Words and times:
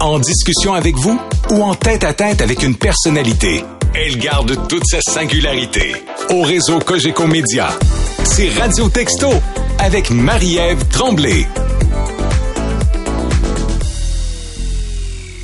En 0.00 0.18
discussion 0.18 0.72
avec 0.72 0.96
vous 0.96 1.20
ou 1.50 1.62
en 1.62 1.74
tête 1.74 2.04
à 2.04 2.14
tête 2.14 2.40
avec 2.40 2.62
une 2.62 2.74
personnalité, 2.74 3.62
elle 3.94 4.16
garde 4.16 4.66
toute 4.66 4.86
sa 4.86 5.02
singularité. 5.02 5.94
Au 6.30 6.40
réseau 6.40 6.78
Cogeco 6.78 7.26
Média, 7.26 7.68
c'est 8.24 8.48
Radio 8.48 8.88
Texto 8.88 9.28
avec 9.78 10.10
Marie-Ève 10.10 10.88
Tremblay. 10.88 11.46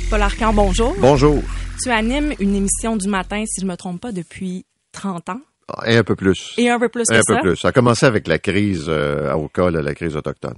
Paul 0.09 0.21
Arcan, 0.23 0.53
bonjour. 0.53 0.95
Bonjour. 0.99 1.43
Tu 1.83 1.91
animes 1.91 2.33
une 2.39 2.55
émission 2.55 2.95
du 2.95 3.07
matin, 3.07 3.43
si 3.45 3.61
je 3.61 3.67
me 3.67 3.75
trompe 3.75 4.01
pas, 4.01 4.11
depuis 4.11 4.65
30 4.91 5.29
ans. 5.29 5.41
Et 5.85 5.97
un 5.97 6.03
peu 6.03 6.15
plus. 6.15 6.55
Et 6.57 6.69
un 6.69 6.79
peu 6.79 6.89
plus 6.89 7.03
que 7.03 7.13
un 7.13 7.21
ça. 7.21 7.35
peu 7.35 7.41
plus. 7.49 7.57
Ça 7.57 7.67
a 7.67 7.71
commencé 7.71 8.07
avec 8.07 8.27
la 8.27 8.39
crise 8.39 8.85
euh, 8.87 9.31
à 9.31 9.37
Oka, 9.37 9.69
la 9.69 9.93
crise 9.93 10.15
autochtone. 10.15 10.55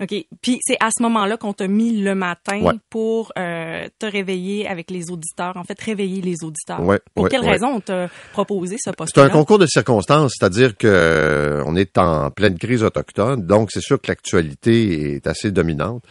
OK. 0.00 0.14
Puis 0.40 0.58
c'est 0.62 0.76
à 0.80 0.88
ce 0.96 1.02
moment-là 1.02 1.36
qu'on 1.36 1.52
t'a 1.52 1.68
mis 1.68 2.00
le 2.00 2.14
matin 2.14 2.60
Ouais. 2.62 2.74
pour 2.90 3.32
euh, 3.38 3.86
te 3.98 4.06
réveiller 4.06 4.68
avec 4.68 4.90
les 4.90 5.10
auditeurs. 5.10 5.56
En 5.56 5.64
fait, 5.64 5.80
réveiller 5.80 6.20
les 6.20 6.44
auditeurs. 6.44 6.80
Ouais, 6.82 7.00
pour 7.14 7.24
ouais, 7.24 7.30
quelle 7.30 7.44
raison 7.48 7.68
on 7.76 7.80
t'a 7.80 8.08
proposé 8.32 8.76
ce 8.76 8.90
C'est 8.90 8.96
poste-là? 8.96 9.24
un 9.24 9.28
concours 9.28 9.58
de 9.58 9.66
circonstances, 9.66 10.34
c'est-à-dire 10.38 10.76
que 10.76 10.86
euh, 10.86 11.62
on 11.66 11.76
est 11.76 11.96
en 11.98 12.30
pleine 12.30 12.58
crise 12.58 12.82
autochtone, 12.82 13.46
donc 13.46 13.70
c'est 13.72 13.80
sûr 13.82 14.00
que 14.00 14.08
l'actualité 14.08 15.14
est 15.14 15.26
assez 15.26 15.50
dominante. 15.50 16.04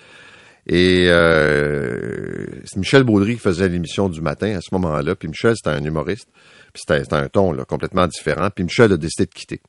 Et 0.68 1.08
euh, 1.10 2.46
c'est 2.66 2.78
Michel 2.78 3.04
Baudry 3.04 3.34
qui 3.36 3.40
faisait 3.42 3.68
l'émission 3.68 4.10
du 4.10 4.22
matin 4.22 4.56
à 4.58 4.62
ce 4.62 4.70
moment-là, 4.74 5.16
puis 5.16 5.28
Michel 5.28 5.56
c'était 5.56 5.76
un 5.76 5.84
humoriste, 5.84 6.28
puis 6.74 6.84
c'était 6.86 7.04
c'était 7.04 7.16
un 7.16 7.28
ton 7.30 7.52
là, 7.52 7.66
complètement 7.66 8.06
différent, 8.08 8.50
puis 8.54 8.64
Michel 8.64 8.92
a 8.94 8.98
décidé 8.98 9.26
de 9.26 9.32
quitter. 9.34 9.60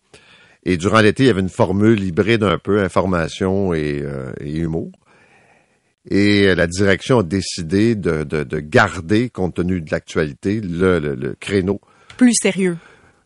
Et 0.65 0.77
durant 0.77 1.01
l'été, 1.01 1.25
il 1.25 1.27
y 1.27 1.31
avait 1.31 1.41
une 1.41 1.49
formule 1.49 2.03
hybride 2.03 2.43
un 2.45 2.59
peu, 2.59 2.81
information 2.83 3.75
et, 3.75 4.01
euh, 4.03 4.33
et 4.41 4.59
humour. 4.59 4.91
Et 6.09 6.47
euh, 6.49 6.55
la 6.55 6.67
direction 6.67 7.21
a 7.21 7.23
décidé 7.23 7.95
de, 7.95 8.25
de, 8.25 8.45
de 8.45 8.59
garder, 8.61 9.29
compte 9.31 9.55
tenu 9.55 9.81
de 9.81 9.91
l'actualité, 9.91 10.61
le, 10.61 10.99
le, 10.99 11.15
le 11.15 11.35
créneau 11.39 11.81
Plus 12.17 12.35
sérieux. 12.35 12.77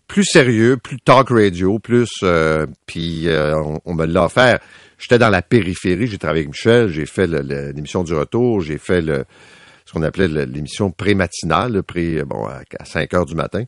plus 0.09 0.25
sérieux, 0.25 0.77
plus 0.77 0.99
talk 0.99 1.29
radio, 1.31 1.79
plus 1.79 2.09
euh, 2.23 2.67
puis 2.87 3.29
euh, 3.29 3.55
on, 3.57 3.81
on 3.85 3.95
me 3.95 4.07
l'a 4.07 4.25
offert. 4.25 4.59
J'étais 4.99 5.19
dans 5.19 5.29
la 5.31 5.43
périphérie, 5.43 6.07
j'ai 6.07 6.17
travaillé 6.19 6.45
avec 6.45 6.55
Michel, 6.55 6.89
j'ai 6.89 7.05
fait 7.07 7.27
l'émission 7.27 8.03
du 8.03 8.15
retour, 8.15 8.61
j'ai 8.63 8.79
fait 8.79 9.03
le 9.03 9.25
ce 9.85 9.93
qu'on 9.93 10.03
appelait 10.03 10.27
l'émission 10.47 10.91
pré-matinale, 10.91 11.73
le 11.75 11.83
pré 11.83 12.25
bon 12.25 12.45
à, 12.47 12.63
à 12.79 12.85
5 12.85 13.15
heures 13.15 13.27
du 13.27 13.37
matin. 13.37 13.65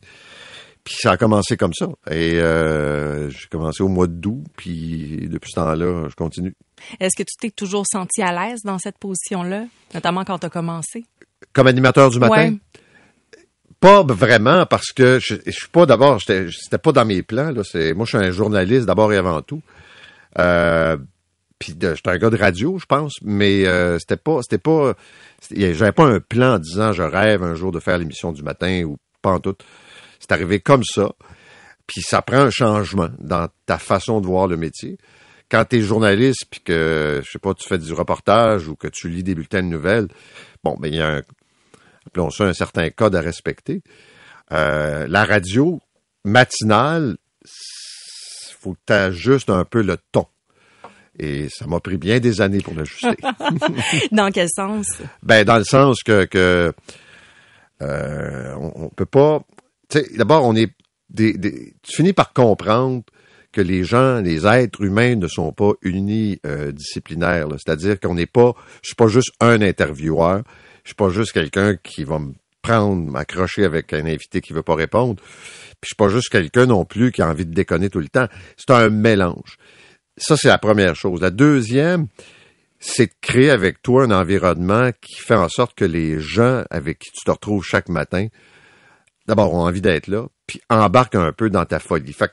Puis 0.89 0.97
ça 1.01 1.11
a 1.11 1.17
commencé 1.17 1.55
comme 1.55 1.73
ça. 1.75 1.85
Et 2.09 2.39
euh, 2.39 3.29
j'ai 3.29 3.47
commencé 3.47 3.83
au 3.83 3.89
mois 3.89 4.07
d'août, 4.07 4.43
puis 4.57 5.27
depuis 5.29 5.51
ce 5.51 5.57
temps-là, 5.57 6.07
je 6.09 6.15
continue. 6.15 6.55
Est-ce 6.99 7.15
que 7.15 7.21
tu 7.21 7.35
t'es 7.39 7.51
toujours 7.51 7.85
senti 7.85 8.23
à 8.23 8.31
l'aise 8.31 8.61
dans 8.63 8.79
cette 8.79 8.97
position-là, 8.97 9.65
notamment 9.93 10.25
quand 10.25 10.39
tu 10.39 10.47
as 10.47 10.49
commencé? 10.49 11.05
Comme 11.53 11.67
animateur 11.67 12.09
du 12.09 12.17
matin, 12.17 12.53
Ouais. 12.53 12.57
Pas 13.79 14.01
vraiment 14.01 14.65
parce 14.65 14.91
que 14.91 15.19
je, 15.21 15.35
je 15.45 15.51
suis 15.51 15.67
pas 15.67 15.85
d'abord, 15.85 16.19
c'était 16.19 16.77
pas 16.79 16.91
dans 16.91 17.05
mes 17.05 17.21
plans. 17.21 17.51
Là, 17.51 17.61
moi, 17.93 18.05
je 18.05 18.17
suis 18.17 18.17
un 18.17 18.31
journaliste 18.31 18.87
d'abord 18.87 19.13
et 19.13 19.17
avant 19.17 19.43
tout. 19.43 19.61
Euh, 20.39 20.97
puis 21.59 21.75
j'étais 21.79 22.09
un 22.09 22.17
gars 22.17 22.31
de 22.31 22.35
radio, 22.35 22.79
je 22.79 22.85
pense, 22.87 23.19
mais 23.21 23.67
euh, 23.67 23.99
c'était 23.99 24.17
pas, 24.17 24.41
c'était 24.41 24.57
pas, 24.57 24.95
j'avais 25.55 25.91
pas 25.91 26.05
un 26.05 26.19
plan 26.19 26.55
en 26.55 26.59
disant 26.59 26.93
je 26.93 27.03
rêve 27.03 27.43
un 27.43 27.53
jour 27.53 27.71
de 27.71 27.79
faire 27.79 27.99
l'émission 27.99 28.31
du 28.31 28.41
matin 28.41 28.83
ou 28.85 28.97
pas 29.21 29.33
en 29.33 29.39
tout. 29.39 29.55
C'est 30.29 30.35
arrivé 30.35 30.59
comme 30.59 30.83
ça. 30.83 31.11
Puis 31.87 32.01
ça 32.01 32.21
prend 32.21 32.37
un 32.37 32.49
changement 32.51 33.09
dans 33.17 33.47
ta 33.65 33.79
façon 33.79 34.21
de 34.21 34.27
voir 34.27 34.47
le 34.47 34.57
métier. 34.57 34.97
Quand 35.49 35.65
tu 35.65 35.77
es 35.77 35.81
journaliste 35.81 36.45
puis 36.51 36.61
que 36.61 37.21
je 37.25 37.31
sais 37.31 37.39
pas, 37.39 37.55
tu 37.55 37.67
fais 37.67 37.79
du 37.79 37.91
reportage 37.93 38.67
ou 38.67 38.75
que 38.75 38.87
tu 38.87 39.09
lis 39.09 39.23
des 39.23 39.33
bulletins 39.33 39.63
de 39.63 39.69
nouvelles, 39.69 40.07
bon, 40.63 40.75
ben 40.79 40.89
il 40.89 40.97
y 40.97 41.01
a 41.01 41.07
un 41.07 41.21
appelons 42.05 42.29
ça 42.29 42.43
un 42.43 42.53
certain 42.53 42.89
code 42.91 43.15
à 43.15 43.21
respecter. 43.21 43.81
Euh, 44.51 45.07
la 45.07 45.25
radio 45.25 45.81
matinale, 46.23 47.17
faut 48.59 48.73
que 48.73 48.79
tu 48.85 48.93
ajustes 48.93 49.49
un 49.49 49.65
peu 49.65 49.81
le 49.81 49.97
ton. 50.11 50.27
Et 51.17 51.49
ça 51.49 51.65
m'a 51.65 51.79
pris 51.79 51.97
bien 51.97 52.19
des 52.19 52.39
années 52.41 52.61
pour 52.61 52.75
l'ajuster. 52.75 53.17
Dans 54.11 54.29
quel 54.31 54.47
sens? 54.55 55.01
ben, 55.23 55.43
dans 55.43 55.57
le 55.57 55.63
sens 55.63 56.01
que, 56.03 56.25
que 56.25 56.71
euh, 57.81 58.53
on, 58.55 58.85
on 58.85 58.89
peut 58.89 59.05
pas. 59.05 59.41
D'abord, 60.15 60.45
on 60.45 60.55
est 60.55 60.71
des, 61.09 61.33
tu 61.81 61.95
finis 61.95 62.13
par 62.13 62.33
comprendre 62.33 63.03
que 63.51 63.61
les 63.61 63.83
gens, 63.83 64.21
les 64.21 64.45
êtres 64.45 64.81
humains 64.81 65.15
ne 65.15 65.27
sont 65.27 65.51
pas 65.51 65.71
unis 65.81 66.39
euh. 66.45 66.71
C'est-à-dire 66.77 67.99
qu'on 67.99 68.13
n'est 68.13 68.27
pas, 68.27 68.53
je 68.83 68.89
suis 68.89 68.95
pas 68.95 69.07
juste 69.07 69.31
un 69.39 69.61
intervieweur, 69.61 70.43
je 70.83 70.89
suis 70.89 70.95
pas 70.95 71.09
juste 71.09 71.31
quelqu'un 71.31 71.75
qui 71.75 72.03
va 72.03 72.19
me 72.19 72.33
prendre, 72.61 73.09
m'accrocher 73.11 73.65
avec 73.65 73.93
un 73.93 74.05
invité 74.05 74.41
qui 74.41 74.53
veut 74.53 74.63
pas 74.63 74.75
répondre. 74.75 75.15
Puis 75.15 75.83
je 75.83 75.87
suis 75.87 75.95
pas 75.95 76.09
juste 76.09 76.29
quelqu'un 76.29 76.67
non 76.67 76.85
plus 76.85 77.11
qui 77.11 77.21
a 77.21 77.29
envie 77.29 77.45
de 77.45 77.53
déconner 77.53 77.89
tout 77.89 77.99
le 77.99 78.09
temps. 78.09 78.27
C'est 78.57 78.71
un 78.71 78.89
mélange. 78.89 79.57
Ça, 80.17 80.35
c'est 80.35 80.49
la 80.49 80.57
première 80.57 80.95
chose. 80.95 81.21
La 81.21 81.31
deuxième, 81.31 82.07
c'est 82.79 83.07
de 83.07 83.13
créer 83.21 83.49
avec 83.49 83.81
toi 83.81 84.03
un 84.03 84.11
environnement 84.11 84.91
qui 85.01 85.15
fait 85.15 85.35
en 85.35 85.49
sorte 85.49 85.75
que 85.75 85.85
les 85.85 86.19
gens 86.19 86.63
avec 86.69 86.99
qui 86.99 87.11
tu 87.11 87.23
te 87.25 87.31
retrouves 87.31 87.63
chaque 87.63 87.89
matin, 87.89 88.27
d'abord, 89.29 89.53
ont 89.53 89.61
envie 89.65 89.81
d'être 89.81 90.07
là, 90.07 90.27
puis 90.47 90.59
embarquent 90.69 91.15
un 91.15 91.31
peu 91.31 91.49
dans 91.49 91.65
ta 91.65 91.79
folie. 91.79 92.11
Fait 92.13 92.31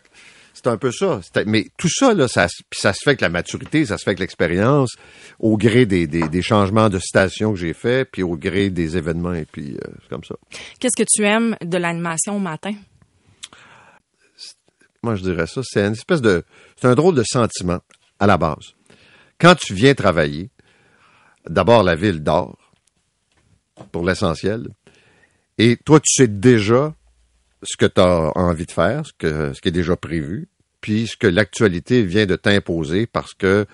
c'est 0.55 0.69
un 0.69 0.79
peu 0.79 0.91
ça. 0.91 1.21
Mais 1.45 1.67
tout 1.77 1.89
ça, 1.91 2.15
là, 2.15 2.29
ça, 2.29 2.49
se- 2.49 2.63
puis 2.71 2.81
ça 2.81 2.93
se 2.95 3.01
fait 3.05 3.11
avec 3.11 3.21
la 3.21 3.29
maturité, 3.29 3.85
ça 3.85 3.99
se 3.99 4.05
fait 4.05 4.11
avec 4.11 4.21
l'expérience, 4.21 4.97
au 5.39 5.59
gré 5.59 5.85
des, 5.85 6.07
des, 6.07 6.29
des 6.29 6.43
changements 6.43 6.89
de 6.89 6.99
station 6.99 7.53
que 7.53 7.59
j'ai 7.59 7.75
fait, 7.75 8.07
puis 8.11 8.23
au 8.23 8.37
gré 8.39 8.71
des 8.71 8.97
événements, 8.97 9.35
et 9.35 9.45
puis 9.45 9.75
euh, 9.75 9.91
c'est 10.01 10.09
comme 10.09 10.25
ça. 10.25 10.35
Qu'est-ce 10.81 10.97
que 10.97 11.07
tu 11.07 11.25
aimes 11.25 11.57
de 11.63 11.77
l'animation 11.77 12.37
au 12.37 12.41
matin? 12.41 12.73
Moi, 15.03 15.15
je 15.15 15.23
dirais 15.23 15.47
ça, 15.47 15.61
c'est 15.63 15.85
une 15.85 15.93
espèce 15.93 16.23
de... 16.23 16.43
C'est 16.81 16.89
un 16.89 16.95
drôle 16.95 17.15
de 17.15 17.23
sentiment, 17.23 17.81
à 18.19 18.27
la 18.27 18.39
base. 18.39 18.73
Quand 19.39 19.55
tu 19.55 19.75
viens 19.75 19.95
travailler, 19.95 20.51
d'abord, 21.49 21.83
la 21.83 21.95
ville 21.95 22.23
dort, 22.23 22.57
pour 23.93 24.05
l'essentiel, 24.05 24.69
et 25.59 25.77
toi, 25.77 26.01
tu 26.01 26.13
sais 26.13 26.29
déjà 26.29 26.95
ce 27.63 27.77
que 27.77 27.87
tu 27.87 28.01
as 28.01 28.33
envie 28.37 28.67
de 28.67 28.73
faire, 28.73 29.05
ce, 29.07 29.13
que, 29.19 29.53
qui 29.59 29.69
est 29.69 29.73
déjà 29.73 29.97
prévu, 29.97 30.49
puis 30.81 31.07
ce 31.07 31.17
que 31.17 31.27
l'actualité 31.27 32.03
vient 32.03 32.27
de 32.27 32.37
t'imposer 32.37 33.07
parce 33.07 33.35
que 33.35 33.67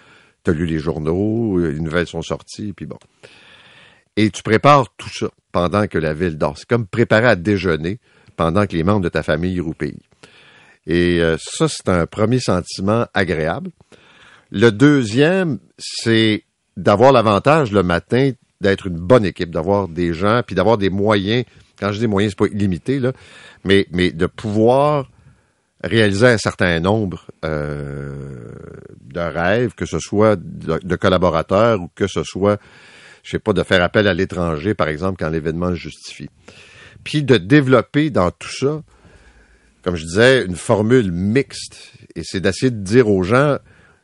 tu 0.44 0.50
as 0.50 0.54
lu 0.54 0.66
les 0.66 0.78
journaux, 0.78 1.58
les 1.58 1.80
nouvelles 1.80 2.06
sont 2.06 2.22
sorties, 2.22 2.72
puis 2.72 2.86
bon. 2.86 2.98
Et 4.16 4.30
tu 4.30 4.42
prépares 4.42 4.94
tout 4.96 5.08
ça 5.08 5.28
pendant 5.52 5.86
que 5.86 5.98
la 5.98 6.14
ville 6.14 6.36
dort. 6.36 6.58
C'est 6.58 6.68
comme 6.68 6.86
préparer 6.86 7.28
à 7.28 7.36
déjeuner 7.36 7.98
pendant 8.36 8.66
que 8.66 8.76
les 8.76 8.82
membres 8.82 9.02
de 9.02 9.08
ta 9.08 9.22
famille 9.22 9.60
roupillent. 9.60 10.02
Et 10.86 11.20
euh, 11.20 11.36
ça, 11.38 11.68
c'est 11.68 11.88
un 11.88 12.06
premier 12.06 12.40
sentiment 12.40 13.06
agréable. 13.14 13.70
Le 14.50 14.70
deuxième, 14.70 15.58
c'est 15.78 16.44
d'avoir 16.76 17.12
l'avantage 17.12 17.72
le 17.72 17.82
matin 17.82 18.32
d'être 18.60 18.86
une 18.86 18.98
bonne 18.98 19.24
équipe, 19.24 19.50
d'avoir 19.50 19.88
des 19.88 20.12
gens, 20.12 20.42
puis 20.46 20.54
d'avoir 20.54 20.78
des 20.78 20.90
moyens. 20.90 21.44
Quand 21.82 21.90
je 21.90 21.98
dis 21.98 22.06
moyens, 22.06 22.32
c'est 22.38 22.48
pas 22.48 22.54
illimité, 22.54 23.00
là, 23.00 23.12
mais, 23.64 23.88
mais 23.90 24.12
de 24.12 24.26
pouvoir 24.26 25.10
réaliser 25.82 26.28
un 26.28 26.38
certain 26.38 26.78
nombre 26.78 27.26
euh, 27.44 28.52
de 29.00 29.18
rêves, 29.18 29.74
que 29.74 29.84
ce 29.84 29.98
soit 29.98 30.38
de, 30.40 30.94
collaborateurs 30.94 31.80
ou 31.80 31.90
que 31.92 32.06
ce 32.06 32.22
soit, 32.22 32.60
je 33.24 33.32
sais 33.32 33.40
pas, 33.40 33.52
de 33.52 33.64
faire 33.64 33.82
appel 33.82 34.06
à 34.06 34.14
l'étranger, 34.14 34.74
par 34.74 34.86
exemple, 34.86 35.16
quand 35.18 35.28
l'événement 35.28 35.70
le 35.70 35.74
justifie. 35.74 36.30
Puis 37.02 37.24
de 37.24 37.36
développer 37.36 38.10
dans 38.10 38.30
tout 38.30 38.52
ça, 38.56 38.84
comme 39.82 39.96
je 39.96 40.04
disais, 40.04 40.44
une 40.44 40.54
formule 40.54 41.10
mixte. 41.10 41.94
Et 42.14 42.22
c'est 42.22 42.38
d'essayer 42.38 42.70
de 42.70 42.80
dire 42.80 43.08
aux 43.08 43.24
gens, 43.24 43.58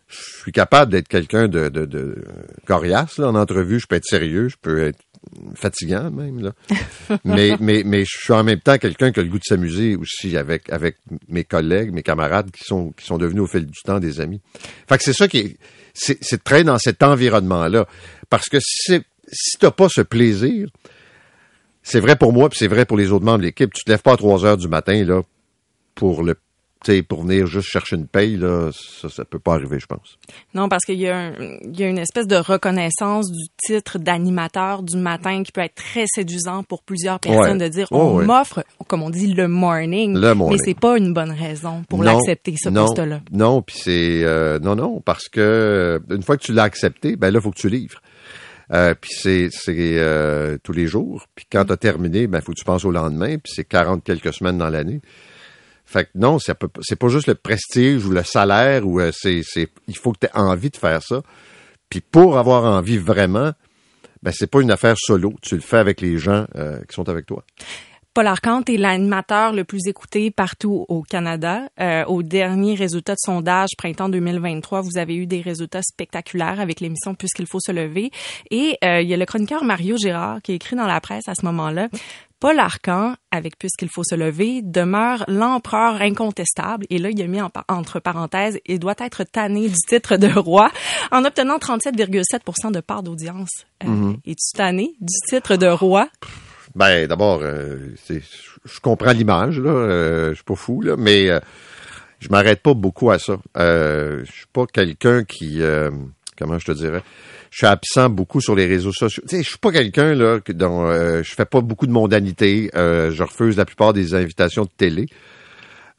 je 0.09 0.17
suis 0.41 0.51
capable 0.51 0.91
d'être 0.91 1.07
quelqu'un 1.07 1.47
de, 1.47 1.69
de, 1.69 1.85
de 1.85 2.25
coriace 2.67 3.19
là, 3.19 3.29
en 3.29 3.37
entrevue, 3.37 3.79
je 3.79 3.87
peux 3.87 3.95
être 3.95 4.05
sérieux, 4.05 4.49
je 4.49 4.57
peux 4.61 4.83
être 4.83 4.99
fatigant 5.55 6.11
même 6.11 6.41
là. 6.41 6.53
mais 7.25 7.57
mais 7.61 7.83
mais 7.85 8.05
je 8.05 8.19
suis 8.19 8.33
en 8.33 8.45
même 8.45 8.61
temps 8.61 8.79
quelqu'un 8.79 9.13
qui 9.13 9.21
a 9.21 9.23
le 9.23 9.29
goût 9.29 9.39
de 9.39 9.45
s'amuser 9.45 9.97
aussi 9.97 10.37
avec 10.37 10.71
avec 10.71 10.97
mes 11.29 11.45
collègues, 11.45 11.93
mes 11.93 12.03
camarades 12.03 12.51
qui 12.51 12.65
sont 12.65 12.93
qui 12.93 13.07
sont 13.07 13.19
devenus 13.19 13.43
au 13.43 13.47
fil 13.47 13.67
du 13.67 13.81
temps 13.85 14.01
des 14.01 14.21
amis. 14.21 14.41
Fait 14.89 14.99
que 14.99 15.05
c'est 15.05 15.13
ça 15.13 15.29
qui 15.29 15.39
est 15.39 15.57
c'est 15.95 16.43
travailler 16.45 16.65
dans 16.65 16.79
cet 16.79 17.03
environnement 17.03 17.67
là 17.69 17.87
parce 18.31 18.49
que 18.49 18.59
si 18.61 19.01
si 19.31 19.59
t'as 19.59 19.71
pas 19.71 19.89
ce 19.89 20.01
plaisir, 20.01 20.69
c'est 21.83 22.01
vrai 22.01 22.17
pour 22.17 22.33
moi 22.33 22.49
puis 22.49 22.59
c'est 22.59 22.69
vrai 22.69 22.85
pour 22.85 22.97
les 22.97 23.13
autres 23.13 23.25
membres 23.25 23.39
de 23.39 23.45
l'équipe, 23.45 23.73
tu 23.73 23.85
te 23.85 23.91
lèves 23.91 24.03
pas 24.03 24.13
à 24.13 24.17
3 24.17 24.45
heures 24.45 24.57
du 24.57 24.69
matin 24.69 25.05
là 25.05 25.23
pour 25.95 26.23
le 26.23 26.37
pour 27.09 27.23
venir 27.23 27.47
juste 27.47 27.69
chercher 27.69 27.97
une 27.97 28.07
paye, 28.07 28.37
là, 28.37 28.71
ça, 28.73 29.09
ça 29.09 29.25
peut 29.25 29.39
pas 29.39 29.55
arriver, 29.55 29.79
je 29.81 29.87
pense. 29.87 30.17
Non, 30.55 30.69
parce 30.69 30.85
qu'il 30.85 30.99
y, 30.99 31.09
a 31.09 31.33
y 31.65 31.83
une 31.83 31.99
espèce 31.99 32.27
de 32.27 32.37
reconnaissance 32.37 33.31
du 33.31 33.49
titre 33.59 33.99
d'animateur 33.99 34.83
du 34.83 34.97
matin 34.97 35.43
qui 35.43 35.53
peut 35.53 35.61
être 35.61 35.75
très 35.75 36.05
séduisant 36.07 36.63
pour 36.63 36.83
plusieurs 36.83 37.21
personnes 37.21 37.61
Ouais. 37.61 37.69
de 37.69 37.73
dire 37.73 37.89
Oh, 37.91 37.97
on 37.97 38.17
ouais. 38.19 38.25
m'offre, 38.25 38.65
comme 38.87 39.03
on 39.03 39.11
dit, 39.11 39.27
le 39.33 39.49
morning. 39.49 40.17
Le 40.17 40.35
morning. 40.35 40.59
Mais 40.59 40.65
c'est 40.65 40.79
pas 40.79 40.97
une 40.97 41.13
bonne 41.13 41.33
raison 41.33 41.83
pour 41.89 42.03
l'accepter, 42.03 42.55
ce 42.57 42.69
non, 42.69 42.87
poste-là. 42.87 43.21
Non, 43.33 43.61
puis 43.63 43.77
c'est 43.79 44.23
euh, 44.25 44.59
non, 44.59 44.75
non, 44.77 45.01
parce 45.01 45.29
que 45.29 45.41
euh, 45.41 45.99
une 46.15 46.23
fois 46.23 46.37
que 46.37 46.43
tu 46.45 46.53
l'as 46.53 46.63
accepté, 46.65 47.17
ben 47.17 47.31
là, 47.31 47.41
il 47.41 47.43
faut 47.43 47.51
que 47.51 47.59
tu 47.59 47.69
livres. 47.69 48.01
Euh, 48.73 48.95
puis 49.01 49.11
c'est 49.15 49.49
c'est 49.51 50.59
tous 50.63 50.73
les 50.73 50.87
jours. 50.87 51.27
Puis 51.35 51.47
quand 51.51 51.65
tu 51.65 51.73
as 51.73 51.77
terminé, 51.77 52.27
ben 52.27 52.41
faut 52.41 52.53
que 52.53 52.59
tu 52.59 52.65
penses 52.65 52.85
au 52.85 52.91
lendemain. 52.91 53.37
Puis 53.39 53.53
c'est 53.55 53.65
40 53.65 54.05
quelques 54.05 54.33
semaines 54.33 54.59
dans 54.59 54.69
l'année. 54.69 55.01
Fait 55.89 56.05
que 56.05 56.11
non, 56.15 56.39
c'est 56.39 56.55
pas 56.55 57.09
juste 57.09 57.29
le 57.29 57.35
prestige 57.35 58.05
ou 58.05 58.11
le 58.11 58.23
salaire 58.23 58.87
ou 58.87 59.01
c'est 59.13 59.41
c'est 59.43 59.69
il 59.87 59.97
faut 59.97 60.13
que 60.13 60.27
tu 60.27 60.33
envie 60.35 60.71
de 60.71 60.77
faire 60.77 61.03
ça. 61.03 61.23
Puis 61.89 62.01
pour 62.01 62.37
avoir 62.37 62.65
envie 62.65 62.99
vraiment, 62.99 63.53
ben 64.23 64.33
c'est 64.35 64.49
pas 64.49 64.61
une 64.61 64.71
affaire 64.71 64.97
solo. 64.99 65.35
Tu 65.41 65.55
le 65.55 65.63
fais 65.63 65.79
avec 65.79 66.03
les 66.03 66.19
gens 66.19 66.45
qui 66.89 66.95
sont 66.95 67.09
avec 67.09 67.25
toi. 67.25 67.43
Paul 68.19 68.27
Arcante 68.27 68.69
est 68.69 68.77
l'animateur 68.77 69.53
le 69.53 69.63
plus 69.63 69.87
écouté 69.87 70.33
partout 70.33 70.85
au 70.89 71.03
Canada. 71.03 71.69
Euh, 71.79 72.05
au 72.07 72.25
dernier 72.25 72.75
résultat 72.75 73.13
de 73.13 73.19
sondage 73.21 73.69
printemps 73.79 74.09
2023, 74.09 74.81
vous 74.81 74.99
avez 74.99 75.15
eu 75.15 75.27
des 75.27 75.41
résultats 75.41 75.83
spectaculaires 75.83 76.59
avec 76.59 76.81
l'émission 76.81 77.15
Puisqu'il 77.15 77.47
faut 77.47 77.61
se 77.61 77.71
lever. 77.71 78.11
Et 78.51 78.77
euh, 78.83 79.01
il 79.03 79.09
y 79.09 79.15
a 79.15 79.17
le 79.17 79.25
chroniqueur 79.25 79.63
Mario 79.63 79.97
Gérard 79.97 80.43
qui 80.43 80.53
écrit 80.53 80.75
dans 80.75 80.89
la 80.89 81.01
presse 81.01 81.29
à 81.29 81.35
ce 81.37 81.47
moment-là. 81.47 81.91
Paul 82.41 82.59
Arcan, 82.61 83.15
avec 83.31 83.59
Puisqu'il 83.59 83.89
faut 83.89 84.05
se 84.05 84.15
lever, 84.15 84.63
demeure 84.63 85.25
l'empereur 85.27 86.01
incontestable. 86.01 86.87
Et 86.89 86.99
là, 86.99 87.11
il 87.11 87.21
a 87.21 87.27
mis 87.27 87.41
entre 87.69 88.01
parenthèses, 88.01 88.59
il 88.67 88.79
doit 88.79 88.95
être 88.99 89.25
tanné 89.25 89.69
du 89.69 89.75
titre 89.75 90.17
de 90.17 90.29
roi 90.39 90.71
en 91.11 91.25
obtenant 91.25 91.59
37,7% 91.59 92.73
de 92.73 92.81
part 92.81 93.03
d'audience. 93.03 93.67
Euh, 93.83 93.89
mm-hmm. 93.89 94.17
Es-tu 94.27 94.57
tanné 94.57 94.95
du 95.01 95.15
titre 95.29 95.57
de 95.57 95.67
roi? 95.67 96.09
Ben, 96.75 97.09
d'abord, 97.09 97.41
euh, 97.43 97.95
je 98.09 98.81
comprends 98.81 99.13
l'image, 99.13 99.59
là. 99.59 99.71
Euh, 99.71 100.29
je 100.31 100.35
suis 100.35 100.45
pas 100.45 100.55
fou, 100.55 100.81
là, 100.81 100.97
mais 100.97 101.29
euh, 101.29 101.41
je 102.21 102.29
m'arrête 102.29 102.63
pas 102.63 102.75
beaucoup 102.75 103.11
à 103.11 103.19
ça. 103.19 103.39
Je 103.57 104.31
suis 104.31 104.47
pas 104.53 104.67
quelqu'un 104.67 105.25
qui, 105.25 105.61
comment 106.39 106.59
je 106.59 106.67
te 106.67 106.73
dirais, 106.73 107.03
je 107.51 107.59
suis 107.59 107.67
absent 107.67 108.09
beaucoup 108.11 108.41
sur 108.41 108.55
les 108.55 108.67
réseaux 108.67 108.93
sociaux. 108.93 109.23
Tu 109.29 109.37
sais, 109.37 109.43
je 109.43 109.49
suis 109.49 109.59
pas 109.59 109.73
quelqu'un 109.73 110.15
là 110.15 110.39
dont 110.49 110.91
je 111.23 111.35
fais 111.35 111.45
pas 111.45 111.61
beaucoup 111.61 111.87
de 111.87 111.93
mondanité. 111.93 112.71
je 112.75 113.23
refuse 113.23 113.57
la 113.57 113.65
plupart 113.65 113.93
des 113.93 114.15
invitations 114.15 114.65
de 114.65 114.71
télé 114.77 115.07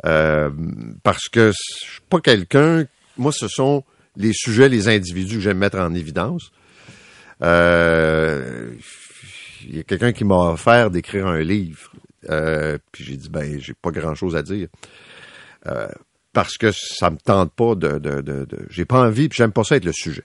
parce 0.01 1.27
que 1.29 1.51
je 1.51 1.87
suis 1.87 2.01
pas 2.09 2.21
quelqu'un. 2.21 2.85
Moi, 3.17 3.31
ce 3.31 3.47
sont 3.47 3.83
les 4.15 4.33
sujets, 4.33 4.69
les 4.69 4.87
individus 4.87 5.35
que 5.35 5.41
j'aime 5.41 5.57
mettre 5.57 5.79
en 5.79 5.93
évidence. 5.93 6.51
Euh, 7.41 8.73
il 9.67 9.77
y 9.77 9.79
a 9.79 9.83
quelqu'un 9.83 10.11
qui 10.11 10.25
m'a 10.25 10.51
offert 10.51 10.91
d'écrire 10.91 11.27
un 11.27 11.41
livre. 11.41 11.91
Euh, 12.29 12.77
puis 12.91 13.03
j'ai 13.05 13.15
dit, 13.15 13.29
ben, 13.29 13.59
j'ai 13.59 13.73
pas 13.73 13.91
grand-chose 13.91 14.35
à 14.35 14.43
dire. 14.43 14.67
Parce 16.33 16.57
que 16.57 16.71
ça 16.71 17.09
me 17.09 17.17
tente 17.17 17.51
pas 17.53 17.75
de... 17.75 17.97
de, 17.97 18.21
de, 18.21 18.47
j'ai 18.69 18.85
pas 18.85 19.01
envie, 19.01 19.29
puis 19.29 19.37
j'aime 19.37 19.51
pas 19.51 19.63
ça 19.63 19.75
être 19.75 19.85
le 19.85 19.93
sujet. 19.93 20.23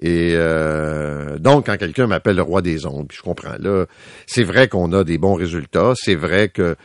Et 0.00 0.34
euh, 0.34 1.38
donc, 1.38 1.66
quand 1.66 1.76
quelqu'un 1.78 2.06
m'appelle 2.06 2.36
le 2.36 2.42
roi 2.42 2.60
des 2.60 2.86
ondes, 2.86 3.08
puis 3.08 3.16
je 3.16 3.22
comprends, 3.22 3.56
là, 3.58 3.86
c'est 4.26 4.44
vrai 4.44 4.68
qu'on 4.68 4.92
a 4.92 5.04
des 5.04 5.16
bons 5.16 5.34
résultats. 5.34 5.92
C'est 5.96 6.14
vrai 6.14 6.48
que, 6.48 6.76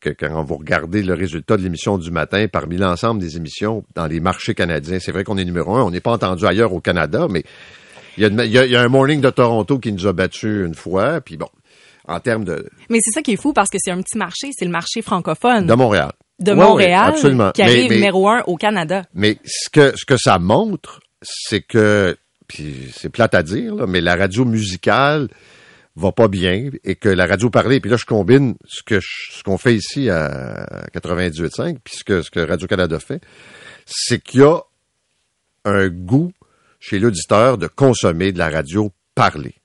que 0.00 0.08
quand 0.08 0.42
vous 0.42 0.56
regardez 0.56 1.02
le 1.02 1.12
résultat 1.12 1.58
de 1.58 1.62
l'émission 1.62 1.98
du 1.98 2.10
matin 2.10 2.46
parmi 2.50 2.78
l'ensemble 2.78 3.20
des 3.20 3.36
émissions 3.36 3.84
dans 3.94 4.06
les 4.06 4.20
marchés 4.20 4.54
canadiens, 4.54 4.98
c'est 5.00 5.12
vrai 5.12 5.22
qu'on 5.22 5.36
est 5.36 5.44
numéro 5.44 5.76
un. 5.76 5.82
On 5.82 5.90
n'est 5.90 6.00
pas 6.00 6.12
entendu 6.12 6.46
ailleurs 6.46 6.72
au 6.72 6.80
Canada, 6.80 7.26
mais 7.28 7.44
il 8.16 8.24
y, 8.26 8.76
a, 8.76 8.80
un 8.80 8.88
morning 8.88 9.20
de 9.20 9.30
Toronto 9.30 9.78
qui 9.78 9.92
nous 9.92 10.06
a 10.06 10.12
battu 10.12 10.64
une 10.66 10.74
fois, 10.74 11.20
puis 11.20 11.36
bon, 11.36 11.48
en 12.08 12.20
termes 12.20 12.44
de... 12.44 12.68
Mais 12.88 12.98
c'est 13.02 13.12
ça 13.12 13.22
qui 13.22 13.32
est 13.32 13.40
fou 13.40 13.52
parce 13.52 13.70
que 13.70 13.78
c'est 13.78 13.90
un 13.90 14.00
petit 14.02 14.18
marché, 14.18 14.50
c'est 14.52 14.64
le 14.64 14.70
marché 14.70 15.00
francophone. 15.00 15.66
De 15.66 15.74
Montréal. 15.74 16.12
De 16.40 16.52
Montréal, 16.52 17.14
qui 17.54 17.62
arrive 17.62 17.92
numéro 17.92 18.28
un 18.28 18.42
au 18.46 18.56
Canada. 18.56 19.04
Mais 19.14 19.38
ce 19.44 19.68
que, 19.70 19.96
ce 19.96 20.04
que 20.04 20.16
ça 20.16 20.38
montre, 20.38 21.00
c'est 21.22 21.60
que, 21.60 22.16
puis 22.46 22.90
c'est 22.94 23.10
plate 23.10 23.34
à 23.34 23.42
dire, 23.42 23.74
là, 23.74 23.86
mais 23.86 24.00
la 24.00 24.16
radio 24.16 24.44
musicale 24.44 25.28
va 25.96 26.12
pas 26.12 26.28
bien 26.28 26.70
et 26.84 26.94
que 26.94 27.08
la 27.08 27.26
radio 27.26 27.50
parlée, 27.50 27.80
puis 27.80 27.90
là 27.90 27.96
je 27.96 28.06
combine 28.06 28.54
ce 28.66 28.82
que 28.82 29.00
ce 29.00 29.42
qu'on 29.42 29.58
fait 29.58 29.74
ici 29.74 30.08
à 30.08 30.86
98.5, 30.94 31.78
puis 31.82 31.96
ce 31.96 32.04
que, 32.04 32.22
ce 32.22 32.30
que 32.30 32.40
Radio-Canada 32.40 32.98
fait, 32.98 33.20
c'est 33.86 34.22
qu'il 34.22 34.40
y 34.40 34.44
a 34.44 34.60
un 35.64 35.88
goût 35.88 36.32
chez 36.78 36.98
l'auditeur 36.98 37.58
de 37.58 37.66
consommer 37.66 38.32
de 38.32 38.38
la 38.38 38.48
radio 38.48 38.90
parlée. 39.14 39.56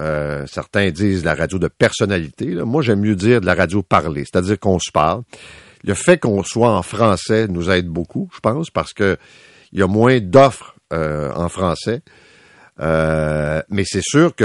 Euh, 0.00 0.46
certains 0.46 0.90
disent 0.90 1.24
la 1.24 1.34
radio 1.34 1.58
de 1.58 1.68
personnalité. 1.68 2.46
Moi, 2.46 2.82
j'aime 2.82 3.00
mieux 3.00 3.16
dire 3.16 3.40
de 3.40 3.46
la 3.46 3.54
radio 3.54 3.82
parlée, 3.82 4.24
c'est-à-dire 4.24 4.58
qu'on 4.58 4.78
se 4.78 4.90
parle. 4.90 5.22
Le 5.84 5.94
fait 5.94 6.18
qu'on 6.18 6.42
soit 6.42 6.70
en 6.70 6.82
français 6.82 7.48
nous 7.48 7.70
aide 7.70 7.88
beaucoup, 7.88 8.30
je 8.34 8.40
pense, 8.40 8.70
parce 8.70 8.92
que 8.92 9.16
il 9.72 9.80
y 9.80 9.82
a 9.82 9.86
moins 9.86 10.20
d'offres 10.20 10.76
euh, 10.92 11.32
en 11.34 11.48
français. 11.48 12.02
Euh, 12.80 13.62
mais 13.68 13.84
c'est 13.86 14.02
sûr 14.02 14.34
que 14.34 14.44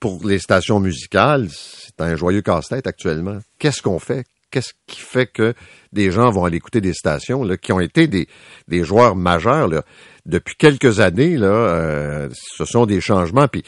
pour 0.00 0.26
les 0.26 0.38
stations 0.38 0.80
musicales, 0.80 1.48
c'est 1.50 2.00
un 2.00 2.16
joyeux 2.16 2.42
casse-tête 2.42 2.86
actuellement. 2.86 3.38
Qu'est-ce 3.58 3.82
qu'on 3.82 3.98
fait? 3.98 4.24
Qu'est-ce 4.50 4.72
qui 4.86 5.00
fait 5.00 5.26
que 5.26 5.54
des 5.92 6.10
gens 6.10 6.30
vont 6.30 6.44
aller 6.44 6.58
écouter 6.58 6.80
des 6.80 6.92
stations 6.92 7.42
là, 7.42 7.56
qui 7.56 7.72
ont 7.72 7.80
été 7.80 8.06
des, 8.06 8.28
des 8.68 8.84
joueurs 8.84 9.16
majeurs? 9.16 9.68
Là 9.68 9.82
depuis 10.26 10.54
quelques 10.56 11.00
années, 11.00 11.36
là, 11.36 11.48
euh, 11.48 12.28
ce 12.32 12.64
sont 12.64 12.86
des 12.86 13.00
changements, 13.00 13.48
puis 13.48 13.64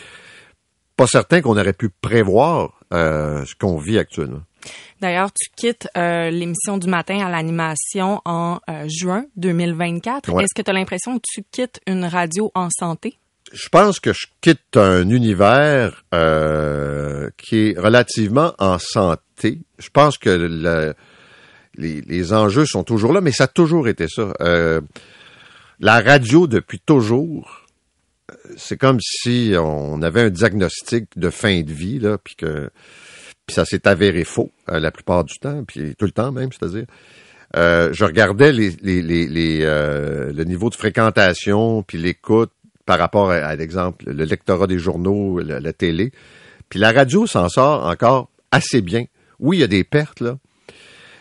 pas 0.97 1.07
certain 1.07 1.41
qu'on 1.41 1.59
aurait 1.59 1.73
pu 1.73 1.89
prévoir 1.89 2.81
euh, 2.93 3.45
ce 3.45 3.55
qu'on 3.57 3.79
vit 3.79 3.99
actuellement. 3.99 4.43
D'ailleurs, 5.01 5.31
tu 5.33 5.51
quittes 5.57 5.89
euh, 5.97 6.31
l'émission 6.31 6.79
du 6.79 6.87
matin 6.89 7.25
à 7.25 7.31
l'animation 7.31 8.21
en 8.25 8.61
juin 8.87 9.27
2024. 9.37 10.41
Est-ce 10.41 10.55
que 10.55 10.63
tu 10.63 10.71
as 10.71 10.75
l'impression 10.75 11.17
que 11.19 11.25
tu 11.25 11.45
quittes 11.51 11.81
une 11.87 12.05
radio 12.05 12.51
en 12.55 12.69
santé? 12.71 13.19
Je 13.53 13.69
pense 13.69 14.01
que 14.01 14.13
je 14.13 14.27
quitte 14.41 14.77
un 14.77 15.09
univers 15.09 16.05
qui 17.37 17.57
est 17.57 17.79
relativement 17.79 18.55
en 18.59 18.79
santé. 18.79 19.61
Je 19.79 19.89
pense 19.91 20.19
que 20.19 20.95
les, 21.77 22.01
les, 22.01 22.33
enjeux 22.33 22.67
sont 22.67 22.85
toujours 22.85 23.13
là, 23.13 23.21
mais 23.21 23.33
ça 23.33 23.45
a 23.45 23.49
toujours 23.49 23.89
été 23.89 24.07
ça 24.09 24.33
la 25.81 26.01
radio 26.01 26.47
depuis 26.47 26.81
toujours, 26.81 27.67
c'est 28.57 28.77
comme 28.77 29.01
si 29.01 29.53
on 29.59 30.03
avait 30.03 30.23
un 30.23 30.31
diagnostic 30.31 31.07
de 31.17 31.31
fin 31.31 31.63
de 31.63 31.73
vie, 31.73 31.99
là, 31.99 32.19
puis 32.19 32.37
que 32.37 32.71
puis 33.47 33.55
ça 33.55 33.65
s'est 33.65 33.87
avéré 33.87 34.25
faux 34.25 34.51
euh, 34.71 34.81
la 34.81 34.91
plupart 34.91 35.25
du 35.25 35.39
temps, 35.39 35.65
puis 35.65 35.95
tout 35.97 36.07
le 36.07 36.13
temps 36.13 36.33
même, 36.33 36.51
c'est-à-dire. 36.53 36.87
Euh, 37.57 37.91
je 37.93 38.05
regardais 38.05 38.53
les, 38.53 38.71
les, 38.83 39.01
les, 39.03 39.61
euh, 39.63 40.33
le 40.33 40.45
niveau 40.45 40.71
de 40.71 40.75
fréquentation, 40.75 41.83
puis 41.83 41.99
l'écoute 41.99 42.51
par 42.85 42.99
rapport 42.99 43.31
à, 43.31 43.55
l'exemple, 43.55 44.05
le 44.11 44.25
lectorat 44.25 44.67
des 44.67 44.79
journaux, 44.79 45.39
la 45.39 45.73
télé. 45.73 46.13
Puis 46.69 46.79
la 46.79 46.93
radio 46.93 47.27
s'en 47.27 47.49
sort 47.49 47.87
encore 47.87 48.29
assez 48.51 48.83
bien. 48.83 49.05
Oui, 49.39 49.57
il 49.57 49.61
y 49.61 49.65
a 49.65 49.69
des 49.69 49.85
pertes, 49.85 50.21
là, 50.21 50.37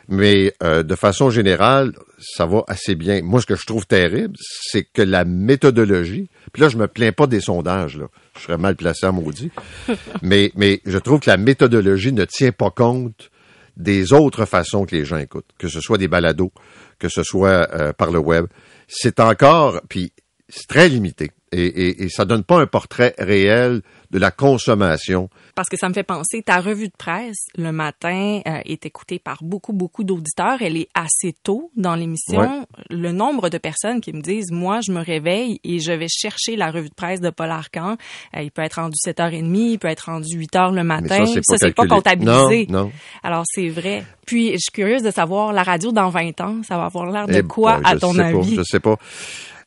mais 0.07 0.53
euh, 0.62 0.83
de 0.83 0.95
façon 0.95 1.29
générale, 1.29 1.93
ça 2.19 2.45
va 2.45 2.63
assez 2.67 2.95
bien. 2.95 3.22
Moi, 3.22 3.41
ce 3.41 3.45
que 3.45 3.55
je 3.55 3.65
trouve 3.65 3.86
terrible, 3.86 4.36
c'est 4.39 4.83
que 4.83 5.01
la 5.01 5.25
méthodologie, 5.25 6.29
puis 6.51 6.62
là, 6.62 6.69
je 6.69 6.77
me 6.77 6.88
plains 6.88 7.12
pas 7.12 7.27
des 7.27 7.41
sondages, 7.41 7.98
là. 7.98 8.07
Je 8.38 8.43
serais 8.43 8.57
mal 8.57 8.75
placé 8.75 9.05
à 9.05 9.12
maudit. 9.12 9.51
mais, 10.22 10.51
mais 10.55 10.81
je 10.86 10.98
trouve 10.98 11.19
que 11.19 11.29
la 11.29 11.38
méthodologie 11.38 12.12
ne 12.12 12.25
tient 12.25 12.51
pas 12.51 12.72
compte 12.72 13.29
des 13.77 14.13
autres 14.13 14.45
façons 14.45 14.86
que 14.86 14.95
les 14.95 15.05
gens 15.05 15.17
écoutent, 15.17 15.50
que 15.57 15.67
ce 15.67 15.81
soit 15.81 15.98
des 15.98 16.07
balados, 16.07 16.51
que 17.00 17.10
ce 17.10 17.24
soit 17.24 17.69
euh, 17.74 17.93
par 17.93 18.12
le 18.12 18.19
web. 18.19 18.45
C'est 18.88 19.19
encore, 19.19 19.81
puis 19.89 20.13
c'est 20.50 20.67
très 20.67 20.89
limité. 20.89 21.31
Et, 21.51 21.65
et, 21.65 22.03
et 22.03 22.10
ça 22.10 22.25
donne 22.25 22.43
pas 22.43 22.60
un 22.60 22.67
portrait 22.67 23.15
réel 23.17 23.81
de 24.13 24.20
la 24.20 24.32
consommation 24.32 25.29
parce 25.55 25.70
que 25.70 25.77
ça 25.77 25.88
me 25.88 25.93
fait 25.93 26.03
penser, 26.03 26.41
ta 26.41 26.60
revue 26.60 26.88
de 26.88 26.93
presse 26.98 27.46
le 27.55 27.72
matin 27.72 28.41
euh, 28.48 28.60
est 28.65 28.86
écoutée 28.86 29.20
par 29.20 29.43
beaucoup, 29.43 29.74
beaucoup 29.74 30.03
d'auditeurs. 30.03 30.62
Elle 30.62 30.77
est 30.77 30.89
assez 30.96 31.36
tôt 31.43 31.72
dans 31.75 31.96
l'émission. 31.96 32.65
Le 32.89 33.12
nombre 33.12 33.50
de 33.50 33.58
personnes 33.58 34.01
qui 34.01 34.13
me 34.13 34.22
disent, 34.22 34.51
moi, 34.51 34.79
je 34.86 34.91
me 34.91 35.03
réveille 35.03 35.60
et 35.63 35.79
je 35.79 35.91
vais 35.91 36.08
chercher 36.10 36.55
la 36.55 36.72
revue 36.72 36.89
de 36.89 36.93
presse 36.93 37.22
de 37.22 37.29
Paul 37.29 37.51
Arcan. 37.51 37.98
Euh, 38.36 38.41
il 38.41 38.51
peut 38.51 38.63
être 38.63 38.75
rendu 38.75 38.96
7h30, 39.05 39.72
il 39.74 39.79
peut 39.79 39.88
être 39.88 40.05
rendu 40.05 40.38
8h 40.38 40.74
le 40.74 40.84
matin. 40.84 41.25
ça, 41.25 41.58
c'est 41.58 41.75
pas, 41.75 41.86
comptabilisé. 41.86 42.67
Non, 42.70 42.91
Alors, 43.22 43.43
c'est 43.46 43.70
vrai. 43.70 44.03
Puis, 44.25 44.53
je 44.53 44.58
suis 44.58 44.72
curieuse 44.72 45.03
de 45.03 45.12
savoir, 45.12 45.53
la 45.53 45.63
radio 45.63 45.91
dans 45.91 46.10
20 46.10 46.41
ans, 46.41 46.62
ça 46.67 46.77
va 46.77 46.86
avoir 46.86 47.05
l'air 47.12 47.27
de 47.27 47.39
eh 47.39 47.43
quoi, 47.43 47.79
à 47.84 47.96
ton 47.96 48.17
avis? 48.17 48.55
je 48.55 48.63
sais 48.63 48.79
pas. 48.79 48.96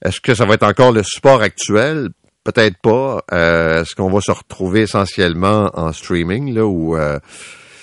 Est-ce 0.05 0.21
que 0.21 0.35
ça 0.35 0.45
va 0.45 0.55
être 0.55 0.67
encore 0.67 0.93
le 0.93 1.03
support 1.03 1.43
actuel? 1.43 2.09
Peut-être 2.47 2.79
pas. 2.79 3.25
Euh, 3.33 3.83
Est-ce 3.83 3.97
qu'on 3.97 4.09
va 4.09 4.21
se 4.21 4.31
retrouver 4.31 4.83
essentiellement 4.83 5.69
en 5.75 5.93
streaming 5.93 6.55
là 6.55 6.65
ou 6.65 6.97
euh, 6.97 7.19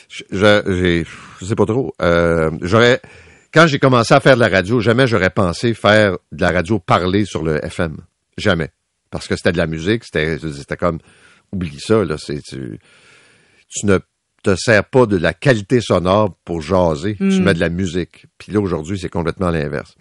je, 0.08 0.24
je, 0.32 1.46
sais 1.46 1.55
pas 1.55 1.65
trop. 1.65 1.93
Euh, 2.01 2.50
j'aurais 2.62 3.01
quand 3.53 3.67
j'ai 3.67 3.77
commencé 3.77 4.13
à 4.13 4.22
faire 4.22 4.36
de 4.36 4.39
la 4.39 4.48
radio, 4.48 4.79
jamais 4.79 5.05
j'aurais 5.05 5.32
pensé 5.32 5.74
faire 5.74 6.17
de 6.32 6.41
la 6.41 6.51
radio 6.51 6.79
parler 6.79 7.25
sur 7.25 7.43
le 7.43 7.63
FM. 7.65 7.98
Jamais. 8.38 8.70
Parce 9.12 9.27
que 9.27 9.36
c'était 9.36 9.51
de 9.51 9.58
la 9.58 9.67
musique, 9.67 10.05
c'était 10.05 10.38
c'était 10.39 10.77
comme 10.77 11.00
oublie 11.51 11.82
ça 11.82 12.01
là, 12.05 12.15
c'est 12.17 12.41
tu, 12.41 12.79
tu 13.67 13.86
ne 13.86 14.00
te 14.43 14.55
sers 14.55 14.86
pas 14.86 15.05
de 15.05 15.17
la 15.17 15.34
qualité 15.34 15.82
sonore 15.82 16.38
pour 16.46 16.62
jaser, 16.62 17.17
tu 17.17 17.24
hmm. 17.25 17.43
mets 17.43 17.53
de 17.53 17.60
la 17.60 17.70
musique. 17.70 18.27
Puis 18.38 18.53
là 18.53 18.62
aujourd'hui, 18.62 18.98
c'est 18.98 19.10
complètement 19.10 19.50
l'inverse. 19.50 19.96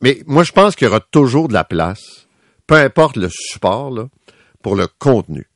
Mais 0.00 0.22
moi 0.26 0.42
je 0.42 0.52
pense 0.52 0.74
qu'il 0.74 0.86
y 0.86 0.88
aura 0.88 1.00
toujours 1.00 1.48
de 1.48 1.52
la 1.52 1.64
place 1.64 2.27
peu 2.68 2.76
importe 2.76 3.16
le 3.16 3.28
support, 3.28 3.90
là, 3.90 4.08
pour 4.62 4.76
le 4.76 4.86
contenu. 4.86 5.48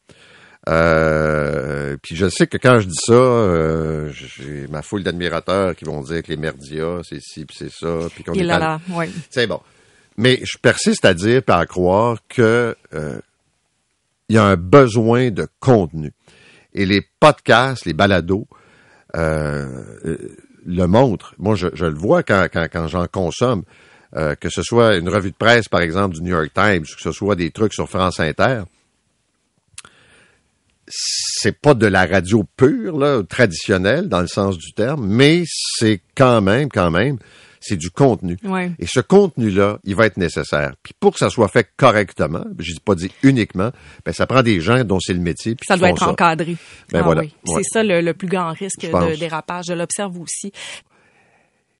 Euh, 0.68 1.96
puis 2.02 2.16
je 2.16 2.28
sais 2.28 2.46
que 2.46 2.56
quand 2.56 2.80
je 2.80 2.86
dis 2.86 2.98
ça, 3.00 3.12
euh, 3.12 4.10
j'ai 4.12 4.66
ma 4.68 4.82
foule 4.82 5.02
d'admirateurs 5.02 5.76
qui 5.76 5.84
vont 5.84 6.02
dire 6.02 6.22
que 6.22 6.28
les 6.28 6.36
merdias, 6.36 7.00
c'est 7.08 7.20
ci, 7.20 7.44
puis 7.44 7.56
c'est 7.58 7.70
ça, 7.72 8.08
puis 8.14 8.24
qu'on 8.24 8.32
est 8.32 8.42
là, 8.42 8.80
c'est 9.30 9.46
bon. 9.46 9.60
Mais 10.16 10.40
je 10.42 10.58
persiste 10.58 11.04
à 11.04 11.14
dire 11.14 11.42
et 11.46 11.52
à 11.52 11.66
croire 11.66 12.18
que 12.28 12.76
euh, 12.94 13.20
il 14.28 14.36
y 14.36 14.38
a 14.38 14.44
un 14.44 14.56
besoin 14.56 15.30
de 15.30 15.46
contenu. 15.60 16.12
Et 16.74 16.86
les 16.86 17.02
podcasts, 17.20 17.84
les 17.84 17.92
balados, 17.92 18.46
euh, 19.16 19.84
euh, 20.04 20.36
le 20.64 20.86
montrent. 20.86 21.34
Moi, 21.38 21.54
je, 21.54 21.68
je 21.74 21.84
le 21.86 21.94
vois 21.94 22.22
quand, 22.22 22.46
quand, 22.52 22.66
quand 22.72 22.86
j'en 22.86 23.06
consomme. 23.06 23.64
Euh, 24.14 24.34
que 24.34 24.50
ce 24.50 24.62
soit 24.62 24.96
une 24.96 25.08
revue 25.08 25.30
de 25.30 25.36
presse, 25.36 25.68
par 25.68 25.80
exemple, 25.80 26.16
du 26.16 26.22
New 26.22 26.32
York 26.36 26.50
Times, 26.54 26.82
que 26.84 27.00
ce 27.00 27.12
soit 27.12 27.34
des 27.34 27.50
trucs 27.50 27.72
sur 27.72 27.88
France 27.88 28.20
Inter, 28.20 28.62
c'est 30.86 31.58
pas 31.58 31.74
de 31.74 31.86
la 31.86 32.04
radio 32.06 32.44
pure, 32.56 32.98
là, 32.98 33.22
traditionnelle, 33.22 34.08
dans 34.08 34.20
le 34.20 34.26
sens 34.26 34.58
du 34.58 34.72
terme, 34.72 35.06
mais 35.06 35.44
c'est 35.46 36.00
quand 36.14 36.40
même, 36.42 36.68
quand 36.68 36.90
même, 36.90 37.18
c'est 37.60 37.76
du 37.76 37.90
contenu. 37.90 38.36
Ouais. 38.44 38.72
Et 38.78 38.86
ce 38.86 39.00
contenu-là, 39.00 39.78
il 39.84 39.94
va 39.94 40.06
être 40.06 40.16
nécessaire. 40.16 40.74
Puis 40.82 40.92
pour 40.98 41.12
que 41.12 41.18
ça 41.18 41.30
soit 41.30 41.48
fait 41.48 41.68
correctement, 41.76 42.44
je 42.58 42.72
dis 42.74 42.80
pas 42.80 42.94
dit 42.96 43.10
uniquement, 43.22 43.70
ben 44.04 44.12
ça 44.12 44.26
prend 44.26 44.42
des 44.42 44.60
gens 44.60 44.82
dont 44.84 44.98
c'est 45.00 45.14
le 45.14 45.20
métier. 45.20 45.54
puis 45.54 45.64
Ça 45.66 45.76
doit 45.76 45.90
être 45.90 46.02
encadré. 46.02 46.56
Ben 46.90 46.98
Ah 47.00 47.02
voilà. 47.02 47.20
oui. 47.22 47.32
Ouais. 47.46 47.62
C'est 47.62 47.78
ça 47.78 47.82
le, 47.84 48.00
le 48.00 48.14
plus 48.14 48.26
grand 48.28 48.50
risque 48.52 48.80
de 48.82 49.16
dérapage. 49.16 49.66
Je 49.68 49.74
l'observe 49.74 50.18
aussi. 50.18 50.52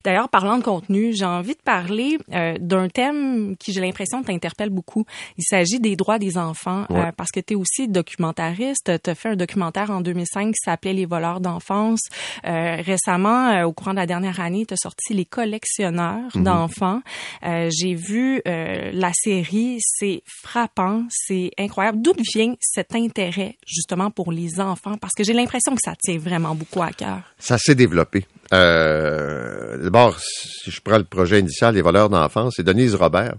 D'ailleurs, 0.05 0.29
parlant 0.29 0.59
de 0.59 0.63
contenu, 0.65 1.13
j'ai 1.15 1.25
envie 1.25 1.55
de 1.55 1.63
parler 1.65 2.19
euh, 2.33 2.57
d'un 2.61 2.89
thème 2.89 3.57
qui, 3.59 3.73
j'ai 3.73 3.81
l'impression, 3.81 4.23
t'interpelle 4.23 4.71
beaucoup. 4.71 5.05
Il 5.39 5.45
s'agit 5.45 5.81
des 5.81 5.97
droits 5.97 6.19
des 6.19 6.39
enfants, 6.39 6.87
Ouais. 6.91 7.01
euh, 7.09 7.13
parce 7.17 7.31
que 7.31 7.41
tu 7.41 7.55
es 7.55 7.57
aussi 7.57 7.89
documentariste. 7.89 8.91
Tu 9.03 9.11
as 9.11 9.15
fait 9.15 9.31
un 9.31 9.37
documentaire 9.37 9.91
en 9.91 10.01
2005 10.01 10.49
qui 10.49 10.61
s'appelait 10.65 10.93
Les 10.93 11.07
voleurs 11.07 11.41
d'enfance. 11.41 12.01
Euh, 12.47 12.77
récemment, 12.85 13.49
euh, 13.51 13.65
au 13.65 13.73
courant 13.73 13.93
de 13.93 13.97
la 13.97 14.07
dernière 14.07 14.41
année, 14.41 14.67
tu 14.67 14.75
as 14.75 14.77
sorti 14.77 15.15
Les 15.15 15.25
collectionneurs 15.25 16.31
Mhm. 16.37 16.45
d'enfants. 16.45 17.01
Euh, 17.45 17.69
j'ai 17.73 17.95
vu 17.95 18.41
euh, 18.47 18.91
la 18.93 19.13
série, 19.15 19.79
c'est 19.81 20.23
frappant, 20.27 21.05
c'est 21.11 21.51
incroyable. 21.59 22.01
D'où 22.03 22.13
vient 22.35 22.55
cet 22.61 22.95
intérêt, 22.95 23.57
justement, 23.67 24.11
pour 24.11 24.33
les 24.33 24.61
enfants? 24.61 24.97
Parce 24.99 25.15
que 25.15 25.25
j'ai 25.25 25.33
l'impression 25.33 25.73
que 25.75 25.81
ça 25.85 25.95
tient 26.01 26.19
vraiment 26.19 26.55
beaucoup 26.55 26.83
à 26.83 26.91
cœur. 26.91 27.21
Ça 27.39 27.59
s'est 27.59 27.75
développé. 27.75 28.27
Euh, 28.53 29.79
D'abord, 29.79 30.19
si 30.21 30.71
je 30.71 30.81
prends 30.81 30.99
le 30.99 31.05
projet 31.05 31.41
initial, 31.41 31.75
Les 31.75 31.83
voleurs 31.83 32.09
d'enfance, 32.09 32.55
c'est 32.57 32.63
Denise 32.63 32.95
Robert, 32.95 33.35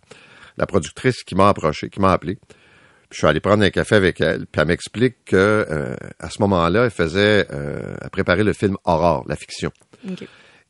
la 0.57 0.65
productrice, 0.65 1.23
qui 1.23 1.35
m'a 1.35 1.49
approché, 1.49 1.89
qui 1.89 1.99
m'a 2.01 2.11
appelé. 2.11 2.35
Puis 2.35 3.17
je 3.17 3.17
suis 3.19 3.27
allé 3.27 3.39
prendre 3.39 3.63
un 3.63 3.69
café 3.69 3.95
avec 3.95 4.19
elle, 4.21 4.47
puis 4.47 4.61
elle 4.61 4.67
m'explique 4.67 5.17
que 5.25 5.35
euh, 5.35 5.95
à 6.19 6.29
ce 6.29 6.41
moment-là, 6.41 6.85
elle 6.85 6.91
faisait, 6.91 7.47
euh, 7.51 7.95
elle 8.01 8.09
préparait 8.09 8.43
le 8.43 8.53
film 8.53 8.75
Aurore, 8.85 9.23
la 9.27 9.35
fiction. 9.35 9.71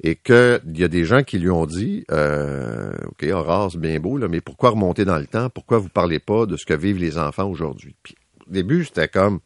Et 0.03 0.15
que 0.15 0.59
il 0.67 0.77
y 0.79 0.83
a 0.83 0.89
des 0.89 1.05
gens 1.05 1.23
qui 1.23 1.39
lui 1.39 1.49
ont 1.49 1.65
dit 1.65 2.03
euh, 2.11 2.91
OK, 3.07 3.23
Aurore, 3.31 3.71
c'est 3.71 3.79
bien 3.79 3.99
beau, 3.99 4.17
là, 4.17 4.27
mais 4.27 4.41
pourquoi 4.41 4.71
remonter 4.71 5.05
dans 5.05 5.17
le 5.17 5.27
temps? 5.27 5.49
Pourquoi 5.49 5.77
vous 5.77 5.89
parlez 5.89 6.19
pas 6.19 6.45
de 6.45 6.57
ce 6.57 6.65
que 6.65 6.73
vivent 6.73 6.99
les 6.99 7.17
enfants 7.17 7.49
aujourd'hui? 7.49 7.95
Puis 8.03 8.15
au 8.47 8.51
début, 8.51 8.83
c'était 8.83 9.07
comme 9.07 9.39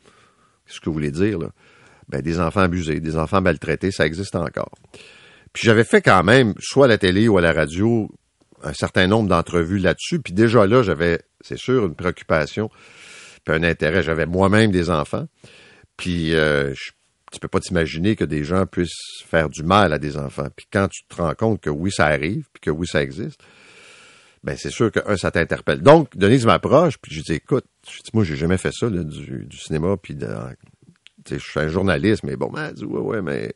qu'est-ce 0.66 0.80
que 0.80 0.86
vous 0.86 0.94
voulez 0.94 1.12
dire, 1.12 1.38
là? 1.38 1.50
Ben, 2.10 2.22
des 2.22 2.40
enfants 2.40 2.62
abusés, 2.62 3.00
des 3.02 3.18
enfants 3.18 3.42
maltraités, 3.42 3.92
ça 3.92 4.06
existe 4.06 4.36
encore. 4.36 4.72
Puis 5.54 5.64
j'avais 5.66 5.84
fait 5.84 6.02
quand 6.02 6.24
même, 6.24 6.54
soit 6.60 6.86
à 6.86 6.88
la 6.88 6.98
télé 6.98 7.28
ou 7.28 7.38
à 7.38 7.42
la 7.42 7.52
radio, 7.52 8.10
un 8.64 8.74
certain 8.74 9.08
nombre 9.08 9.28
d'entrevues 9.30 9.78
là-dessus. 9.80 10.20
Puis 10.20 10.34
déjà 10.34 10.66
là, 10.68 10.84
j'avais, 10.84 11.20
c'est 11.42 11.58
sûr, 11.58 11.86
une 11.86 11.96
préoccupation, 11.96 12.70
puis 13.44 13.56
un 13.56 13.64
intérêt. 13.64 14.04
J'avais 14.04 14.26
moi-même 14.26 14.72
des 14.72 14.90
enfants. 14.90 15.26
Puis 15.98 16.34
euh, 16.36 16.74
je- 16.74 16.92
tu 17.34 17.40
peux 17.42 17.50
pas 17.50 17.60
t'imaginer 17.60 18.16
que 18.16 18.24
des 18.24 18.46
gens 18.46 18.66
puissent 18.66 19.22
faire 19.26 19.50
du 19.50 19.64
mal 19.64 19.92
à 19.92 20.00
des 20.00 20.16
enfants. 20.16 20.48
Puis 20.56 20.66
quand 20.72 20.88
tu 20.88 21.04
te 21.10 21.16
rends 21.22 21.34
compte 21.36 21.60
que 21.60 21.70
oui, 21.70 21.92
ça 21.92 22.06
arrive, 22.06 22.46
puis 22.54 22.62
que 22.62 22.70
oui, 22.72 22.88
ça 22.88 23.04
existe, 23.04 23.42
ben 24.46 24.56
c'est 24.58 24.70
sûr 24.70 24.92
que 24.94 25.02
un, 25.06 25.18
ça 25.18 25.30
t'interpelle. 25.32 25.82
Donc, 25.82 26.16
Denise 26.16 26.46
m'approche, 26.46 26.98
puis 27.00 27.14
je 27.14 27.22
dis, 27.22 27.34
écoute, 27.34 27.66
je 27.86 27.98
dis, 27.98 28.12
moi, 28.14 28.24
j'ai 28.24 28.38
jamais 28.38 28.58
fait 28.58 28.72
ça, 28.72 28.90
là, 28.90 29.04
du, 29.04 29.46
du 29.46 29.58
cinéma, 29.58 29.98
puis 30.02 30.16
de, 30.16 30.28
je 31.30 31.38
suis 31.38 31.60
un 31.60 31.68
journaliste, 31.68 32.24
mais 32.24 32.36
bon, 32.36 32.52
elle 32.58 32.74
dit, 32.74 32.86
ouais, 32.86 33.00
ouais, 33.00 33.22
mais 33.22 33.54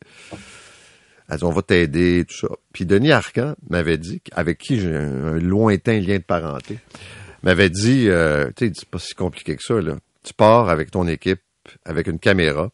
elle 1.29 1.37
dit, 1.37 1.43
on 1.43 1.51
va 1.51 1.61
t'aider, 1.61 2.25
tout 2.27 2.47
ça. 2.47 2.53
Puis 2.73 2.85
Denis 2.85 3.11
Arcan 3.11 3.55
m'avait 3.69 3.97
dit, 3.97 4.21
avec 4.31 4.57
qui 4.57 4.79
j'ai 4.79 4.95
un, 4.95 5.39
lointain 5.39 5.99
lien 5.99 6.17
de 6.17 6.23
parenté, 6.23 6.79
m'avait 7.43 7.69
dit, 7.69 8.09
euh, 8.09 8.49
tu 8.55 8.67
sais, 8.67 8.73
c'est 8.75 8.89
pas 8.89 8.99
si 8.99 9.15
compliqué 9.15 9.55
que 9.55 9.63
ça, 9.63 9.79
là. 9.81 9.97
Tu 10.23 10.33
pars 10.33 10.69
avec 10.69 10.91
ton 10.91 11.07
équipe, 11.07 11.41
avec 11.85 12.07
une 12.07 12.19
caméra, 12.19 12.69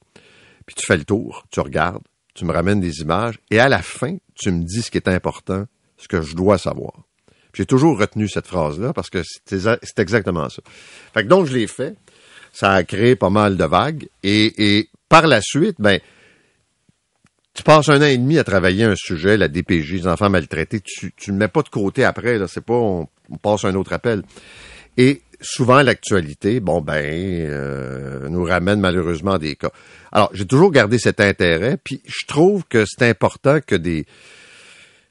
puis 0.66 0.76
tu 0.76 0.86
fais 0.86 0.98
le 0.98 1.06
tour, 1.06 1.46
tu 1.50 1.62
regardes, 1.62 2.04
tu 2.34 2.46
me 2.46 2.52
ramènes 2.52 2.82
des 2.82 3.00
images, 3.00 3.40
et 3.52 3.60
à 3.60 3.70
la 3.70 3.82
fin, 3.82 4.18
tu 4.36 4.52
me 4.52 4.64
dis 4.64 4.82
ce 4.82 4.92
qui 4.92 4.98
est 4.98 5.08
important, 5.08 5.66
ce 5.98 6.08
que 6.08 6.22
je 6.22 6.36
dois 6.36 6.58
savoir. 6.58 7.08
J'ai 7.54 7.66
toujours 7.66 7.98
retenu 7.98 8.28
cette 8.30 8.46
phrase-là 8.46 8.94
parce 8.94 9.10
que 9.10 9.24
c'est 9.24 10.00
exactement 10.00 10.48
ça. 10.48 10.62
Fait 11.14 11.24
que 11.24 11.28
donc, 11.28 11.48
je 11.48 11.54
l'ai 11.54 11.66
fait. 11.66 11.96
Ça 12.60 12.72
a 12.72 12.84
créé 12.84 13.16
pas 13.16 13.30
mal 13.30 13.56
de 13.56 13.66
vagues. 13.66 14.08
Et, 14.24 14.78
et 14.78 14.90
par 15.10 15.28
la 15.28 15.42
suite, 15.42 15.76
ben, 15.78 16.00
tu 17.54 17.62
passes 17.62 17.88
un 17.90 18.02
an 18.02 18.06
et 18.06 18.18
demi 18.18 18.40
à 18.40 18.44
travailler 18.44 18.86
un 18.86 18.96
sujet, 18.96 19.38
la 19.38 19.48
DPJ, 19.48 19.94
les 19.94 20.08
enfants 20.08 20.32
maltraités. 20.32 20.82
Tu 20.82 21.32
ne 21.32 21.38
mets 21.38 21.50
pas 21.50 21.62
de 21.62 21.70
côté 21.70 22.04
après. 22.04 22.40
Là, 22.40 22.48
c'est 22.48 22.66
pas 22.66 22.74
on, 22.74 23.08
on 23.30 23.38
passe 23.38 23.66
un 23.66 23.76
autre 23.76 23.94
appel. 23.94 24.24
Et 24.98 25.22
souvent, 25.40 25.84
l'actualité, 25.84 26.60
bon 26.60 26.82
ben, 26.82 27.06
euh, 27.06 28.28
nous 28.28 28.44
ramène 28.44 28.80
malheureusement 28.80 29.38
des 29.38 29.56
cas. 29.56 29.70
Alors, 30.12 30.32
j'ai 30.34 30.46
toujours 30.46 30.72
gardé 30.72 30.98
cet 30.98 31.22
intérêt. 31.22 31.78
Puis, 31.84 32.02
je 32.06 32.26
trouve 32.26 32.64
que 32.68 32.86
c'est 32.88 33.08
important 33.08 33.60
que 33.66 33.76
des 33.76 34.08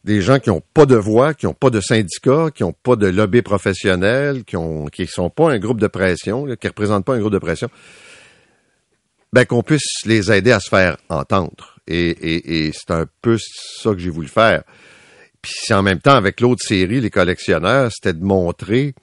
des 0.06 0.20
gens 0.22 0.38
qui 0.38 0.50
n'ont 0.50 0.62
pas 0.72 0.86
de 0.86 0.94
voix, 0.94 1.34
qui 1.34 1.46
n'ont 1.46 1.52
pas 1.52 1.68
de 1.68 1.80
syndicat, 1.80 2.50
qui 2.54 2.62
n'ont 2.62 2.72
pas 2.72 2.94
de 2.94 3.08
lobby 3.08 3.42
professionnel, 3.42 4.44
qui 4.44 4.56
qui 4.92 5.06
sont 5.08 5.30
pas 5.30 5.50
un 5.50 5.58
groupe 5.58 5.80
de 5.80 5.88
pression, 5.88 6.46
qui 6.54 6.68
représentent 6.68 7.04
pas 7.04 7.16
un 7.16 7.18
groupe 7.18 7.32
de 7.32 7.40
pression, 7.40 7.68
ben 9.32 9.44
qu'on 9.44 9.64
puisse 9.64 10.06
les 10.06 10.30
aider 10.30 10.52
à 10.52 10.60
se 10.60 10.68
faire 10.68 10.96
entendre. 11.08 11.74
Et, 11.88 12.70
c'est 12.72 12.92
un 12.92 13.06
peu 13.20 13.36
ça 13.38 13.90
que 13.90 13.98
j'ai 13.98 14.10
voulu 14.10 14.28
faire. 14.28 14.62
Puis 15.42 15.74
en 15.74 15.82
même 15.82 15.98
temps 15.98 16.14
avec 16.14 16.40
l'autre 16.40 16.64
série, 16.64 17.00
les 17.00 17.10
collectionneurs, 17.10 17.90
c'était 17.92 18.16
de 18.16 18.24
montrer 18.24 18.94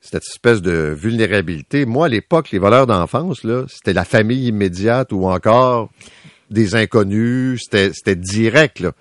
cette 0.00 0.24
espèce 0.24 0.62
de 0.62 0.96
vulnérabilité. 0.98 1.86
Moi, 1.86 2.06
à 2.06 2.08
l'époque, 2.08 2.50
les 2.50 2.58
voleurs 2.58 2.88
d'enfance, 2.88 3.44
là, 3.44 3.66
c'était 3.68 3.92
la 3.92 4.04
famille 4.04 4.48
immédiate 4.48 5.12
ou 5.12 5.26
encore 5.28 5.90
des 6.50 6.74
inconnus. 6.74 7.60
C'était, 7.62 7.92
c'était 7.94 8.16
direct, 8.16 8.80
là. 8.80 8.92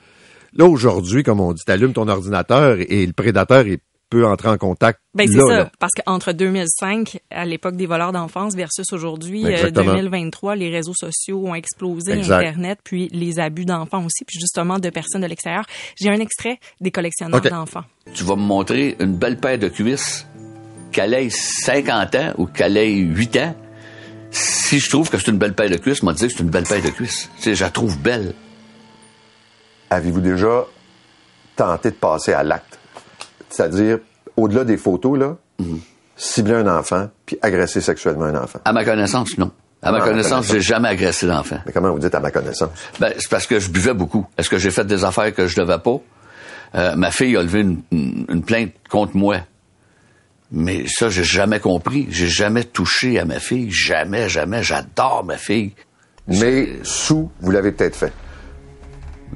Là, 0.53 0.65
aujourd'hui, 0.65 1.23
comme 1.23 1.39
on 1.39 1.53
dit, 1.53 1.63
t'allumes 1.65 1.93
ton 1.93 2.07
ordinateur 2.07 2.77
et 2.79 3.05
le 3.05 3.13
prédateur, 3.13 3.65
il 3.65 3.79
peut 4.11 4.27
entrer 4.27 4.49
en 4.49 4.57
contact 4.57 4.99
Ben 5.15 5.25
c'est 5.25 5.39
ça, 5.39 5.47
là. 5.47 5.71
parce 5.79 5.93
qu'entre 5.93 6.33
2005, 6.33 7.19
à 7.31 7.45
l'époque 7.45 7.77
des 7.77 7.85
voleurs 7.85 8.11
d'enfance, 8.11 8.55
versus 8.55 8.85
aujourd'hui, 8.91 9.45
euh, 9.45 9.51
Exactement. 9.51 9.93
2023, 9.93 10.55
les 10.55 10.69
réseaux 10.69 10.93
sociaux 10.93 11.47
ont 11.47 11.55
explosé, 11.55 12.11
Exact. 12.11 12.41
Internet, 12.41 12.79
puis 12.83 13.07
les 13.13 13.39
abus 13.39 13.63
d'enfants 13.63 14.03
aussi, 14.05 14.25
puis 14.27 14.37
justement 14.37 14.79
de 14.79 14.89
personnes 14.89 15.21
de 15.21 15.27
l'extérieur. 15.27 15.63
J'ai 15.99 16.09
un 16.09 16.19
extrait 16.19 16.59
des 16.81 16.91
collectionneurs 16.91 17.41
d'enfants. 17.41 17.85
tu 18.13 18.25
vas 18.25 18.35
me 18.35 18.41
montrer 18.41 18.97
une 18.99 19.15
belle 19.15 19.37
paire 19.37 19.57
de 19.57 19.69
cuisses, 19.69 20.27
qu'elle 20.91 21.13
ait 21.13 21.29
50 21.29 22.15
ans 22.15 22.33
ou 22.37 22.47
qu'elle 22.47 22.75
ait 22.75 22.91
8 22.93 23.37
ans. 23.37 23.55
Si 24.29 24.79
je 24.79 24.89
trouve 24.89 25.09
que 25.09 25.17
c'est 25.17 25.31
une 25.31 25.37
belle 25.37 25.53
paire 25.53 25.69
de 25.69 25.77
cuisses, 25.77 26.03
moi 26.03 26.13
dire 26.13 26.27
que 26.27 26.33
c'est 26.33 26.43
une 26.43 26.49
belle 26.49 26.65
paire 26.65 26.83
de 26.83 26.89
cuisses. 26.89 27.29
Tu 27.37 27.43
sais, 27.43 27.55
je 27.55 27.63
la 27.63 27.69
trouve 27.69 27.97
belle. 27.97 28.33
Avez-vous 29.91 30.21
déjà 30.21 30.65
tenté 31.55 31.91
de 31.91 31.95
passer 31.95 32.33
à 32.33 32.41
l'acte? 32.43 32.79
C'est-à-dire, 33.49 33.99
au-delà 34.37 34.63
des 34.63 34.77
photos, 34.77 35.19
là, 35.19 35.35
cibler 36.15 36.55
un 36.55 36.67
enfant 36.67 37.09
puis 37.25 37.37
agresser 37.41 37.81
sexuellement 37.81 38.25
un 38.25 38.35
enfant? 38.41 38.59
À 38.65 38.71
ma 38.73 38.83
connaissance, 38.85 39.37
non. 39.37 39.51
À 39.83 39.91
ma 39.91 39.97
Ah, 39.97 40.01
connaissance, 40.01 40.31
connaissance. 40.31 40.51
j'ai 40.53 40.61
jamais 40.61 40.87
agressé 40.89 41.27
d'enfant. 41.27 41.57
Mais 41.65 41.71
comment 41.73 41.91
vous 41.91 41.99
dites 41.99 42.15
à 42.15 42.19
ma 42.19 42.31
connaissance? 42.31 42.69
Ben, 42.99 43.13
c'est 43.17 43.29
parce 43.29 43.45
que 43.47 43.59
je 43.59 43.69
buvais 43.69 43.93
beaucoup. 43.93 44.25
Est-ce 44.37 44.49
que 44.49 44.57
j'ai 44.57 44.71
fait 44.71 44.85
des 44.85 45.03
affaires 45.03 45.33
que 45.33 45.45
je 45.47 45.55
devais 45.59 45.79
pas? 45.79 45.97
Euh, 46.75 46.95
ma 46.95 47.11
fille 47.11 47.35
a 47.35 47.41
levé 47.43 47.59
une, 47.61 47.81
une- 47.91 48.25
une 48.29 48.43
plainte 48.43 48.71
contre 48.89 49.17
moi. 49.17 49.37
Mais 50.51 50.85
ça, 50.87 51.09
j'ai 51.09 51.23
jamais 51.23 51.59
compris. 51.59 52.07
J'ai 52.11 52.27
jamais 52.27 52.63
touché 52.63 53.19
à 53.19 53.25
ma 53.25 53.39
fille. 53.39 53.71
Jamais, 53.71 54.29
jamais. 54.29 54.63
J'adore 54.63 55.23
ma 55.25 55.37
fille. 55.37 55.73
Mais 56.27 56.69
sous, 56.83 57.29
vous 57.41 57.51
l'avez 57.51 57.71
peut-être 57.71 57.95
fait. 57.95 58.13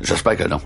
J'espère 0.02 0.38
que 0.38 0.44
non. 0.48 0.62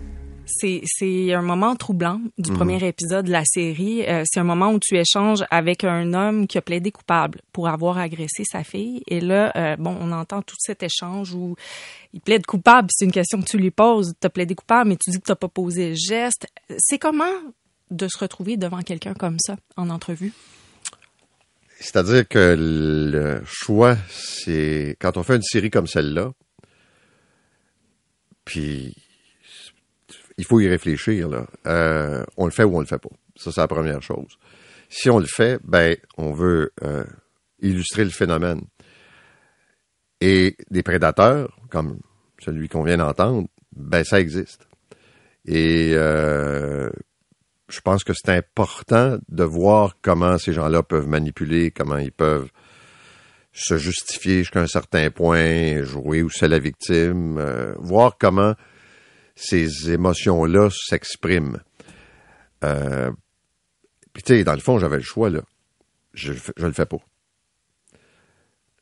C'est, 0.51 0.81
c'est 0.86 1.31
un 1.33 1.43
moment 1.43 1.75
troublant 1.75 2.17
Mhm. 2.17 2.31
du 2.39 2.51
premier 2.51 2.83
épisode 2.88 3.27
de 3.27 3.31
la 3.31 3.43
série. 3.45 4.03
Euh, 4.07 4.24
c'est 4.25 4.39
un 4.39 4.43
moment 4.43 4.71
où 4.74 4.79
tu 4.79 4.98
échanges 4.98 5.43
avec 5.51 5.83
un 5.83 6.13
homme 6.15 6.48
qui 6.48 6.57
a 6.57 6.62
plaidé 6.63 6.91
coupable 6.91 7.39
pour 7.53 7.67
avoir 7.69 8.00
agressé 8.00 8.43
sa 8.51 8.63
fille. 8.63 9.03
Et 9.07 9.21
là, 9.21 9.51
euh, 9.55 9.75
bon, 9.77 9.95
on 10.01 10.12
entend 10.12 10.41
tout 10.41 10.55
cet 10.57 10.81
échange 10.81 11.33
où 11.36 11.55
il 12.13 12.21
plaide 12.21 12.48
coupable. 12.48 12.89
C'est 12.91 13.05
une 13.05 13.12
question 13.12 13.39
que 13.39 13.45
tu 13.45 13.57
lui 13.59 13.69
poses. 13.69 14.13
Tu 14.19 14.25
as 14.25 14.29
plaidé 14.31 14.55
coupable, 14.55 14.89
mais 14.89 14.98
tu 14.98 15.12
dis 15.12 15.19
que 15.19 15.31
tu 15.31 15.36
pas 15.36 15.48
posé 15.48 15.89
le 15.89 15.95
geste. 15.95 16.48
C'est 16.79 16.98
comment 16.98 17.25
de 17.91 18.07
se 18.07 18.17
retrouver 18.17 18.57
devant 18.57 18.81
quelqu'un 18.81 19.13
comme 19.13 19.38
ça 19.39 19.55
en 19.77 19.91
entrevue? 19.91 20.33
C'est-à-dire 21.79 22.27
que 22.27 22.55
le 22.57 23.41
choix, 23.45 23.95
c'est 24.09 24.98
quand 25.00 25.15
on 25.15 25.24
fait 25.24 25.36
une 25.36 25.43
série 25.43 25.69
comme 25.69 25.88
celle-là, 25.88 26.31
puis 28.45 28.95
il 30.39 30.46
faut 30.46 30.62
y 30.62 30.69
réfléchir. 30.69 31.29
Euh, 31.67 32.24
on 32.38 32.46
le 32.46 32.51
fait 32.51 32.63
ou 32.63 32.77
on 32.77 32.79
le 32.79 32.86
fait 32.86 32.98
pas. 32.98 33.10
Ça, 33.36 33.51
c'est 33.51 33.60
la 33.60 33.67
première 33.67 34.01
chose. 34.01 34.39
Si 34.88 35.10
on 35.10 35.19
le 35.19 35.25
fait, 35.25 35.60
ben, 35.65 35.98
on 36.17 36.31
veut 36.31 36.72
euh, 36.81 37.03
illustrer 37.62 38.05
le 38.05 38.10
phénomène. 38.10 38.62
Et 40.22 40.55
des 40.72 40.81
prédateurs, 40.81 41.60
comme 41.69 42.00
celui 42.39 42.69
qu'on 42.69 42.84
vient 42.84 42.98
d'entendre, 42.98 43.50
ben, 43.75 44.05
ça 44.05 44.22
existe. 44.22 44.65
Et 45.46 45.91
euh, 45.93 46.89
je 47.67 47.81
pense 47.81 48.05
que 48.05 48.13
c'est 48.13 48.31
important 48.31 49.17
de 49.27 49.43
voir 49.43 49.98
comment 50.01 50.38
ces 50.38 50.53
gens-là 50.53 50.84
peuvent 50.84 51.08
manipuler, 51.08 51.69
comment 51.69 51.98
ils 51.98 52.13
peuvent 52.13 52.50
se 53.51 53.77
justifier 53.77 54.39
jusqu'à 54.39 54.62
un 54.62 54.67
certain 54.67 55.12
point, 55.12 55.84
jouer 55.84 56.24
où 56.24 56.29
c'est 56.29 56.48
la 56.48 56.60
victime, 56.60 57.41
voir 57.77 58.17
comment 58.17 58.55
ces 59.39 59.91
émotions-là 59.91 60.69
s'expriment. 60.69 61.60
Euh, 62.63 63.12
Puis 64.13 64.24
tu 64.24 64.34
sais, 64.34 64.43
dans 64.43 64.53
le 64.53 64.60
fond, 64.60 64.79
j'avais 64.79 64.98
le 64.98 65.03
choix, 65.03 65.29
là. 65.29 65.41
Je, 66.13 66.34
je 66.34 66.65
le 66.65 66.74
fais 66.74 66.86
pas. 66.86 66.98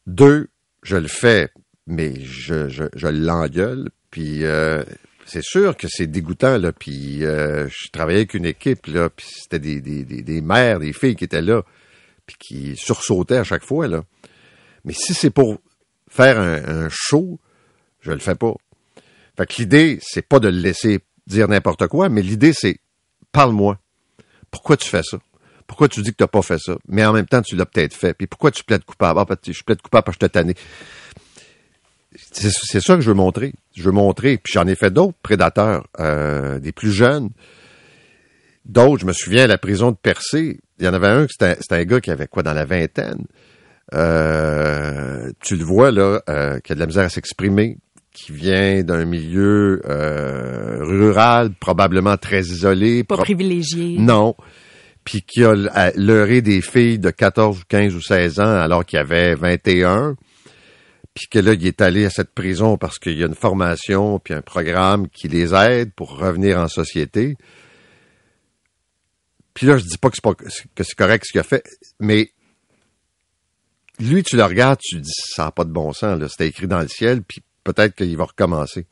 Deux, 0.08 0.48
je 0.82 0.96
le 0.98 1.08
fais, 1.08 1.50
mais 1.86 2.22
je, 2.22 2.70
je, 2.70 2.86
je 2.96 3.08
l'engueule, 3.08 3.90
puis 4.10 4.46
euh, 4.46 4.84
c'est 5.26 5.44
sûr 5.44 5.76
que 5.78 5.88
c'est 5.90 6.08
dégoûtant, 6.08 6.58
là. 6.58 6.72
Puis 6.72 7.24
euh, 7.24 7.68
je 7.70 7.90
travaillais 7.92 8.20
avec 8.20 8.34
une 8.34 8.46
équipe, 8.46 8.88
là, 8.88 9.10
puis 9.10 9.28
c'était 9.30 9.60
des, 9.60 9.82
des, 9.82 10.04
des, 10.04 10.24
des, 10.24 10.42
mères, 10.42 10.80
des 10.80 10.94
filles 10.94 11.16
qui 11.16 11.26
étaient 11.26 11.42
là, 11.42 11.64
puis 12.26 12.36
qui 12.40 12.76
sursautaient 12.78 13.38
à 13.38 13.44
chaque 13.44 13.66
fois, 13.66 13.88
là. 13.88 14.04
Mais 14.86 14.94
si 14.94 15.14
c'est 15.14 15.30
pour 15.30 15.60
faire 16.10 16.40
un, 16.40 16.86
un, 16.86 16.90
show, 16.90 17.40
je 18.00 18.12
le 18.12 18.20
fais 18.20 18.36
pas. 18.36 18.54
Fait 19.38 19.46
que 19.46 19.54
l'idée, 19.60 20.00
c'est 20.02 20.28
pas 20.28 20.40
de 20.40 20.48
le 20.48 20.58
laisser 20.58 21.00
dire 21.28 21.48
n'importe 21.48 21.88
quoi, 21.88 22.10
mais 22.10 22.22
l'idée, 22.22 22.54
c'est 22.54 22.80
parle-moi. 23.32 23.78
Pourquoi 24.52 24.78
tu 24.78 24.90
fais 24.90 25.04
ça? 25.04 25.20
Pourquoi 25.68 25.90
tu 25.90 26.02
dis 26.02 26.12
que 26.12 26.18
tu 26.18 26.24
n'as 26.24 26.28
pas 26.28 26.42
fait 26.42 26.60
ça? 26.60 26.78
Mais 26.88 27.06
en 27.06 27.14
même 27.14 27.26
temps, 27.26 27.42
tu 27.42 27.56
l'as 27.56 27.66
peut-être 27.66 27.94
fait. 27.94 28.14
Puis 28.14 28.28
pourquoi 28.28 28.52
tu 28.52 28.64
plaides 28.64 28.86
coupable? 28.86 29.20
Ah, 29.20 29.36
je 29.46 29.64
plaide 29.64 29.82
coupable 29.82 30.06
parce 30.06 30.18
que 30.18 30.26
je 30.26 30.28
t'ai 30.28 30.32
tanné 30.32 30.56
c'est 32.32 32.80
ça 32.80 32.96
que 32.96 33.02
je 33.02 33.10
veux 33.10 33.16
montrer. 33.16 33.54
Je 33.76 33.84
veux 33.84 33.92
montrer. 33.92 34.38
Puis 34.38 34.54
j'en 34.54 34.68
ai 34.68 34.76
fait 34.76 34.92
d'autres 34.92 35.18
prédateurs, 35.22 35.88
euh, 36.00 36.60
des 36.60 36.72
plus 36.72 36.92
jeunes. 36.92 37.30
D'autres, 38.66 39.02
je 39.02 39.06
me 39.06 39.14
souviens 39.14 39.46
à 39.46 39.48
la 39.48 39.58
prison 39.58 39.92
de 39.92 39.96
Percé, 39.96 40.60
il 40.80 40.86
y 40.86 40.90
en 40.90 40.94
avait 40.94 41.08
un, 41.08 41.26
c'était 41.28 41.56
un 41.72 41.84
gars 41.86 42.02
qui 42.02 42.12
avait 42.12 42.28
quoi 42.28 42.44
dans 42.44 42.54
la 42.54 42.66
vingtaine. 42.66 43.26
Euh, 43.94 45.32
tu 45.40 45.56
le 45.56 45.64
vois 45.64 45.92
là, 45.92 46.22
euh, 46.30 46.60
qui 46.60 46.74
a 46.74 46.76
de 46.76 46.80
la 46.82 46.88
misère 46.88 47.06
à 47.06 47.10
s'exprimer, 47.10 47.78
qui 48.18 48.32
vient 48.32 48.82
d'un 48.84 49.06
milieu 49.06 49.80
euh, 49.86 50.80
rural, 50.82 51.52
probablement 51.52 52.18
très 52.18 52.42
isolé. 52.42 53.04
Pas 53.04 53.18
privilégié. 53.18 53.98
Non. 54.00 54.36
Puis 55.04 55.22
qui 55.22 55.44
a 55.44 55.54
leurré 55.96 56.42
des 56.42 56.62
filles 56.62 56.98
de 56.98 57.12
14 57.12 57.60
ou 57.60 57.64
15 57.70 57.96
ou 57.96 58.02
16 58.02 58.40
ans 58.40 58.56
alors 58.56 58.86
qu'il 58.86 58.98
avait 58.98 59.36
21 59.36 60.16
puis 61.14 61.28
que 61.28 61.40
là, 61.40 61.54
il 61.54 61.66
est 61.66 61.82
allé 61.82 62.06
à 62.06 62.12
cette 62.12 62.32
prison 62.32 62.78
parce 62.78 63.00
qu'il 63.00 63.18
y 63.18 63.24
a 63.24 63.28
une 63.28 63.36
formation 63.36 64.20
puis 64.20 64.36
un 64.36 64.42
programme 64.42 65.10
qui 65.10 65.28
les 65.28 65.54
aide 65.54 65.92
pour 65.94 66.18
revenir 66.18 66.60
en 66.60 66.68
société. 66.68 67.38
Puis 69.54 69.66
là, 69.66 69.78
je 69.78 69.84
dis 69.84 69.98
pas 69.98 70.10
que 70.10 70.16
c'est 70.16 70.24
pas 70.24 70.36
que 70.36 70.84
c'est 70.84 70.96
correct 70.96 71.26
ce 71.26 71.32
qu'il 71.32 71.40
a 71.40 71.44
fait, 71.44 71.64
mais 72.00 72.32
lui, 74.00 74.22
tu 74.22 74.38
le 74.38 74.44
regardes, 74.44 74.80
tu 74.80 75.00
dis 75.00 75.12
ça 75.36 75.46
n'a 75.46 75.52
pas 75.52 75.64
de 75.64 75.72
bon 75.72 75.92
sens, 75.92 76.20
là. 76.20 76.28
C'était 76.30 76.48
écrit 76.48 76.68
dans 76.68 76.82
le 76.82 76.88
ciel, 76.88 77.24
puis 77.24 77.42
peut-être 77.74 77.96
qu'il 77.96 78.16
va 78.18 78.26
recommencer. 78.26 78.86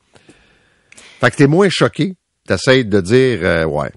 Fait 1.20 1.32
que 1.32 1.38
t'es 1.38 1.48
moins 1.48 1.70
choqué, 1.70 2.16
t'essayes 2.48 2.86
de 2.86 3.02
dire 3.02 3.40
euh, 3.44 3.66
ouais. 3.66 3.92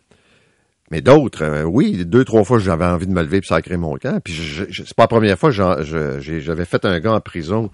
Mais 0.91 1.03
d'autres, 1.03 1.43
euh, 1.43 1.63
oui, 1.65 2.05
deux, 2.07 2.25
trois 2.25 2.45
fois, 2.45 2.59
j'avais 2.59 2.87
envie 2.87 3.07
de 3.07 3.13
me 3.13 3.23
lever 3.23 3.41
puis 3.41 3.49
sacrer 3.49 3.77
mon 3.77 3.97
camp. 3.97 4.21
Puis 4.23 4.67
c'est 4.73 4.95
pas 4.95 5.05
la 5.05 5.09
première 5.09 5.39
fois, 5.39 5.51
j'avais 5.51 6.65
fait 6.65 6.85
un 6.85 6.99
gars 7.01 7.13
en 7.13 7.21
prison 7.21 7.71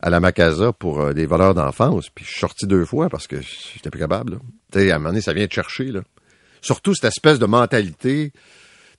à 0.00 0.10
la 0.10 0.18
Macasa 0.18 0.72
pour 0.72 1.00
euh, 1.00 1.12
des 1.12 1.26
voleurs 1.26 1.54
d'enfance. 1.54 2.08
Puis 2.10 2.24
je 2.24 2.30
suis 2.30 2.40
sorti 2.40 2.66
deux 2.66 2.84
fois 2.84 3.08
parce 3.08 3.28
que 3.28 3.36
j'étais 3.40 3.90
plus 3.90 4.00
capable. 4.00 4.38
Tu 4.72 4.80
sais, 4.80 4.90
à 4.90 4.96
un 4.96 4.98
moment 4.98 5.10
donné, 5.10 5.20
ça 5.20 5.32
vient 5.32 5.46
te 5.46 5.54
chercher. 5.54 5.84
Là. 5.84 6.00
Surtout 6.60 6.94
cette 6.94 7.04
espèce 7.04 7.38
de 7.38 7.46
mentalité. 7.46 8.32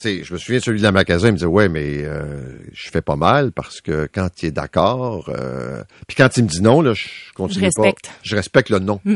Sais, 0.03 0.21
je 0.21 0.33
me 0.33 0.37
souviens 0.37 0.59
celui 0.59 0.79
de 0.79 0.83
la 0.83 0.91
Macasa, 0.91 1.27
il 1.27 1.31
me 1.31 1.37
disait 1.37 1.45
ouais, 1.45 1.69
mais 1.69 2.03
euh, 2.03 2.57
je 2.73 2.89
fais 2.89 3.01
pas 3.01 3.15
mal 3.15 3.53
parce 3.53 3.79
que 3.79 4.09
quand 4.13 4.27
il 4.41 4.47
est 4.47 4.51
d'accord, 4.51 5.29
euh... 5.29 5.81
puis 6.09 6.17
quand 6.17 6.35
il 6.35 6.43
me 6.43 6.49
dit 6.49 6.61
non, 6.61 6.81
là, 6.81 6.93
je 6.93 7.07
continue 7.33 7.61
je 7.61 7.65
respecte. 7.67 8.07
pas. 8.07 8.13
Je 8.21 8.35
respecte 8.35 8.69
le 8.69 8.79
non. 8.79 8.99
Hmm. 9.05 9.15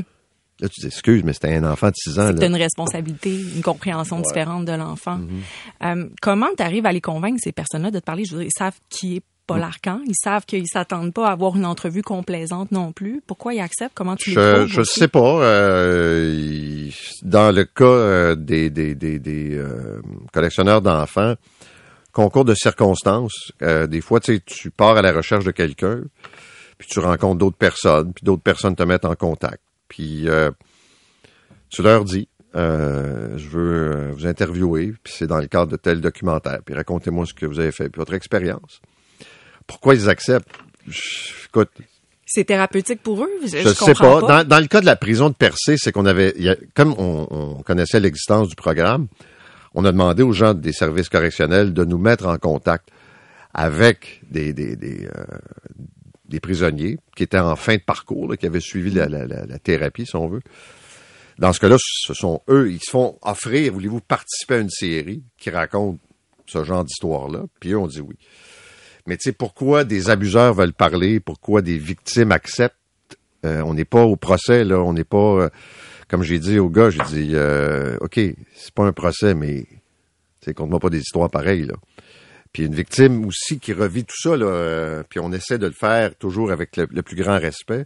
Là, 0.62 0.69
tu 0.69 0.80
dis, 0.80 0.88
excuse, 0.88 1.26
mais 1.26 1.34
c'était 1.34 1.54
un 1.56 1.69
enfant 1.69 1.89
de 1.89 1.95
6 1.95 2.19
ans. 2.19 2.32
C'est 2.38 2.47
une 2.47 2.56
responsabilité, 2.56 3.30
une 3.30 3.62
compréhension 3.62 4.15
ouais. 4.15 4.23
différente 4.23 4.63
de 4.63 4.71
l'enfant. 4.71 5.17
Mm 5.17 5.28
-hmm. 5.28 5.97
euh, 5.97 6.10
comment 6.21 6.47
tu 6.58 6.63
arrives 6.63 6.86
à 6.86 6.93
les 6.93 7.02
convaincre, 7.02 7.39
ces 7.43 7.52
personnes-là, 7.52 7.91
de 7.91 8.00
te 8.00 8.06
parler? 8.06 8.23
Je 8.23 8.36
veux 8.36 8.41
dire, 8.43 8.52
ils 8.56 8.58
savent 8.58 8.80
qui 8.88 9.17
est 9.17 9.23
Paul 9.47 9.63
Arcan. 9.63 10.01
Ils 10.05 10.15
savent 10.15 10.45
qu'ils 10.45 10.67
s'attendent 10.67 11.13
pas 11.13 11.29
à 11.29 11.31
avoir 11.31 11.55
une 11.55 11.65
entrevue 11.65 12.03
complaisante 12.03 12.71
non 12.71 12.91
plus. 12.91 13.21
Pourquoi 13.25 13.53
ils 13.53 13.62
acceptent? 13.62 13.95
Comment 13.95 14.15
tu 14.15 14.31
je, 14.31 14.39
les 14.39 14.53
trouves? 14.55 14.67
Je 14.67 14.81
sais 14.83 15.07
pas. 15.07 15.41
Euh, 15.41 16.89
dans 17.23 17.55
le 17.55 17.63
cas 17.63 17.86
euh, 17.86 18.36
des, 18.36 18.69
des, 18.69 18.93
des, 18.93 19.17
des 19.19 19.57
euh, 19.57 20.01
collectionneurs 20.33 20.81
d'enfants, 20.81 21.36
concours 22.12 22.45
de 22.45 22.53
circonstances, 22.53 23.51
euh, 23.62 23.88
des 23.88 24.01
fois, 24.01 24.19
tu 24.19 24.36
sais, 24.36 24.41
tu 24.45 24.69
pars 24.69 24.97
à 24.97 25.01
la 25.01 25.13
recherche 25.13 25.45
de 25.45 25.51
quelqu'un, 25.51 26.01
puis 26.77 26.88
tu 26.88 26.99
rencontres 26.99 27.39
d'autres 27.39 27.57
personnes, 27.57 28.13
puis 28.13 28.23
d'autres 28.23 28.43
personnes 28.43 28.75
te 28.75 28.83
mettent 28.83 29.05
en 29.05 29.15
contact. 29.15 29.62
Puis 29.88 30.27
tu 31.69 31.81
leur 31.81 32.03
dis, 32.03 32.27
euh, 32.55 33.38
je 33.38 33.49
veux 33.49 34.12
vous 34.12 34.25
interviewer, 34.25 34.93
puis 35.03 35.13
c'est 35.15 35.27
dans 35.27 35.39
le 35.39 35.47
cadre 35.47 35.71
de 35.71 35.77
tel 35.77 36.01
documentaire, 36.01 36.60
puis 36.65 36.73
racontez-moi 36.73 37.25
ce 37.25 37.33
que 37.33 37.45
vous 37.45 37.60
avez 37.60 37.71
fait, 37.71 37.89
puis 37.89 37.99
votre 37.99 38.13
expérience. 38.13 38.81
Pourquoi 39.67 39.95
ils 39.95 40.10
acceptent? 40.10 40.49
Écoute. 41.45 41.69
C'est 42.25 42.45
thérapeutique 42.45 43.01
pour 43.01 43.23
eux? 43.23 43.30
Je, 43.43 43.47
je, 43.47 43.58
je 43.60 43.69
sais 43.69 43.93
pas. 43.93 44.21
pas. 44.21 44.43
Dans, 44.43 44.47
dans, 44.47 44.60
le 44.60 44.67
cas 44.67 44.82
de 44.82 44.86
la 44.86 44.95
prison 44.95 45.30
de 45.30 45.36
Percé, 45.36 45.75
c'est 45.77 45.91
qu'on 45.91 46.06
avait, 46.06 46.34
y 46.38 46.49
a, 46.49 46.56
comme 46.73 46.93
on, 46.97 47.27
on 47.30 47.63
connaissait 47.63 47.99
l'existence 47.99 48.49
du 48.49 48.56
programme, 48.56 49.08
on 49.73 49.86
a 49.86 49.91
demandé 49.91 50.23
aux 50.23 50.32
gens 50.32 50.53
des 50.53 50.73
services 50.73 51.10
correctionnels 51.10 51.73
de 51.73 51.86
nous 51.86 51.97
mettre 51.97 52.25
en 52.25 52.38
contact 52.38 52.89
avec 53.53 54.21
des, 54.30 54.53
des, 54.53 54.75
des, 54.75 55.06
euh, 55.06 55.23
des 56.25 56.39
prisonniers 56.39 56.97
qui 57.15 57.23
étaient 57.23 57.39
en 57.39 57.56
fin 57.56 57.75
de 57.75 57.82
parcours, 57.82 58.30
là, 58.30 58.38
qui 58.38 58.45
avaient 58.45 58.60
suivi 58.60 58.91
la, 58.91 59.08
la, 59.08 59.25
la, 59.25 59.45
la, 59.45 59.60
thérapie, 59.60 60.06
si 60.06 60.15
on 60.15 60.27
veut. 60.27 60.41
Dans 61.39 61.53
ce 61.53 61.60
cas-là, 61.60 61.77
ce 61.80 62.13
sont 62.13 62.41
eux, 62.49 62.71
ils 62.71 62.80
se 62.80 62.89
font 62.89 63.17
offrir, 63.21 63.73
voulez-vous 63.73 64.01
participer 64.01 64.56
à 64.56 64.60
une 64.60 64.69
série 64.69 65.23
qui 65.38 65.49
raconte 65.49 65.99
ce 66.47 66.63
genre 66.63 66.84
d'histoire-là? 66.84 67.43
Puis 67.60 67.71
eux, 67.71 67.77
on 67.77 67.88
dit 67.88 68.01
oui. 68.01 68.15
Mais 69.07 69.17
tu 69.17 69.23
sais, 69.23 69.31
pourquoi 69.31 69.85
des 69.85 70.09
abuseurs 70.09 70.53
veulent 70.53 70.73
parler? 70.73 71.19
Pourquoi 71.19 71.61
des 71.61 71.77
victimes 71.77 72.31
acceptent? 72.33 72.75
Euh, 73.45 73.61
on 73.61 73.73
n'est 73.73 73.85
pas 73.85 74.03
au 74.03 74.17
procès, 74.17 74.63
là. 74.63 74.79
On 74.79 74.93
n'est 74.93 75.05
pas... 75.05 75.17
Euh, 75.17 75.49
comme 76.09 76.23
j'ai 76.23 76.39
dit 76.39 76.59
au 76.59 76.69
gars, 76.69 76.89
j'ai 76.89 77.03
dit, 77.07 77.31
euh, 77.33 77.97
OK, 78.01 78.19
c'est 78.55 78.73
pas 78.73 78.85
un 78.85 78.93
procès, 78.93 79.33
mais 79.33 79.65
tu 80.41 80.53
compte-moi 80.53 80.79
pas 80.79 80.89
des 80.89 80.99
histoires 80.99 81.29
pareilles, 81.29 81.65
là. 81.65 81.75
Puis 82.53 82.65
une 82.65 82.75
victime 82.75 83.25
aussi 83.25 83.59
qui 83.59 83.73
revit 83.73 84.05
tout 84.05 84.15
ça, 84.17 84.35
là, 84.35 84.45
euh, 84.45 85.03
puis 85.07 85.19
on 85.19 85.31
essaie 85.31 85.57
de 85.57 85.67
le 85.67 85.73
faire 85.73 86.15
toujours 86.15 86.51
avec 86.51 86.77
le, 86.77 86.87
plus 86.87 87.15
grand 87.15 87.39
respect. 87.39 87.85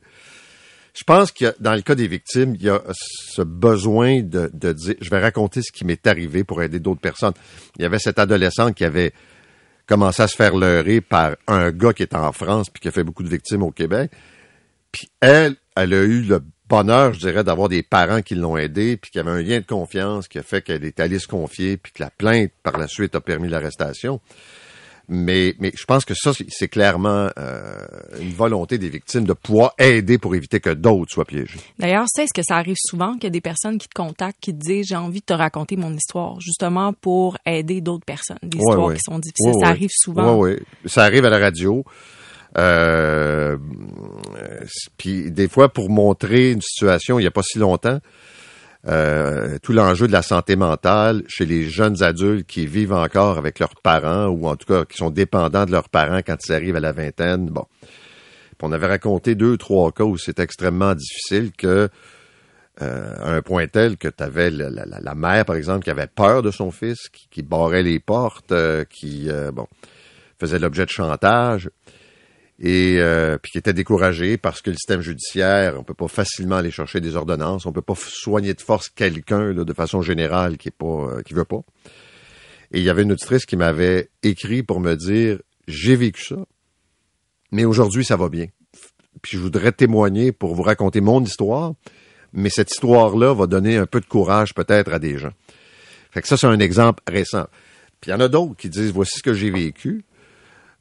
Je 0.94 1.04
pense 1.04 1.32
que 1.32 1.56
dans 1.60 1.74
le 1.74 1.82
cas 1.82 1.96
des 1.96 2.08
victimes, 2.08 2.56
il 2.56 2.64
y 2.64 2.70
a 2.70 2.82
ce 2.94 3.42
besoin 3.42 4.22
de, 4.22 4.50
de 4.54 4.74
dire, 4.74 4.96
je 5.02 5.10
vais 5.10 5.20
raconter 5.20 5.62
ce 5.62 5.72
qui 5.72 5.84
m'est 5.84 6.06
arrivé 6.06 6.44
pour 6.44 6.62
aider 6.62 6.80
d'autres 6.80 7.02
personnes. 7.02 7.34
Il 7.78 7.82
y 7.82 7.86
avait 7.86 8.00
cette 8.00 8.20
adolescente 8.20 8.76
qui 8.76 8.86
avait 8.86 9.14
commencé 9.92 10.22
à 10.22 10.28
se 10.30 10.38
faire 10.38 10.56
leurrer 10.56 11.02
par 11.02 11.36
un 11.48 11.70
gars 11.72 11.92
qui 11.92 12.02
est 12.02 12.16
en 12.16 12.32
France 12.32 12.70
puis 12.70 12.80
qui 12.80 12.88
a 12.88 12.92
fait 12.92 13.04
beaucoup 13.04 13.24
de 13.24 13.30
victimes 13.30 13.62
au 13.62 13.72
Québec. 13.72 14.10
Puis 14.90 15.10
elle, 15.20 15.58
elle 15.76 15.94
a 15.94 16.04
eu 16.04 16.22
le 16.22 16.42
bonheur, 16.70 17.12
je 17.14 17.20
dirais, 17.20 17.44
d'avoir 17.44 17.68
des 17.68 17.84
parents 17.84 18.22
qui 18.22 18.36
l'ont 18.36 18.56
aidé, 18.56 18.96
puis 18.96 19.12
qui 19.12 19.20
avait 19.20 19.32
un 19.32 19.42
lien 19.42 19.60
de 19.60 19.66
confiance 19.66 20.30
qui 20.30 20.40
a 20.40 20.44
fait 20.44 20.62
qu'elle 20.62 20.86
est 20.86 21.02
allée 21.02 21.20
se 21.20 21.28
confier, 21.28 21.76
puis 21.76 21.92
que 21.92 22.02
la 22.02 22.10
plainte 22.10 22.54
par 22.64 22.78
la 22.78 22.88
suite 22.88 23.16
a 23.16 23.20
permis 23.20 23.50
l'arrestation. 23.50 24.22
Mais, 25.14 25.56
mais 25.60 25.74
je 25.76 25.84
pense 25.84 26.06
que 26.06 26.14
ça, 26.16 26.32
c'est 26.48 26.70
clairement 26.70 27.30
euh, 27.38 27.86
une 28.22 28.32
volonté 28.32 28.78
des 28.78 28.88
victimes 28.88 29.26
de 29.26 29.34
pouvoir 29.34 29.74
aider 29.78 30.18
pour 30.18 30.36
éviter 30.36 30.62
que 30.62 30.70
d'autres 30.70 31.12
soient 31.12 31.26
piégés. 31.26 31.60
D'ailleurs, 31.78 32.06
c'est 32.08 32.28
ce 32.28 32.34
que 32.34 32.42
ça 32.42 32.56
arrive 32.56 32.78
souvent 32.80 33.16
qu'il 33.16 33.26
y 33.26 33.28
a 33.28 33.32
des 33.32 33.42
personnes 33.42 33.78
qui 33.78 33.90
te 33.90 33.94
contactent, 33.94 34.38
qui 34.40 34.54
te 34.54 34.60
disent 34.60 34.88
j'ai 34.88 34.96
envie 34.96 35.20
de 35.20 35.26
te 35.26 35.34
raconter 35.34 35.76
mon 35.76 35.94
histoire, 35.94 36.40
justement 36.40 36.94
pour 36.94 37.38
aider 37.46 37.82
d'autres 37.82 38.06
personnes, 38.06 38.38
des 38.42 38.58
ouais, 38.58 38.64
histoires 38.70 38.88
ouais. 38.88 38.96
qui 38.96 39.02
sont 39.04 39.20
difficiles. 39.20 39.52
Ouais, 39.54 39.66
ça 39.66 39.68
arrive 39.68 39.90
souvent. 39.92 40.40
Oui, 40.40 40.52
oui. 40.52 40.90
Ça 40.90 41.04
arrive 41.04 41.26
à 41.26 41.30
la 41.30 41.40
radio. 41.40 41.84
Euh, 42.58 43.58
puis 44.98 45.30
des 45.30 45.50
fois, 45.50 45.68
pour 45.68 45.90
montrer 45.90 46.52
une 46.52 46.62
situation, 46.62 47.20
il 47.20 47.24
n'y 47.24 47.28
a 47.28 47.32
pas 47.32 47.44
si 47.44 47.60
longtemps, 47.60 48.00
euh, 48.88 49.58
tout 49.62 49.74
l'enjeu 49.74 50.08
de 50.08 50.12
la 50.12 50.24
santé 50.24 50.56
mentale 50.56 51.24
chez 51.28 51.46
les 51.46 51.70
jeunes 51.70 52.02
adultes 52.02 52.48
qui 52.48 52.66
vivent 52.66 52.94
encore 52.94 53.38
avec 53.38 53.60
leurs 53.60 53.76
parents 53.76 54.26
ou 54.28 54.48
en 54.48 54.56
tout 54.56 54.66
cas 54.66 54.86
qui 54.86 54.98
sont 54.98 55.12
dépendants 55.12 55.66
de 55.66 55.72
leurs 55.72 55.90
parents 55.90 56.22
quand 56.26 56.38
ils 56.48 56.54
arrivent 56.54 56.78
à 56.78 56.82
la 56.82 56.92
vingtaine. 56.92 57.48
Bon. 57.48 57.66
On 58.64 58.72
avait 58.72 58.88
raconté 58.88 59.36
deux, 59.36 59.58
trois 59.58 59.92
cas 59.92 60.04
où 60.04 60.18
c'est 60.18 60.40
extrêmement 60.40 60.94
difficile 60.94 61.52
que 61.52 61.90
euh, 62.82 63.14
à 63.18 63.32
un 63.34 63.42
point 63.42 63.68
tel 63.68 63.98
que 63.98 64.08
tu 64.08 64.24
avais 64.24 64.50
la, 64.50 65.16
mère, 65.16 65.46
par 65.46 65.56
exemple, 65.56 65.84
qui 65.84 65.90
avait 65.90 66.08
peur 66.08 66.42
de 66.42 66.52
son 66.52 66.72
fils, 66.72 67.10
qui, 67.10 67.42
barrait 67.42 67.84
les 67.84 68.00
portes, 68.00 68.52
euh, 68.52 68.86
qui 68.86 69.30
euh, 69.30 69.52
bon 69.52 69.68
faisait 70.40 70.58
l'objet 70.58 70.86
de 70.86 70.90
chantage 70.90 71.70
et 72.64 72.98
euh, 73.00 73.40
puis 73.40 73.54
qui 73.54 73.58
était 73.58 73.74
découragé 73.74 74.38
parce 74.38 74.62
que 74.62 74.70
le 74.70 74.76
système 74.76 75.02
judiciaire, 75.02 75.80
on 75.80 75.84
peut 75.84 75.96
pas 75.96 76.08
facilement 76.08 76.58
aller 76.58 76.70
chercher 76.70 77.02
des 77.02 77.16
ordonnances, 77.16 77.66
on 77.66 77.72
peut 77.72 77.82
pas 77.82 77.96
soigner 77.98 78.54
de 78.54 78.62
force 78.62 78.88
quelqu'un 78.88 79.54
de 79.54 79.74
façon 79.74 80.04
générale 80.04 80.58
qui 80.58 80.68
est 80.68 80.78
pas 80.78 80.86
euh, 80.86 81.22
qui 81.24 81.34
veut 81.34 81.44
pas. 81.44 81.62
Et 82.72 82.78
il 82.78 82.84
y 82.84 82.90
avait 82.92 83.02
une 83.02 83.14
auditrice 83.14 83.48
qui 83.48 83.58
m'avait 83.58 84.10
écrit 84.22 84.62
pour 84.62 84.80
me 84.80 84.96
dire 84.96 85.40
j'ai 85.68 85.96
vécu 85.96 86.24
ça, 86.24 86.46
mais 87.52 87.66
aujourd'hui 87.66 88.06
ça 88.06 88.16
va 88.16 88.30
bien. 88.30 88.46
Puis 89.24 89.38
je 89.38 89.42
voudrais 89.42 89.72
témoigner 89.72 90.32
pour 90.32 90.54
vous 90.54 90.64
raconter 90.64 91.02
mon 91.02 91.24
histoire, 91.24 91.74
mais 92.32 92.52
cette 92.52 92.70
histoire-là 92.70 93.34
va 93.34 93.48
donner 93.48 93.78
un 93.78 93.88
peu 93.88 94.02
de 94.02 94.06
courage 94.06 94.54
peut-être 94.54 94.94
à 94.94 95.00
des 95.00 95.18
gens. 95.18 95.34
Fait 96.12 96.22
que 96.22 96.28
ça 96.28 96.38
c'est 96.38 96.48
un 96.48 96.60
exemple 96.60 97.02
récent. 97.08 97.48
Puis 98.00 98.12
il 98.12 98.14
y 98.14 98.16
en 98.16 98.20
a 98.20 98.28
d'autres 98.28 98.56
qui 98.56 98.70
disent 98.70 98.92
voici 98.92 99.18
ce 99.18 99.24
que 99.24 99.34
j'ai 99.34 99.50
vécu. 99.50 100.06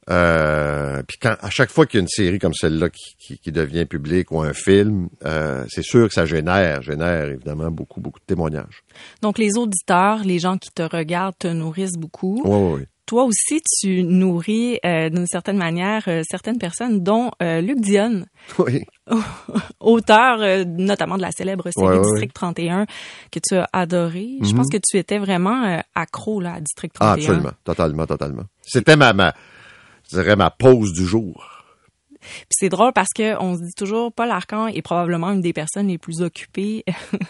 Euh, 0.09 1.03
puis 1.07 1.17
quand 1.21 1.35
à 1.41 1.49
chaque 1.51 1.69
fois 1.69 1.85
qu'il 1.85 1.99
y 1.99 2.01
a 2.01 2.03
une 2.03 2.07
série 2.07 2.39
comme 2.39 2.53
celle-là 2.55 2.89
qui, 2.89 3.15
qui, 3.19 3.37
qui, 3.37 3.51
devient 3.51 3.85
publique 3.85 4.31
ou 4.31 4.41
un 4.41 4.53
film, 4.53 5.09
euh, 5.25 5.63
c'est 5.69 5.83
sûr 5.83 6.07
que 6.07 6.13
ça 6.13 6.25
génère, 6.25 6.81
génère 6.81 7.25
évidemment 7.29 7.69
beaucoup, 7.69 8.01
beaucoup 8.01 8.19
de 8.19 8.25
témoignages. 8.25 8.83
Donc 9.21 9.37
les 9.37 9.57
auditeurs, 9.57 10.23
les 10.23 10.39
gens 10.39 10.57
qui 10.57 10.71
te 10.71 10.81
regardent 10.81 11.37
te 11.37 11.47
nourrissent 11.47 11.97
beaucoup. 11.99 12.41
Oui, 12.43 12.51
oui, 12.57 12.79
oui. 12.81 12.85
Toi 13.05 13.23
aussi, 13.25 13.59
tu 13.81 14.03
nourris 14.03 14.79
euh, 14.85 15.09
d'une 15.09 15.27
certaine 15.27 15.57
manière 15.57 16.07
certaines 16.29 16.57
personnes, 16.57 17.01
dont 17.03 17.29
Luc 17.41 17.79
Dionne, 17.81 18.25
Oui. 18.57 18.83
auteur 19.79 20.65
notamment 20.65 21.17
de 21.17 21.21
la 21.21 21.31
célèbre 21.31 21.69
série 21.71 21.99
District 21.99 22.33
31 22.33 22.85
que 23.31 23.39
tu 23.45 23.55
as 23.55 23.67
adoré. 23.73 24.37
Je 24.41 24.49
Mhm. 24.51 24.55
pense 24.55 24.69
que 24.69 24.77
tu 24.77 24.97
étais 24.97 25.17
vraiment 25.19 25.81
accro 25.93 26.39
là, 26.39 26.53
à 26.55 26.59
District 26.61 26.95
Ah, 26.99 27.15
31. 27.15 27.23
absolument, 27.23 27.51
totalement, 27.63 28.05
totalement. 28.07 28.43
C'était 28.61 28.95
ma, 28.95 29.11
ma, 29.13 29.33
je 30.11 30.17
dirais 30.19 30.35
ma 30.35 30.49
pause 30.49 30.93
du 30.93 31.05
jour. 31.05 31.47
Puis 32.21 32.51
c'est 32.51 32.69
drôle 32.69 32.91
parce 32.93 33.09
que 33.15 33.35
on 33.41 33.55
se 33.55 33.63
dit 33.63 33.73
toujours 33.75 34.13
Paul 34.13 34.29
Arcan 34.29 34.67
est 34.67 34.83
probablement 34.83 35.31
une 35.31 35.41
des 35.41 35.53
personnes 35.53 35.87
les 35.87 35.97
plus 35.97 36.21
occupées 36.21 36.83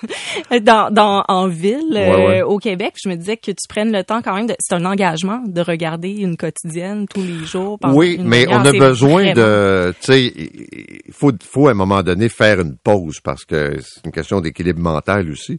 dans, 0.61 0.91
dans 0.91 1.23
en 1.29 1.47
ville 1.47 1.91
Ouais, 1.91 2.09
euh, 2.09 2.27
ouais. 2.27 2.41
au 2.41 2.57
Québec. 2.57 2.93
Puis 2.95 3.03
je 3.05 3.09
me 3.09 3.15
disais 3.15 3.37
que 3.37 3.51
tu 3.51 3.67
prennes 3.69 3.93
le 3.93 4.03
temps 4.03 4.21
quand 4.21 4.35
même 4.35 4.47
de 4.47 4.55
c'est 4.59 4.75
un 4.75 4.83
engagement 4.83 5.41
de 5.45 5.61
regarder 5.61 6.09
une 6.09 6.35
quotidienne 6.35 7.05
tous 7.07 7.23
les 7.23 7.45
jours 7.45 7.79
Oui, 7.83 8.19
mais 8.21 8.45
on 8.49 8.65
a 8.65 8.71
besoin 8.73 9.31
de, 9.33 9.93
tu 10.01 10.05
sais, 10.05 10.25
il 10.25 11.13
faut, 11.13 11.31
faut 11.41 11.69
à 11.69 11.71
un 11.71 11.75
moment 11.75 12.03
donné 12.03 12.27
faire 12.27 12.59
une 12.59 12.75
pause 12.75 13.19
parce 13.23 13.45
que 13.45 13.77
c'est 13.79 14.05
une 14.05 14.11
question 14.11 14.41
d'équilibre 14.41 14.81
mental 14.81 15.29
aussi. 15.31 15.57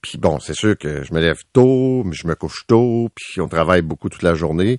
Puis 0.00 0.16
bon, 0.16 0.38
c'est 0.38 0.54
sûr 0.54 0.78
que 0.78 1.02
je 1.02 1.12
me 1.12 1.20
lève 1.20 1.40
tôt, 1.52 2.02
mais 2.04 2.14
je 2.14 2.26
me 2.26 2.34
couche 2.34 2.64
tôt, 2.66 3.08
puis 3.14 3.40
on 3.40 3.48
travaille 3.48 3.82
beaucoup 3.82 4.08
toute 4.08 4.22
la 4.22 4.34
journée. 4.34 4.78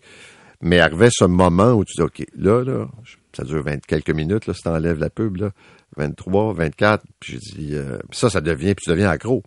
Mais 0.61 0.79
arrivait 0.79 1.09
ce 1.11 1.25
moment 1.25 1.71
où 1.71 1.85
tu 1.85 1.93
dis, 1.95 2.01
OK, 2.01 2.25
là, 2.35 2.63
là, 2.63 2.87
ça 3.33 3.43
dure 3.43 3.63
20 3.63 3.85
quelques 3.85 4.09
minutes, 4.09 4.45
là, 4.47 4.53
si 4.53 4.61
t'enlèves 4.63 4.99
la 4.99 5.09
pub, 5.09 5.37
là, 5.37 5.51
23, 5.97 6.53
24, 6.53 7.03
puis 7.19 7.33
j'ai 7.33 7.39
dit, 7.39 7.75
euh, 7.75 7.97
ça, 8.11 8.29
ça 8.29 8.41
devient, 8.41 8.75
puis 8.75 8.83
tu 8.83 8.89
deviens 8.89 9.09
accro. 9.09 9.43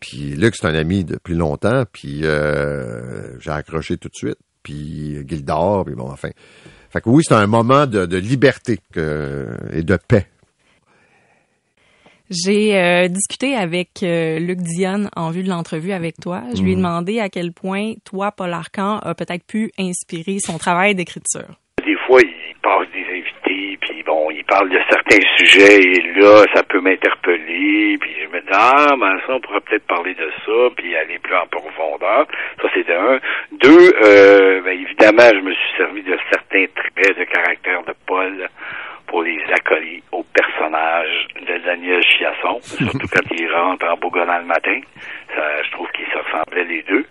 Puis 0.00 0.36
Luc, 0.36 0.54
c'est 0.56 0.66
un 0.66 0.74
ami 0.74 1.04
depuis 1.04 1.34
longtemps, 1.34 1.84
puis 1.92 2.20
euh, 2.24 3.38
j'ai 3.40 3.50
accroché 3.50 3.96
tout 3.96 4.08
de 4.08 4.14
suite. 4.14 4.38
Puis 4.62 5.26
Gildor, 5.26 5.84
puis 5.84 5.94
bon, 5.94 6.10
enfin. 6.10 6.30
Fait 6.90 7.00
que 7.00 7.08
oui, 7.08 7.22
c'est 7.26 7.34
un 7.34 7.46
moment 7.46 7.86
de, 7.86 8.16
liberté 8.16 8.78
et 8.94 9.82
de 9.82 9.96
paix. 9.96 10.26
J'ai 12.30 12.76
euh, 12.76 13.08
discuté 13.08 13.56
avec 13.56 14.02
euh, 14.02 14.38
Luc 14.38 14.58
Dionne 14.58 15.08
en 15.16 15.30
vue 15.30 15.42
de 15.42 15.48
l'entrevue 15.48 15.92
avec 15.92 16.16
toi. 16.20 16.42
Je 16.54 16.62
lui 16.62 16.72
ai 16.72 16.76
demandé 16.76 17.20
à 17.20 17.30
quel 17.30 17.52
point 17.52 17.94
toi, 18.04 18.32
Paul 18.36 18.52
Arcan, 18.52 18.98
a 18.98 19.14
peut-être 19.14 19.46
pu 19.46 19.70
inspirer 19.78 20.38
son 20.38 20.58
travail 20.58 20.94
d'écriture. 20.94 21.56
Des 21.82 21.96
fois, 22.06 22.20
il 22.20 22.54
passe 22.60 22.86
des 22.92 23.06
invités, 23.08 23.78
puis 23.80 24.02
bon, 24.02 24.30
il 24.30 24.44
parle 24.44 24.68
de 24.68 24.78
certains 24.90 25.24
sujets, 25.38 25.80
et 25.80 26.20
là, 26.20 26.44
ça 26.52 26.62
peut 26.64 26.82
m'interpeller, 26.82 27.96
puis 27.98 28.10
je 28.22 28.28
me 28.28 28.42
dis, 28.42 28.52
ah, 28.52 28.94
ben 29.00 29.18
ça, 29.26 29.32
on 29.32 29.40
pourrait 29.40 29.62
peut-être 29.62 29.86
parler 29.86 30.12
de 30.12 30.30
ça, 30.44 30.74
puis 30.76 30.94
aller 30.96 31.18
plus 31.20 31.34
en 31.34 31.46
profondeur. 31.46 32.26
Ça, 32.60 32.68
c'est 32.74 32.86
de 32.86 32.92
un. 32.92 33.20
Deux, 33.52 33.92
euh, 34.04 34.60
ben, 34.60 34.78
évidemment, 34.78 35.30
je 35.32 35.40
me 35.40 35.54
suis 35.54 35.76
servi 35.78 36.02
de 36.02 36.18
certains 36.30 36.66
traits 36.76 37.18
de 37.18 37.24
caractère 37.24 37.84
de 37.84 37.94
Paul 38.06 38.48
pour 39.08 39.22
les 39.22 39.42
accoler 39.52 40.02
au 40.12 40.22
personnage 40.22 41.26
de 41.46 41.58
Daniel 41.64 42.02
Chiasson, 42.02 42.60
surtout 42.62 43.08
quand 43.08 43.34
il 43.34 43.50
rentre 43.52 43.86
en 43.86 43.96
bougonnant 43.96 44.38
le 44.38 44.44
matin. 44.44 44.80
Ça, 45.34 45.62
je 45.62 45.70
trouve 45.72 45.88
qu'ils 45.92 46.06
se 46.06 46.18
ressemblaient 46.18 46.64
les 46.64 46.82
deux. 46.82 47.04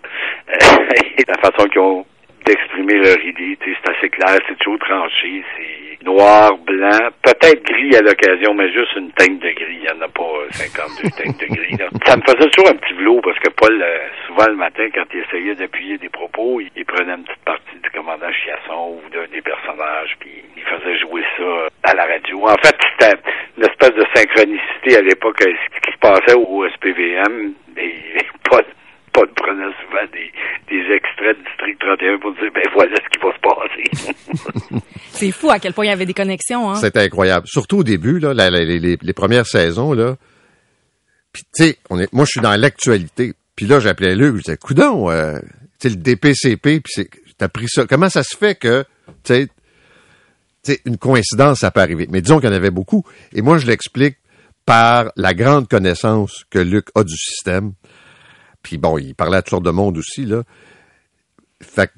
Et 1.18 1.24
la 1.26 1.36
façon 1.38 1.68
qu'ils 1.68 1.80
ont 1.80 2.06
d'exprimer 2.48 2.94
leur 2.94 3.20
idée, 3.22 3.58
c'est 3.62 3.90
assez 3.90 4.08
clair, 4.08 4.38
c'est 4.48 4.58
toujours 4.58 4.78
tranché, 4.78 5.44
c'est 5.54 6.04
noir, 6.04 6.56
blanc, 6.58 7.10
peut-être 7.22 7.62
gris 7.62 7.94
à 7.96 8.00
l'occasion, 8.00 8.54
mais 8.54 8.72
juste 8.72 8.96
une 8.96 9.10
teinte 9.12 9.38
de 9.40 9.50
gris. 9.50 9.76
Il 9.76 9.80
n'y 9.82 9.90
en 9.90 10.00
a 10.00 10.08
pas 10.08 10.22
euh, 10.22 10.48
52 10.50 11.10
teintes 11.10 11.38
de 11.38 11.46
gris. 11.46 11.76
Là. 11.76 11.88
Ça 12.06 12.16
me 12.16 12.22
faisait 12.22 12.48
toujours 12.50 12.70
un 12.70 12.76
petit 12.76 12.94
velours 12.94 13.20
parce 13.22 13.38
que 13.38 13.50
Paul, 13.50 13.82
euh, 13.82 13.98
souvent 14.26 14.46
le 14.46 14.56
matin, 14.56 14.88
quand 14.94 15.04
il 15.12 15.20
essayait 15.20 15.54
d'appuyer 15.54 15.98
des 15.98 16.08
propos, 16.08 16.60
il, 16.60 16.70
il 16.74 16.86
prenait 16.86 17.12
une 17.12 17.24
petite 17.24 17.44
partie 17.44 17.76
du 17.82 17.90
commandant 17.90 18.32
Chiasson 18.32 18.96
ou 18.96 19.10
d'un 19.12 19.26
des 19.30 19.42
personnages, 19.42 20.16
puis 20.20 20.42
il 20.56 20.62
faisait 20.62 20.98
jouer 20.98 21.22
ça 21.36 21.68
à 21.90 21.94
la 21.94 22.06
radio. 22.06 22.48
En 22.48 22.56
fait, 22.64 22.76
c'était 22.92 23.18
une 23.58 23.64
espèce 23.64 23.94
de 23.94 24.06
synchronicité 24.14 24.96
à 24.96 25.02
l'époque, 25.02 25.42
ce 25.42 25.80
qui 25.80 25.92
se 25.92 25.98
passait 25.98 26.34
au 26.34 26.66
SPVM, 26.68 27.52
et 27.76 28.24
Paul 28.48 28.64
Paul 29.18 29.28
prenait 29.34 29.72
souvent 29.82 30.06
des, 30.12 30.30
des 30.70 30.94
extraits 30.94 31.36
de 31.38 31.42
District 31.44 31.78
31 31.80 32.18
pour 32.20 32.32
dire, 32.34 32.50
ben 32.54 32.62
voilà 32.72 32.94
ce 32.96 33.08
qui 33.10 33.18
va 33.18 33.34
se 33.34 33.40
passer. 34.70 34.82
C'est 35.10 35.32
fou 35.32 35.50
à 35.50 35.58
quel 35.58 35.72
point 35.72 35.86
il 35.86 35.88
y 35.88 35.92
avait 35.92 36.06
des 36.06 36.14
connexions. 36.14 36.70
Hein? 36.70 36.76
C'était 36.76 37.00
incroyable. 37.00 37.46
Surtout 37.48 37.78
au 37.78 37.82
début, 37.84 38.20
là, 38.20 38.32
la- 38.32 38.48
la- 38.50 38.64
les, 38.64 39.12
premières 39.12 39.46
saisons, 39.46 39.92
là. 39.92 40.14
Puis, 41.32 41.42
tu 41.52 41.64
sais, 41.64 41.78
moi, 42.12 42.24
je 42.24 42.30
suis 42.30 42.40
dans 42.40 42.54
l'actualité. 42.54 43.32
Puis 43.56 43.66
là, 43.66 43.80
j'appelais 43.80 44.14
Luc, 44.14 44.36
je 44.36 44.42
disais, 44.42 44.56
coudon, 44.56 45.10
euh, 45.10 45.40
tu 45.80 45.88
sais, 45.88 45.90
le 45.90 45.96
DPCP, 45.96 46.80
puis 46.80 46.92
c'est, 46.94 47.10
t'as 47.36 47.48
pris 47.48 47.66
ça. 47.68 47.86
Comment 47.86 48.08
ça 48.08 48.22
se 48.22 48.36
fait 48.36 48.54
que, 48.54 48.84
tu 49.24 49.34
sais, 49.34 49.46
tu 50.62 50.72
sais, 50.74 50.80
une 50.84 50.96
coïncidence, 50.96 51.58
ça 51.58 51.72
peut 51.72 51.80
arriver? 51.80 52.06
Mais 52.08 52.20
disons 52.20 52.38
qu'il 52.38 52.48
y 52.48 52.52
en 52.52 52.56
avait 52.56 52.70
beaucoup. 52.70 53.04
Et 53.32 53.42
moi, 53.42 53.58
je 53.58 53.66
l'explique 53.66 54.16
par 54.64 55.10
la 55.16 55.34
grande 55.34 55.66
connaissance 55.66 56.44
que 56.50 56.60
Luc 56.60 56.86
a 56.94 57.02
du 57.02 57.16
système. 57.16 57.72
Puis 58.62 58.78
bon, 58.78 58.98
il 58.98 59.14
parlait 59.14 59.38
à 59.38 59.42
toutes 59.42 59.50
sortes 59.50 59.64
de 59.64 59.70
monde 59.70 59.98
aussi, 59.98 60.24
là. 60.24 60.42
Fait 61.60 61.88
que, 61.88 61.92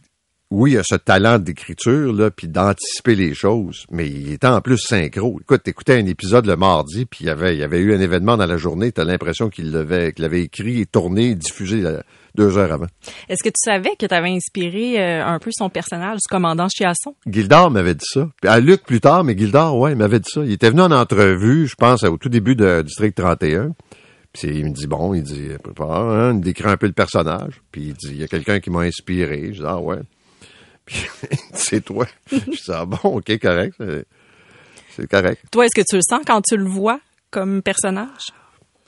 oui, 0.53 0.73
il 0.73 0.79
a 0.79 0.83
ce 0.83 0.97
talent 0.97 1.39
d'écriture, 1.39 2.13
là, 2.13 2.33
puis 2.33 2.49
d'anticiper 2.49 3.15
les 3.15 3.35
choses, 3.35 3.87
mais 3.89 4.09
il 4.09 4.33
était 4.33 4.49
en 4.49 4.61
plus 4.61 4.79
synchro. 4.79 5.39
Écoute, 5.41 5.63
t'écoutais 5.63 5.95
un 5.95 6.07
épisode 6.07 6.45
le 6.47 6.57
mardi, 6.57 7.07
puis 7.07 7.21
il 7.21 7.27
y 7.29 7.31
avait, 7.31 7.55
il 7.55 7.61
y 7.61 7.63
avait 7.63 7.79
eu 7.79 7.95
un 7.95 8.01
événement 8.01 8.37
dans 8.37 8.47
la 8.47 8.57
journée, 8.57 8.91
t'as 8.91 9.05
l'impression 9.05 9.49
qu'il 9.49 9.71
l'avait, 9.71 10.13
qu'il 10.13 10.23
l'avait 10.23 10.43
écrit, 10.43 10.89
tourné, 10.89 11.37
diffusé 11.37 11.83
là, 11.83 12.03
deux 12.35 12.59
heures 12.59 12.73
avant. 12.73 12.89
Est-ce 13.29 13.45
que 13.45 13.49
tu 13.49 13.61
savais 13.65 13.95
que 13.97 14.07
tu 14.07 14.15
avais 14.15 14.31
inspiré 14.31 15.01
euh, 15.01 15.25
un 15.25 15.39
peu 15.39 15.51
son 15.53 15.71
personnage 15.71 16.17
du 16.17 16.29
commandant 16.29 16.67
Chiasson? 16.69 17.15
Gildard 17.29 17.71
m'avait 17.71 17.95
dit 17.95 18.07
ça. 18.13 18.29
Puis 18.43 18.51
à 18.51 18.59
Luc 18.59 18.83
plus 18.83 19.01
tard, 19.01 19.23
mais 19.23 19.39
Gildard, 19.39 19.79
ouais, 19.79 19.93
il 19.93 19.99
m'avait 19.99 20.19
dit 20.19 20.31
ça. 20.33 20.43
Il 20.45 20.51
était 20.51 20.71
venu 20.71 20.83
en 20.83 20.91
entrevue, 20.91 21.69
je 21.69 21.77
pense, 21.77 22.03
au 22.03 22.17
tout 22.17 22.29
début 22.29 22.57
de 22.57 22.83
District 22.83 23.15
31. 23.15 23.71
Puis 24.33 24.49
il 24.49 24.65
me 24.65 24.71
dit, 24.71 24.87
bon, 24.87 25.13
il 25.15 25.23
dit, 25.23 25.49
hein, 25.81 26.33
il 26.35 26.41
décrit 26.41 26.69
un 26.69 26.77
peu 26.77 26.87
le 26.87 26.93
personnage. 26.93 27.61
Puis 27.73 27.89
il 27.89 27.95
dit, 27.95 28.11
il 28.11 28.17
y 28.19 28.25
a 28.25 28.29
quelqu'un 28.29 28.61
qui 28.61 28.71
m'a 28.71 28.81
inspiré. 28.81 29.53
Je 29.53 29.61
dis, 29.61 29.67
ah 29.67 29.81
ouais. 29.81 29.99
Puis 30.85 31.07
c'est 31.53 31.85
toi. 31.85 32.07
Je 32.31 32.39
dis, 32.39 32.61
ah 32.69 32.85
bon, 32.85 32.99
ok, 33.03 33.39
correct. 33.41 33.77
C'est 34.97 35.09
correct. 35.09 35.43
Toi, 35.51 35.67
est-ce 35.67 35.81
que 35.81 35.87
tu 35.89 35.97
le 35.97 36.03
sens 36.03 36.23
quand 36.27 36.43
tu 36.43 36.57
le 36.57 36.65
vois 36.65 37.01
comme 37.31 37.63
personnage? 37.63 38.29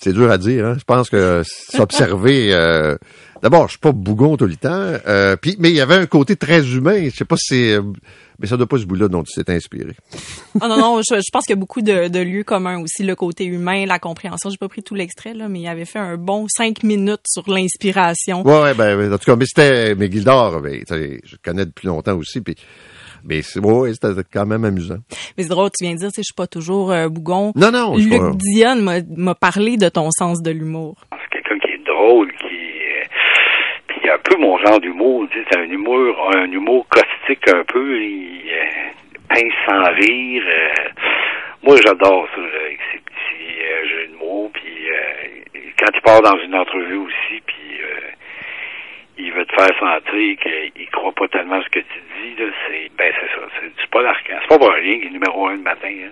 C'est 0.03 0.13
dur 0.13 0.31
à 0.31 0.39
dire. 0.39 0.67
Hein? 0.67 0.77
Je 0.79 0.85
pense 0.85 1.09
que 1.11 1.43
s'observer. 1.45 2.53
Euh, 2.63 2.97
D'abord, 3.43 3.67
je 3.67 3.71
suis 3.73 3.79
pas 3.81 3.91
bougon 3.91 4.37
tout 4.37 4.47
le 4.47 4.55
temps. 4.55 4.71
Euh, 5.09 5.35
puis, 5.35 5.57
mais 5.59 5.71
il 5.71 5.75
y 5.75 5.81
avait 5.81 5.97
un 5.97 6.07
côté 6.07 6.37
très 6.37 6.65
humain. 6.65 7.09
Je 7.11 7.17
sais 7.17 7.25
pas 7.25 7.35
si 7.37 7.47
c'est. 7.49 7.73
euh, 7.73 7.83
Mais 8.39 8.47
ça 8.47 8.57
doit 8.57 8.69
pas 8.69 8.79
ce 8.79 8.85
bout-là 8.85 9.09
dont 9.09 9.25
tu 9.25 9.33
t'es 9.43 9.53
inspiré. 9.53 9.97
Ah 10.61 10.69
non, 10.69 10.77
non, 10.79 11.01
je, 11.03 11.17
je 11.17 11.31
pense 11.33 11.45
qu'il 11.45 11.57
y 11.57 11.59
a 11.59 11.61
beaucoup 11.61 11.83
de, 11.83 12.07
de 12.07 12.19
lieux 12.21 12.45
communs 12.45 12.81
aussi, 12.81 13.03
le 13.03 13.17
côté 13.17 13.45
humain, 13.45 13.85
la 13.85 13.99
compréhension. 13.99 14.49
J'ai 14.49 14.59
pas 14.59 14.69
pris 14.69 14.85
tout 14.85 14.95
l'extrait, 14.95 15.35
là, 15.35 15.49
mais 15.49 15.59
il 15.61 15.67
avait 15.67 15.87
fait 15.87 15.99
un 15.99 16.17
bon 16.17 16.47
cinq 16.49 16.85
minutes 16.85 17.23
sur 17.27 17.51
l'inspiration. 17.51 18.47
Ouais, 18.47 18.61
ouais, 18.63 18.75
ben, 18.75 19.13
en 19.13 19.19
tout 19.19 19.25
cas, 19.25 19.35
mais 19.35 19.47
c'était. 19.47 19.97
Mais 19.97 20.09
Gildor, 20.11 20.61
ben, 20.61 20.81
je 20.89 21.37
connais 21.45 21.65
depuis 21.67 21.89
longtemps 21.89 22.17
aussi. 22.17 22.41
Puis, 22.43 22.55
mais 23.25 23.43
c'est, 23.43 23.61
ouais, 23.61 23.93
c'était 23.95 24.21
quand 24.33 24.47
même 24.47 24.65
amusant. 24.65 24.99
Mais 25.37 25.45
c'est 25.45 25.49
drôle, 25.51 25.71
tu 25.77 25.85
viens 25.85 25.95
de 25.95 25.99
dire, 25.99 26.09
tu 26.09 26.17
sais, 26.17 26.23
je 26.23 26.27
suis 26.33 26.35
pas 26.37 26.47
toujours 26.47 26.91
euh, 26.93 27.09
bougon. 27.09 27.53
Non, 27.57 27.71
non, 27.71 27.97
je 27.99 28.09
Luc 28.09 28.19
crois- 28.19 28.33
Dionne 28.37 28.83
m'a- 28.83 29.01
m'a 29.17 29.35
parlé 29.35 29.77
de 29.77 29.89
ton 29.89 30.11
sens 30.11 30.43
de 30.43 30.51
l'humour. 30.51 30.97
Ce 31.13 31.85
drôle, 31.85 32.33
qui 32.33 32.47
euh, 32.47 33.05
puis 33.89 34.09
un 34.11 34.19
peu 34.25 34.37
mon 34.39 34.57
genre 34.59 34.81
d'humour, 34.81 35.27
tu 35.31 35.39
sais, 35.39 35.45
c'est 35.51 35.59
un 35.59 35.65
humour, 35.71 36.31
un 36.35 36.51
humour 36.51 36.87
caustique 36.89 37.47
un 37.49 37.65
peu, 37.65 38.01
il 38.01 38.43
euh, 38.51 39.29
pince 39.29 39.53
sans 39.69 39.85
rire. 39.95 40.43
euh, 40.47 40.89
moi, 41.63 41.77
j'adore 41.85 42.27
ça, 42.35 42.41
là, 42.41 42.59
avec 42.67 42.79
ses 42.93 42.99
petits 42.99 43.61
euh, 43.63 43.89
jeux 43.89 44.09
de 44.13 44.17
mots, 44.19 44.51
puis 44.53 44.63
euh, 44.91 45.61
quand 45.79 45.91
il 45.95 46.01
part 46.03 46.23
dans 46.23 46.39
une 46.45 46.55
entrevue 46.55 46.97
aussi, 46.97 47.41
puis 47.47 47.52
il 49.19 49.33
veut 49.33 49.45
te 49.45 49.55
faire 49.55 49.79
sentir 49.79 50.37
qu'il 50.39 50.91
croit 50.91 51.13
pas 51.13 51.29
tellement 51.29 51.61
ce 51.63 51.69
que 51.69 51.81
tu 51.81 52.01
dis, 52.21 52.35
là, 52.43 52.51
c'est, 52.67 52.91
ben, 52.97 53.13
c'est 53.21 53.41
ça, 53.41 53.47
c'est 53.79 53.91
pas 53.91 54.03
l'arcan. 54.03 54.37
C'est 54.41 54.49
pas 54.49 54.59
pour 54.59 54.73
rien 54.73 54.99
qu'il 54.99 55.09
est 55.09 55.11
numéro 55.11 55.47
un 55.49 55.53
le 55.53 55.63
matin, 55.63 55.89
hein. 55.89 56.11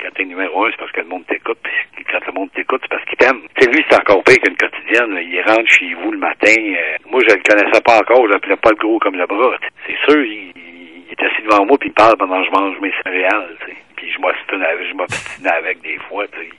Quand 0.00 0.10
t'es 0.14 0.24
numéro 0.24 0.64
un, 0.64 0.70
c'est 0.70 0.76
parce 0.76 0.92
que 0.92 1.00
le 1.00 1.08
monde 1.08 1.26
t'écoute, 1.26 1.58
puis 1.94 2.04
quand 2.04 2.24
le 2.26 2.32
monde 2.32 2.52
t'écoute, 2.52 2.80
c'est 2.82 2.90
parce 2.90 3.04
qu'il 3.04 3.18
t'aime. 3.18 3.40
Tu 3.56 3.64
sais, 3.64 3.70
lui, 3.70 3.84
c'est 3.88 3.96
encore 3.96 4.22
pire 4.22 4.36
qu'une 4.36 4.56
quotidienne, 4.56 5.14
là. 5.14 5.20
Il 5.20 5.40
rentre 5.40 5.68
chez 5.68 5.94
vous 5.94 6.12
le 6.12 6.18
matin, 6.18 6.54
euh, 6.56 6.96
moi, 7.06 7.20
je 7.26 7.34
le 7.34 7.42
connaissais 7.42 7.80
pas 7.80 7.98
encore, 7.98 8.26
je 8.26 8.32
l'appelais 8.32 8.56
pas 8.56 8.70
le 8.70 8.76
gros 8.76 8.98
comme 8.98 9.16
le 9.16 9.26
bras. 9.26 9.56
C'est 9.86 9.96
sûr, 10.08 10.22
il, 10.24 10.52
est 11.10 11.22
assis 11.22 11.42
devant 11.42 11.66
moi, 11.66 11.76
puis 11.78 11.88
il 11.88 11.94
parle 11.94 12.16
pendant 12.16 12.40
que 12.40 12.46
je 12.46 12.50
mange 12.52 12.80
mes 12.80 12.92
céréales, 13.02 13.56
tu. 13.66 13.76
Puis 13.96 14.10
je 14.10 14.18
m'obstine 14.20 14.62
avec, 14.62 14.86
je 14.88 15.48
avec 15.48 15.80
des 15.82 15.98
fois, 16.08 16.26
tu. 16.28 16.50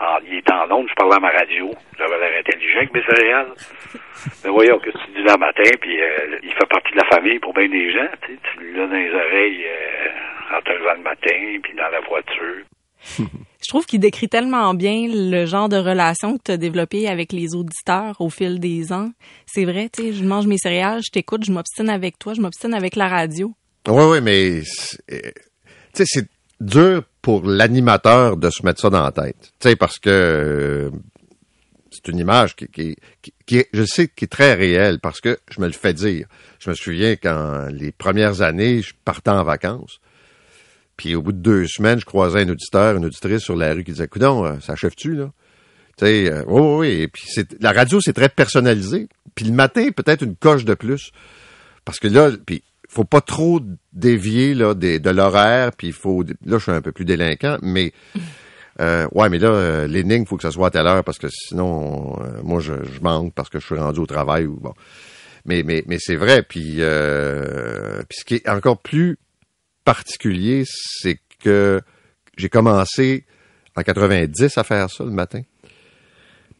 Il, 0.00 0.04
en- 0.04 0.18
il 0.26 0.34
est 0.38 0.50
en 0.50 0.70
onde, 0.76 0.88
je 0.88 0.94
parlais 0.94 1.16
à 1.16 1.20
ma 1.20 1.30
radio. 1.30 1.70
J'avais 1.98 2.18
l'air 2.18 2.40
intelligent 2.40 2.78
avec 2.78 2.94
mes 2.94 3.02
céréales. 3.02 3.52
Mais 4.44 4.50
voyons, 4.50 4.78
que 4.78 4.90
tu 4.90 5.12
dis 5.16 5.22
là 5.24 5.34
le 5.34 5.40
matin, 5.40 5.70
puis 5.80 6.00
euh, 6.00 6.38
il 6.42 6.50
fait 6.52 6.68
partie 6.68 6.92
de 6.92 6.98
la 6.98 7.06
famille 7.06 7.38
pour 7.38 7.54
bien 7.54 7.68
des 7.68 7.92
gens, 7.92 8.08
tu 8.22 8.34
sais. 8.34 8.38
Tu 8.54 8.72
l'as 8.74 8.86
dans 8.86 8.92
les 8.94 9.10
oreilles 9.10 9.64
euh, 9.64 10.56
en 10.56 10.60
te 10.62 10.70
levant 10.70 10.94
le 10.96 11.02
matin, 11.02 11.60
puis 11.62 11.72
dans 11.76 11.88
la 11.88 12.00
voiture. 12.00 12.64
Je 13.64 13.68
trouve 13.70 13.86
qu'il 13.86 14.00
décrit 14.00 14.28
tellement 14.28 14.72
bien 14.74 15.06
le 15.08 15.44
genre 15.44 15.68
de 15.68 15.76
relation 15.76 16.38
que 16.38 16.42
tu 16.44 16.50
as 16.52 16.56
développé 16.56 17.08
avec 17.08 17.32
les 17.32 17.54
auditeurs 17.56 18.20
au 18.20 18.30
fil 18.30 18.60
des 18.60 18.92
ans. 18.92 19.10
C'est 19.46 19.64
vrai, 19.64 19.88
tu 19.92 20.02
sais, 20.04 20.12
je 20.12 20.24
mange 20.24 20.46
mes 20.46 20.58
céréales, 20.58 21.00
je 21.04 21.10
t'écoute, 21.10 21.44
je 21.44 21.50
m'obstine 21.52 21.90
avec 21.90 22.18
toi, 22.18 22.34
je 22.34 22.40
m'obstine 22.40 22.72
avec 22.74 22.94
la 22.96 23.08
radio. 23.08 23.52
Oui, 23.88 24.04
oui, 24.10 24.18
mais 24.22 24.62
c'est- 24.64 24.98
euh, 25.12 25.30
tu 25.94 26.04
sais, 26.04 26.04
c'est 26.06 26.26
dur 26.60 27.02
pour 27.28 27.46
l'animateur 27.46 28.38
de 28.38 28.48
se 28.48 28.64
mettre 28.64 28.80
ça 28.80 28.88
dans 28.88 29.02
la 29.02 29.12
tête. 29.12 29.52
Tu 29.60 29.68
sais, 29.68 29.76
parce 29.76 29.98
que 29.98 30.08
euh, 30.08 30.90
c'est 31.90 32.08
une 32.08 32.20
image 32.20 32.56
qui, 32.56 32.68
qui, 32.68 32.96
qui, 33.20 33.34
qui 33.44 33.58
est, 33.58 33.68
je 33.74 33.82
sais, 33.84 34.08
qui 34.08 34.24
est 34.24 34.28
très 34.28 34.54
réelle 34.54 34.98
parce 34.98 35.20
que 35.20 35.38
je 35.50 35.60
me 35.60 35.66
le 35.66 35.74
fais 35.74 35.92
dire. 35.92 36.26
Je 36.58 36.70
me 36.70 36.74
souviens 36.74 37.16
quand 37.16 37.66
les 37.70 37.92
premières 37.92 38.40
années, 38.40 38.80
je 38.80 38.94
partais 39.04 39.28
en 39.28 39.44
vacances. 39.44 40.00
Puis 40.96 41.14
au 41.14 41.20
bout 41.20 41.32
de 41.32 41.36
deux 41.36 41.66
semaines, 41.66 42.00
je 42.00 42.06
croisais 42.06 42.40
un 42.40 42.48
auditeur, 42.48 42.96
une 42.96 43.04
auditrice 43.04 43.42
sur 43.42 43.56
la 43.56 43.74
rue 43.74 43.84
qui 43.84 43.90
disait, 43.90 44.08
coudon, 44.08 44.46
euh, 44.46 44.54
ça 44.60 44.72
achève-tu, 44.72 45.14
là? 45.14 45.30
Tu 45.98 46.06
sais, 46.06 46.32
euh, 46.32 46.44
oui, 46.46 46.62
oui. 46.62 47.02
Et 47.02 47.08
puis 47.08 47.28
la 47.60 47.72
radio, 47.72 48.00
c'est 48.00 48.14
très 48.14 48.30
personnalisé. 48.30 49.06
Puis 49.34 49.44
le 49.44 49.52
matin, 49.52 49.90
peut-être 49.94 50.22
une 50.22 50.34
coche 50.34 50.64
de 50.64 50.72
plus. 50.72 51.12
Parce 51.84 51.98
que 51.98 52.08
là, 52.08 52.30
puis 52.46 52.62
faut 52.98 53.04
pas 53.04 53.20
trop 53.20 53.60
dévier 53.92 54.54
là 54.54 54.74
des- 54.74 54.98
de 54.98 55.10
l'horaire, 55.10 55.70
puis 55.76 55.86
il 55.88 55.92
faut 55.92 56.24
là 56.44 56.58
je 56.58 56.62
suis 56.64 56.72
un 56.72 56.80
peu 56.82 56.90
plus 56.92 57.04
délinquant, 57.04 57.56
mais 57.62 57.92
euh, 58.80 59.06
ouais, 59.12 59.28
mais 59.28 59.38
là 59.38 59.48
euh, 59.50 59.86
l'énigme 59.86 60.26
faut 60.26 60.36
que 60.36 60.42
ça 60.42 60.50
soit 60.50 60.66
à 60.66 60.70
telle 60.70 60.86
heure 60.88 61.04
parce 61.04 61.18
que 61.18 61.28
sinon 61.28 62.18
euh, 62.20 62.40
moi 62.42 62.60
je, 62.60 62.72
je 62.92 63.00
manque 63.00 63.34
parce 63.34 63.48
que 63.50 63.60
je 63.60 63.66
suis 63.66 63.76
rendu 63.76 64.00
au 64.00 64.06
travail 64.06 64.46
ou 64.46 64.56
bon. 64.60 64.74
Mais 65.44 65.62
mais 65.62 65.84
mais 65.86 65.98
c'est 66.00 66.16
vrai 66.16 66.42
puis 66.42 66.76
euh, 66.78 68.02
puis 68.08 68.18
ce 68.18 68.24
qui 68.24 68.34
est 68.34 68.48
encore 68.48 68.78
plus 68.82 69.16
particulier, 69.84 70.64
c'est 70.66 71.18
que 71.42 71.80
j'ai 72.36 72.48
commencé 72.48 73.24
en 73.76 73.82
90 73.82 74.58
à 74.58 74.64
faire 74.64 74.90
ça 74.90 75.04
le 75.04 75.10
matin. 75.10 75.42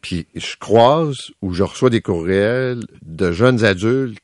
Puis 0.01 0.25
je 0.35 0.55
croise 0.57 1.17
ou 1.41 1.51
je 1.53 1.63
reçois 1.63 1.89
des 1.89 2.01
courriels 2.01 2.79
de 3.01 3.31
jeunes 3.33 3.65
adultes 3.65 4.17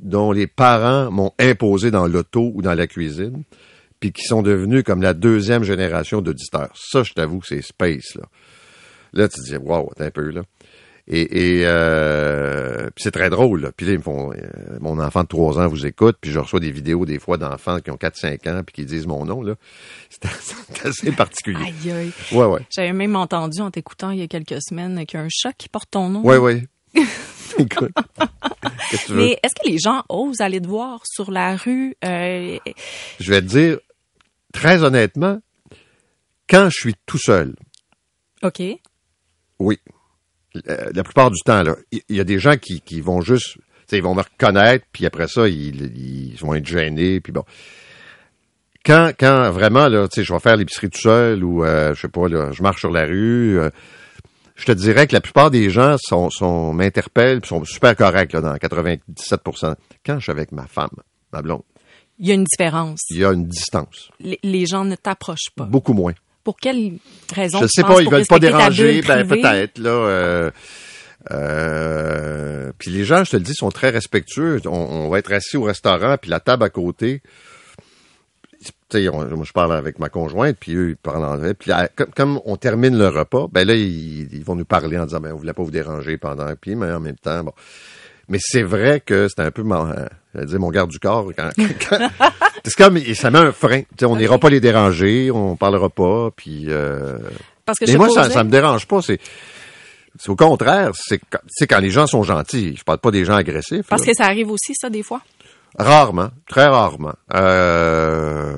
dont 0.00 0.32
les 0.32 0.46
parents 0.46 1.10
m'ont 1.10 1.32
imposé 1.38 1.90
dans 1.90 2.06
l'auto 2.06 2.52
ou 2.54 2.62
dans 2.62 2.74
la 2.74 2.86
cuisine, 2.86 3.44
puis 4.00 4.12
qui 4.12 4.24
sont 4.24 4.42
devenus 4.42 4.82
comme 4.82 5.02
la 5.02 5.14
deuxième 5.14 5.64
génération 5.64 6.20
d'auditeurs. 6.20 6.72
Ça, 6.74 7.02
je 7.02 7.12
t'avoue 7.12 7.40
que 7.40 7.46
c'est 7.46 7.62
space, 7.62 8.14
là. 8.16 8.24
Là, 9.12 9.28
tu 9.28 9.40
te 9.40 9.46
dis, 9.46 9.56
wow, 9.56 9.90
un 9.98 10.10
peu, 10.10 10.30
là. 10.30 10.42
Et, 11.06 11.58
et 11.58 11.66
euh, 11.66 12.86
puis 12.94 13.02
c'est 13.02 13.10
très 13.10 13.28
drôle, 13.28 13.60
là. 13.60 13.72
Puis 13.76 13.84
là, 13.86 13.92
ils 13.92 13.98
me 13.98 14.02
font, 14.02 14.32
euh, 14.32 14.36
mon 14.80 14.98
enfant 14.98 15.22
de 15.22 15.28
3 15.28 15.58
ans 15.58 15.68
vous 15.68 15.84
écoute, 15.84 16.16
puis 16.20 16.30
je 16.30 16.38
reçois 16.38 16.60
des 16.60 16.70
vidéos 16.70 17.04
des 17.04 17.18
fois 17.18 17.36
d'enfants 17.36 17.78
qui 17.80 17.90
ont 17.90 17.96
4-5 17.96 18.48
ans, 18.50 18.62
puis 18.64 18.72
qui 18.74 18.84
disent 18.86 19.06
mon 19.06 19.24
nom, 19.24 19.42
là. 19.42 19.54
C'est 20.10 20.26
c'est 20.30 20.86
assez 20.86 21.12
particulier. 21.12 21.64
Aïe, 21.64 21.92
aïe. 21.92 22.12
Ouais, 22.32 22.46
ouais. 22.46 22.60
J'avais 22.74 22.92
même 22.92 23.16
entendu 23.16 23.60
en 23.60 23.70
t'écoutant 23.70 24.10
il 24.10 24.20
y 24.20 24.22
a 24.22 24.28
quelques 24.28 24.62
semaines 24.62 25.04
qu'il 25.06 25.18
y 25.18 25.22
a 25.22 25.24
un 25.24 25.28
chat 25.30 25.52
qui 25.52 25.68
porte 25.68 25.90
ton 25.90 26.08
nom. 26.08 26.22
Ouais, 26.22 26.38
ouais. 26.38 26.64
Que? 27.68 29.12
Mais 29.12 29.38
est-ce 29.42 29.54
que 29.54 29.68
les 29.68 29.78
gens 29.78 30.04
osent 30.08 30.40
aller 30.40 30.60
te 30.60 30.66
voir 30.66 31.00
sur 31.04 31.30
la 31.30 31.56
rue? 31.56 31.96
Euh, 32.04 32.58
je 33.20 33.30
vais 33.30 33.40
te 33.40 33.46
dire, 33.46 33.78
très 34.52 34.82
honnêtement, 34.82 35.40
quand 36.48 36.68
je 36.70 36.80
suis 36.80 36.94
tout 37.06 37.18
seul, 37.18 37.54
OK. 38.42 38.62
oui, 39.58 39.78
la 40.64 41.02
plupart 41.02 41.30
du 41.30 41.40
temps, 41.44 41.62
là, 41.62 41.76
il 41.90 42.16
y, 42.16 42.20
a 42.20 42.24
des 42.24 42.38
gens 42.38 42.56
qui, 42.56 42.80
qui 42.80 43.00
vont 43.00 43.20
juste, 43.20 43.56
ils 43.92 44.02
vont 44.02 44.14
me 44.14 44.22
reconnaître, 44.22 44.86
puis 44.92 45.06
après 45.06 45.28
ça, 45.28 45.48
ils, 45.48 45.96
ils 45.96 46.36
vont 46.38 46.54
être 46.54 46.66
gênés, 46.66 47.20
puis 47.20 47.32
bon. 47.32 47.44
Quand, 48.84 49.12
quand 49.18 49.50
vraiment, 49.50 49.88
là, 49.88 50.08
tu 50.08 50.16
sais, 50.16 50.24
je 50.24 50.32
vais 50.32 50.40
faire 50.40 50.56
l'épicerie 50.56 50.90
tout 50.90 51.00
seul, 51.00 51.42
ou, 51.42 51.64
euh, 51.64 51.94
je 51.94 52.02
sais 52.02 52.08
pas, 52.08 52.28
là, 52.28 52.52
je 52.52 52.62
marche 52.62 52.80
sur 52.80 52.90
la 52.90 53.06
rue, 53.06 53.58
euh, 53.58 53.70
je 54.54 54.64
te 54.66 54.72
dirais 54.72 55.06
que 55.06 55.12
la 55.14 55.20
plupart 55.20 55.50
des 55.50 55.70
gens 55.70 55.96
sont, 55.98 56.30
sont 56.30 56.72
m'interpellent, 56.72 57.44
sont 57.44 57.64
super 57.64 57.96
corrects, 57.96 58.32
là, 58.32 58.40
dans 58.40 58.56
97 58.56 59.40
Quand 60.06 60.18
je 60.18 60.22
suis 60.22 60.30
avec 60.30 60.52
ma 60.52 60.66
femme, 60.66 60.90
ma 61.32 61.42
blonde, 61.42 61.62
Il 62.18 62.28
y 62.28 62.30
a 62.30 62.34
une 62.34 62.44
différence. 62.44 63.00
il 63.10 63.18
y 63.18 63.24
a 63.24 63.32
une 63.32 63.46
distance, 63.46 64.10
Les, 64.20 64.38
les 64.42 64.66
gens 64.66 64.84
ne 64.84 64.96
t'approchent 64.96 65.50
pas. 65.56 65.64
beaucoup 65.64 65.92
moins. 65.92 66.14
Pour 66.44 66.56
quelle 66.58 66.98
raison? 67.34 67.60
Je 67.62 67.66
sais 67.68 67.82
pas, 67.82 68.00
ils 68.02 68.10
veulent 68.10 68.26
pas 68.26 68.38
déranger, 68.38 69.00
ben 69.02 69.26
peut-être 69.26 69.78
là. 69.78 69.90
Euh, 69.90 70.50
euh, 71.30 72.70
puis 72.78 72.90
les 72.90 73.04
gens, 73.04 73.24
je 73.24 73.30
te 73.30 73.36
le 73.36 73.42
dis, 73.42 73.54
sont 73.54 73.70
très 73.70 73.88
respectueux. 73.90 74.60
On, 74.66 74.70
on 74.70 75.08
va 75.08 75.18
être 75.18 75.32
assis 75.32 75.56
au 75.56 75.62
restaurant, 75.62 76.16
puis 76.20 76.30
la 76.30 76.40
table 76.40 76.64
à 76.64 76.68
côté. 76.68 77.22
Tu 78.90 78.98
sais, 78.98 79.08
on- 79.08 79.24
moi 79.36 79.44
je 79.44 79.52
parle 79.52 79.74
avec 79.74 79.98
ma 79.98 80.08
conjointe, 80.08 80.56
puis 80.60 80.74
eux 80.74 80.90
ils 80.90 80.96
parlent 80.96 81.24
anglais. 81.24 81.54
Puis 81.54 81.70
là, 81.70 81.88
comme, 81.94 82.10
comme 82.14 82.40
on 82.44 82.56
termine 82.56 82.96
le 82.98 83.08
repas, 83.08 83.46
ben 83.50 83.66
là 83.66 83.74
ils, 83.74 84.32
ils 84.32 84.44
vont 84.44 84.54
nous 84.56 84.64
parler 84.66 84.98
en 84.98 85.06
disant, 85.06 85.20
ben 85.20 85.32
on 85.32 85.36
voulait 85.36 85.52
pas 85.54 85.62
vous 85.62 85.70
déranger 85.70 86.16
pendant, 86.18 86.52
puis 86.60 86.74
mais 86.76 86.90
en 86.92 87.00
même 87.00 87.16
temps, 87.16 87.42
bon. 87.44 87.52
Mais 88.28 88.38
c'est 88.40 88.62
vrai 88.62 89.00
que 89.00 89.28
c'est 89.28 89.42
un 89.42 89.50
peu 89.50 89.62
mon, 89.62 89.92
dire 90.34 90.58
mon 90.58 90.70
garde 90.70 90.90
du 90.90 90.98
corps. 90.98 91.30
Quand, 91.36 91.50
quand- 91.88 92.10
c'est 92.64 92.74
comme 92.76 92.98
ça 93.14 93.30
met 93.30 93.38
un 93.38 93.52
frein. 93.52 93.80
Tu 93.82 93.86
sais, 94.00 94.04
on 94.06 94.16
n'ira 94.16 94.38
pas 94.38 94.48
les 94.48 94.60
déranger, 94.60 95.30
on 95.30 95.56
parlera 95.56 95.90
pas, 95.90 96.30
puis. 96.34 96.66
Euh, 96.68 97.18
Parce 97.66 97.78
que 97.78 97.84
mais 97.90 97.96
moi, 97.98 98.08
ça, 98.08 98.30
ça 98.30 98.42
me 98.44 98.50
dérange 98.50 98.86
pas. 98.86 99.02
C'est, 99.02 99.18
c'est 100.18 100.30
au 100.30 100.36
contraire. 100.36 100.92
C'est 100.94 101.18
quand, 101.28 101.40
c'est 101.48 101.66
quand 101.66 101.80
les 101.80 101.90
gens 101.90 102.06
sont 102.06 102.22
gentils. 102.22 102.74
Je 102.76 102.84
parle 102.84 102.98
pas 102.98 103.10
des 103.10 103.26
gens 103.26 103.34
agressifs. 103.34 103.86
Parce 103.88 104.06
là. 104.06 104.12
que 104.12 104.16
ça 104.16 104.24
arrive 104.24 104.50
aussi, 104.50 104.72
ça, 104.74 104.88
des 104.88 105.02
fois? 105.02 105.20
Rarement, 105.78 106.30
très 106.48 106.66
rarement. 106.66 107.14
Euh, 107.34 108.54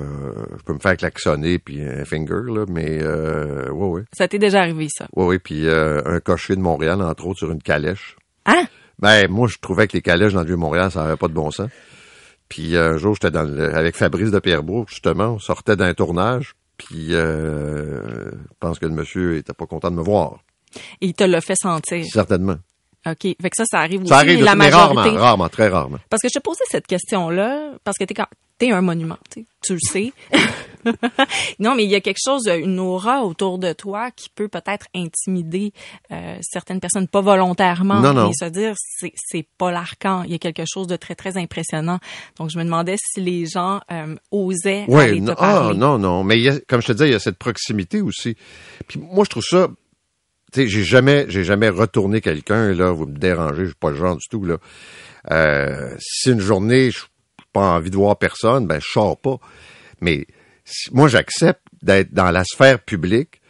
je 0.58 0.62
peux 0.64 0.74
me 0.74 0.78
faire 0.78 0.96
klaxonner 0.96 1.58
puis 1.58 1.82
un 1.82 2.04
finger 2.04 2.42
là, 2.52 2.64
mais 2.68 2.98
euh, 3.02 3.70
ouais, 3.70 3.86
ouais, 3.88 4.02
Ça 4.16 4.28
t'est 4.28 4.38
déjà 4.38 4.60
arrivé, 4.60 4.88
ça? 4.90 5.06
ouais, 5.16 5.24
ouais. 5.24 5.38
Puis 5.38 5.66
euh, 5.66 6.02
un 6.04 6.20
cocher 6.20 6.56
de 6.56 6.60
Montréal 6.60 7.00
entre 7.02 7.26
autres 7.26 7.38
sur 7.38 7.50
une 7.50 7.62
calèche. 7.62 8.16
Hein? 8.44 8.66
Ben 8.98 9.28
moi, 9.30 9.48
je 9.48 9.56
trouvais 9.60 9.86
que 9.88 9.94
les 9.94 10.02
calèches 10.02 10.32
dans 10.34 10.40
le 10.40 10.46
vieux 10.46 10.56
Montréal, 10.56 10.90
ça 10.90 11.04
avait 11.04 11.16
pas 11.16 11.28
de 11.28 11.32
bon 11.34 11.50
sens. 11.50 11.70
Puis 12.48 12.76
euh, 12.76 12.94
un 12.94 12.96
jour, 12.98 13.14
j'étais 13.14 13.30
dans 13.30 13.42
le, 13.44 13.74
avec 13.74 13.96
Fabrice 13.96 14.30
de 14.30 14.38
Pierrebourg 14.38 14.86
justement, 14.88 15.34
on 15.34 15.38
sortait 15.38 15.76
d'un 15.76 15.94
tournage. 15.94 16.54
Puis 16.76 17.14
euh, 17.14 18.30
je 18.30 18.54
pense 18.60 18.78
que 18.78 18.86
le 18.86 18.92
monsieur 18.92 19.36
était 19.36 19.54
pas 19.54 19.66
content 19.66 19.90
de 19.90 19.96
me 19.96 20.02
voir, 20.02 20.40
Et 21.00 21.06
il 21.06 21.14
te 21.14 21.24
l'a 21.24 21.40
fait 21.40 21.56
sentir. 21.56 22.04
certainement. 22.04 22.56
OK. 23.06 23.20
Fait 23.22 23.36
que 23.50 23.56
ça, 23.56 23.64
ça 23.70 23.78
arrive 23.78 24.00
aussi. 24.00 24.08
Ça 24.08 24.18
arrive, 24.18 24.38
mais 24.38 24.44
la 24.44 24.54
majorité. 24.54 24.94
rarement, 25.00 25.20
rarement, 25.20 25.48
très 25.48 25.68
rarement. 25.68 25.98
Parce 26.10 26.22
que 26.22 26.28
je 26.28 26.38
te 26.38 26.42
posais 26.42 26.64
cette 26.68 26.86
question-là, 26.86 27.72
parce 27.84 27.96
que 27.98 28.04
t'es 28.04 28.14
quand 28.14 28.26
t'es 28.58 28.70
un 28.72 28.80
monument, 28.80 29.18
tu 29.30 29.44
le 29.74 29.78
sais. 29.80 30.12
non, 31.58 31.74
mais 31.74 31.84
il 31.84 31.90
y 31.90 31.94
a 31.94 32.00
quelque 32.00 32.20
chose, 32.24 32.46
une 32.48 32.78
aura 32.78 33.22
autour 33.22 33.58
de 33.58 33.72
toi 33.72 34.10
qui 34.10 34.28
peut 34.34 34.48
peut-être 34.48 34.86
intimider 34.94 35.72
euh, 36.12 36.36
certaines 36.40 36.80
personnes, 36.80 37.08
pas 37.08 37.20
volontairement, 37.20 38.00
Non, 38.00 38.12
non. 38.14 38.28
mais 38.28 38.32
se 38.34 38.50
dire 38.50 38.74
c'est 38.76 39.12
c'est 39.16 39.46
pas 39.58 39.70
l'arcan. 39.70 40.22
Il 40.24 40.30
y 40.32 40.34
a 40.34 40.38
quelque 40.38 40.62
chose 40.66 40.86
de 40.86 40.96
très 40.96 41.14
très 41.14 41.36
impressionnant. 41.36 41.98
Donc 42.38 42.50
je 42.50 42.58
me 42.58 42.64
demandais 42.64 42.96
si 42.98 43.20
les 43.20 43.46
gens 43.46 43.80
euh, 43.90 44.14
osaient 44.30 44.86
aller 44.90 45.20
te 45.20 45.32
parler. 45.32 45.70
ah, 45.72 45.74
non, 45.74 45.98
non. 45.98 46.24
Mais 46.24 46.36
il 46.38 46.42
y 46.44 46.48
a- 46.48 46.58
comme 46.68 46.80
je 46.80 46.88
te 46.88 46.92
disais, 46.92 47.08
il 47.08 47.12
y 47.12 47.16
a 47.16 47.20
cette 47.20 47.38
proximité 47.38 48.00
aussi. 48.00 48.36
Puis 48.88 48.98
moi, 49.00 49.24
je 49.24 49.30
trouve 49.30 49.44
ça. 49.44 49.68
Tu 50.52 50.62
sais, 50.62 50.68
j'ai 50.68 50.84
jamais, 50.84 51.26
j'ai 51.28 51.44
jamais 51.44 51.68
retourné 51.68 52.20
quelqu'un 52.20 52.72
là. 52.72 52.90
Vous 52.92 53.06
me 53.06 53.18
dérangez, 53.18 53.62
je 53.62 53.70
suis 53.70 53.74
pas 53.74 53.90
le 53.90 53.96
genre 53.96 54.16
du 54.16 54.28
tout 54.28 54.44
là. 54.44 54.58
Euh, 55.30 55.94
si 55.98 56.30
une 56.30 56.40
journée, 56.40 56.90
je 56.90 57.00
pas 57.56 57.76
envie 57.76 57.90
de 57.90 57.96
voir 57.96 58.18
personne, 58.18 58.66
ben 58.66 58.80
je 58.80 58.86
sors 58.86 59.16
pas. 59.16 59.38
Mais 60.02 60.26
moi, 60.92 61.08
j'accepte 61.08 61.62
d'être 61.82 62.12
dans 62.12 62.30
la 62.30 62.44
sphère 62.44 62.80
publique, 62.80 63.40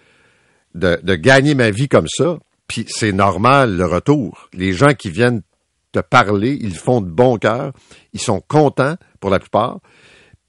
de, 0.76 1.00
de 1.02 1.14
gagner 1.16 1.56
ma 1.56 1.70
vie 1.70 1.88
comme 1.88 2.06
ça. 2.06 2.38
Puis 2.68 2.86
c'est 2.88 3.10
normal, 3.10 3.76
le 3.76 3.84
retour. 3.84 4.48
Les 4.52 4.72
gens 4.72 4.94
qui 4.94 5.10
viennent 5.10 5.42
te 5.90 5.98
parler, 5.98 6.56
ils 6.60 6.76
font 6.76 7.00
de 7.00 7.10
bon 7.10 7.36
cœur, 7.36 7.72
ils 8.12 8.20
sont 8.20 8.40
contents 8.40 8.96
pour 9.18 9.30
la 9.30 9.40
plupart, 9.40 9.80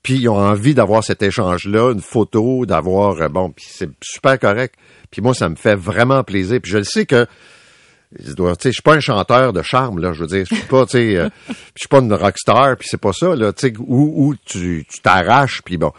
puis 0.08 0.20
ils 0.20 0.30
ont 0.30 0.38
envie 0.38 0.74
d'avoir 0.74 1.04
cet 1.04 1.22
échange-là, 1.22 1.92
une 1.92 2.00
photo, 2.00 2.66
d'avoir, 2.66 3.22
euh, 3.22 3.28
bon, 3.28 3.52
puis 3.52 3.66
c'est 3.68 3.90
super 4.02 4.40
correct. 4.40 4.76
Puis 5.12 5.22
moi, 5.22 5.34
ça 5.34 5.50
me 5.50 5.58
fait 5.58 5.76
vraiment 5.76 6.24
plaisir. 6.24 6.62
Puis 6.64 6.72
je 6.72 6.78
le 6.78 6.86
sais 6.86 7.06
que 7.06 7.26
je 8.18 8.32
ne 8.32 8.72
suis 8.72 8.82
pas 8.82 8.96
un 8.96 9.02
chanteur 9.02 9.52
de 9.52 9.62
charme, 9.62 10.00
là, 10.00 10.14
je 10.14 10.22
veux 10.22 10.28
dire. 10.28 10.46
Je 10.50 10.56
suis 10.56 10.66
pas, 10.68 10.86
tu 10.86 10.92
sais, 10.92 11.18
euh, 11.18 11.28
je 11.50 11.54
suis 11.76 11.90
pas 11.90 12.00
une 12.00 12.14
rockstar, 12.14 12.78
puis 12.78 12.88
c'est 12.90 13.02
pas 13.02 13.12
ça, 13.12 13.36
là, 13.36 13.52
tu 13.52 13.68
sais, 13.68 13.74
où, 13.80 14.30
où 14.30 14.36
tu 14.46 14.86
t'arraches, 15.04 15.62
puis 15.62 15.76
bon. 15.76 15.92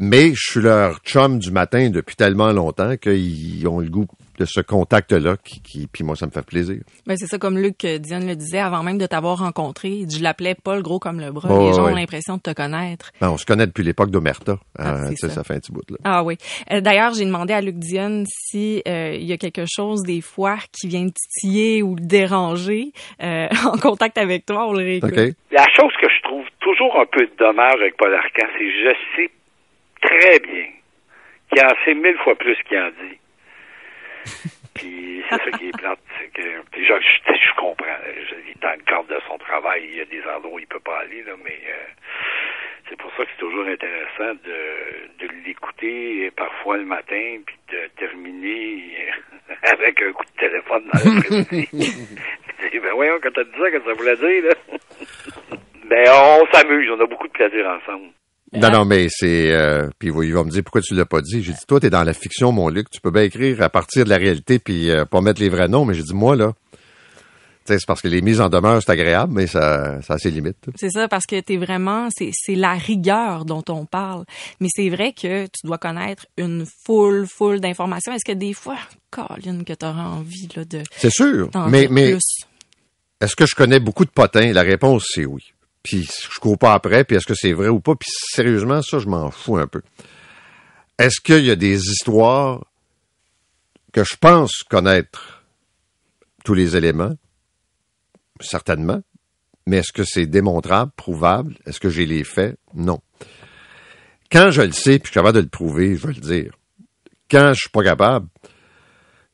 Mais 0.00 0.34
je 0.34 0.50
suis 0.50 0.60
leur 0.60 0.98
chum 1.04 1.38
du 1.38 1.52
matin 1.52 1.90
depuis 1.90 2.16
tellement 2.16 2.50
longtemps 2.50 2.96
qu'ils 2.96 3.68
ont 3.68 3.78
le 3.78 3.88
goût 3.88 4.08
de 4.38 4.44
ce 4.44 4.60
contact-là, 4.60 5.36
qui, 5.42 5.60
qui, 5.62 5.86
puis 5.86 6.04
moi, 6.04 6.16
ça 6.16 6.26
me 6.26 6.30
fait 6.30 6.44
plaisir. 6.44 6.78
Ben, 7.06 7.16
c'est 7.16 7.26
ça, 7.26 7.38
comme 7.38 7.58
Luc 7.58 7.84
euh, 7.84 7.98
Diane 7.98 8.26
le 8.26 8.36
disait, 8.36 8.58
avant 8.58 8.82
même 8.82 8.98
de 8.98 9.06
t'avoir 9.06 9.38
rencontré, 9.38 10.04
je 10.10 10.22
l'appelais 10.22 10.54
Paul 10.54 10.82
gros 10.82 10.98
comme 10.98 11.20
le 11.20 11.30
bras. 11.32 11.48
les 11.48 11.72
gens 11.72 11.86
ont 11.86 11.94
l'impression 11.94 12.36
de 12.36 12.42
te 12.42 12.52
connaître. 12.52 13.12
Ben, 13.20 13.30
on 13.30 13.36
se 13.36 13.46
connaît 13.46 13.66
depuis 13.66 13.84
l'époque 13.84 14.10
d'Omerta. 14.10 14.56
Ah, 14.78 14.94
euh, 14.94 15.14
ça. 15.16 15.28
ça. 15.28 15.44
fait 15.44 15.54
un 15.54 15.60
petit 15.60 15.72
bout. 15.72 15.88
Là. 15.90 15.96
Ah 16.04 16.24
oui. 16.24 16.36
Euh, 16.72 16.80
d'ailleurs, 16.80 17.14
j'ai 17.14 17.24
demandé 17.24 17.52
à 17.52 17.60
Luc 17.60 17.76
Diane 17.76 18.24
si 18.26 18.82
il 18.86 19.24
y 19.24 19.32
a 19.32 19.36
quelque 19.36 19.64
chose 19.66 20.02
des 20.02 20.20
fois 20.20 20.56
qui 20.72 20.88
vient 20.88 21.06
titiller 21.06 21.82
ou 21.82 21.96
déranger 21.98 22.92
en 23.20 23.78
contact 23.80 24.18
avec 24.18 24.46
toi. 24.46 24.68
On 24.68 24.72
le 24.72 24.84
réécoute. 24.84 25.36
La 25.50 25.66
chose 25.74 25.92
que 26.00 26.08
je 26.08 26.22
trouve 26.22 26.44
toujours 26.60 27.00
un 27.00 27.06
peu 27.06 27.28
dommage 27.38 27.80
avec 27.80 27.96
Paul 27.96 28.14
Arcan, 28.14 28.46
c'est 28.52 28.64
que 28.64 28.70
je 28.70 28.94
sais 29.16 29.30
très 30.02 30.38
bien 30.40 30.66
qu'il 31.52 31.64
en 31.64 31.74
sait 31.84 31.94
mille 31.94 32.16
fois 32.22 32.34
plus 32.34 32.56
qu'il 32.68 32.78
en 32.78 32.88
dit. 32.88 33.18
Puis 34.74 35.22
c'est 35.28 35.36
ça 35.36 35.50
qui 35.58 35.68
est 35.68 35.78
plate, 35.78 35.98
c'est 36.18 36.28
que 36.32 36.42
je, 36.76 36.82
je, 36.82 37.54
comprends. 37.56 37.86
dans 38.60 38.72
le 38.72 38.82
cadre 38.84 39.08
de 39.08 39.20
son 39.26 39.38
travail, 39.38 39.84
il 39.88 39.96
y 39.96 40.00
a 40.00 40.04
des 40.04 40.22
endroits 40.22 40.52
où 40.52 40.58
il 40.58 40.66
peut 40.66 40.80
pas 40.80 41.00
aller, 41.00 41.22
là, 41.22 41.32
mais 41.42 41.58
euh, 41.68 41.86
c'est 42.88 42.96
pour 42.96 43.10
ça 43.16 43.24
que 43.24 43.30
c'est 43.32 43.40
toujours 43.40 43.66
intéressant 43.66 44.34
de, 44.44 45.26
de 45.26 45.32
l'écouter 45.46 46.30
parfois 46.36 46.76
le 46.76 46.84
matin, 46.84 47.38
puis 47.46 47.56
de 47.72 47.88
terminer 47.96 49.12
avec 49.62 50.02
un 50.02 50.12
coup 50.12 50.24
de 50.24 50.40
téléphone 50.40 50.84
dans 50.92 51.14
l'après-midi. 51.14 51.68
ben 52.82 52.92
voyons, 52.94 53.18
quand 53.22 53.30
dit 53.30 53.58
ça, 53.58 53.70
que 53.70 53.82
ça 53.82 53.92
voulait 53.94 54.16
dire, 54.16 54.44
là? 54.44 54.54
ben 55.84 56.06
on 56.10 56.46
s'amuse, 56.52 56.90
on 56.90 57.00
a 57.00 57.06
beaucoup 57.06 57.28
de 57.28 57.32
plaisir 57.32 57.66
ensemble. 57.66 58.10
Non, 58.52 58.70
non, 58.70 58.84
mais 58.84 59.08
c'est... 59.10 59.50
Euh, 59.52 59.88
puis 59.98 60.08
il 60.08 60.32
va 60.32 60.44
me 60.44 60.50
dire 60.50 60.62
pourquoi 60.62 60.80
tu 60.80 60.94
l'as 60.94 61.04
pas 61.04 61.20
dit? 61.20 61.42
J'ai 61.42 61.52
dit, 61.52 61.66
toi, 61.66 61.80
t'es 61.80 61.90
dans 61.90 62.04
la 62.04 62.14
fiction, 62.14 62.52
mon 62.52 62.68
Luc. 62.68 62.88
Tu 62.90 63.00
peux 63.00 63.10
bien 63.10 63.22
écrire 63.22 63.60
à 63.62 63.68
partir 63.68 64.04
de 64.04 64.10
la 64.10 64.16
réalité 64.16 64.58
puis 64.58 64.90
euh, 64.90 65.04
pas 65.04 65.20
mettre 65.20 65.40
les 65.40 65.48
vrais 65.48 65.68
noms. 65.68 65.84
Mais 65.84 65.94
j'ai 65.94 66.04
dit, 66.04 66.14
moi, 66.14 66.36
là, 66.36 66.52
c'est 67.66 67.84
parce 67.86 68.00
que 68.00 68.08
les 68.08 68.22
mises 68.22 68.40
en 68.40 68.48
demeure, 68.48 68.80
c'est 68.80 68.92
agréable, 68.92 69.32
mais 69.34 69.46
ça, 69.46 70.00
ça 70.02 70.14
a 70.14 70.18
ses 70.18 70.30
limites. 70.30 70.56
C'est 70.76 70.90
ça, 70.90 71.08
parce 71.08 71.26
que 71.26 71.40
t'es 71.40 71.56
vraiment, 71.56 72.08
c'est 72.10 72.54
la 72.54 72.74
rigueur 72.74 73.44
dont 73.44 73.64
on 73.68 73.84
parle. 73.84 74.24
Mais 74.60 74.68
c'est 74.70 74.88
vrai 74.88 75.12
que 75.12 75.46
tu 75.46 75.66
dois 75.66 75.78
connaître 75.78 76.26
une 76.36 76.64
foule, 76.84 77.26
foule 77.26 77.60
d'informations. 77.60 78.12
Est-ce 78.12 78.24
que 78.24 78.36
des 78.36 78.52
fois, 78.52 78.78
Colin, 79.10 79.64
que 79.64 79.72
t'auras 79.72 80.04
envie 80.04 80.48
là, 80.54 80.64
de. 80.64 80.82
C'est 80.96 81.10
sûr. 81.10 81.50
Mais, 81.68 81.88
mais 81.90 82.16
est-ce 83.20 83.34
que 83.34 83.46
je 83.46 83.54
connais 83.54 83.80
beaucoup 83.80 84.04
de 84.04 84.10
potins? 84.10 84.52
La 84.52 84.62
réponse, 84.62 85.06
c'est 85.12 85.26
oui 85.26 85.52
puis 85.86 86.04
je 86.04 86.40
cours 86.40 86.58
pas 86.58 86.74
après, 86.74 87.04
puis 87.04 87.16
est-ce 87.16 87.26
que 87.26 87.36
c'est 87.36 87.52
vrai 87.52 87.68
ou 87.68 87.78
pas, 87.78 87.94
puis 87.94 88.10
sérieusement, 88.10 88.82
ça, 88.82 88.98
je 88.98 89.06
m'en 89.06 89.30
fous 89.30 89.56
un 89.56 89.68
peu. 89.68 89.82
Est-ce 90.98 91.20
qu'il 91.20 91.44
y 91.44 91.50
a 91.52 91.54
des 91.54 91.78
histoires 91.78 92.66
que 93.92 94.02
je 94.02 94.16
pense 94.16 94.64
connaître 94.68 95.44
tous 96.44 96.54
les 96.54 96.76
éléments? 96.76 97.14
Certainement. 98.40 99.00
Mais 99.68 99.76
est-ce 99.76 99.92
que 99.92 100.02
c'est 100.02 100.26
démontrable, 100.26 100.90
prouvable? 100.96 101.56
Est-ce 101.66 101.78
que 101.78 101.88
j'ai 101.88 102.04
les 102.04 102.24
faits? 102.24 102.58
Non. 102.74 103.00
Quand 104.32 104.50
je 104.50 104.62
le 104.62 104.72
sais, 104.72 104.98
puis 104.98 105.06
je 105.06 105.10
suis 105.10 105.14
capable 105.14 105.36
de 105.36 105.42
le 105.42 105.48
prouver, 105.48 105.94
je 105.94 106.08
vais 106.08 106.14
le 106.14 106.20
dire. 106.20 106.52
Quand 107.30 107.52
je 107.54 107.60
suis 107.60 107.70
pas 107.70 107.84
capable, 107.84 108.26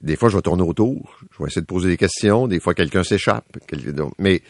des 0.03 0.17
fois, 0.17 0.29
je 0.29 0.37
vais 0.37 0.43
tourner 0.43 0.65
autour, 0.65 1.19
je 1.31 1.39
vais 1.43 1.47
essayer 1.47 1.63
de 1.63 1.67
poser 1.67 1.89
des 1.89 1.97
questions, 1.97 2.47
des 2.47 2.61
fois, 2.61 2.75
quelqu'un 2.75 3.05
s'échappe. 3.05 3.47
Mais 4.19 4.43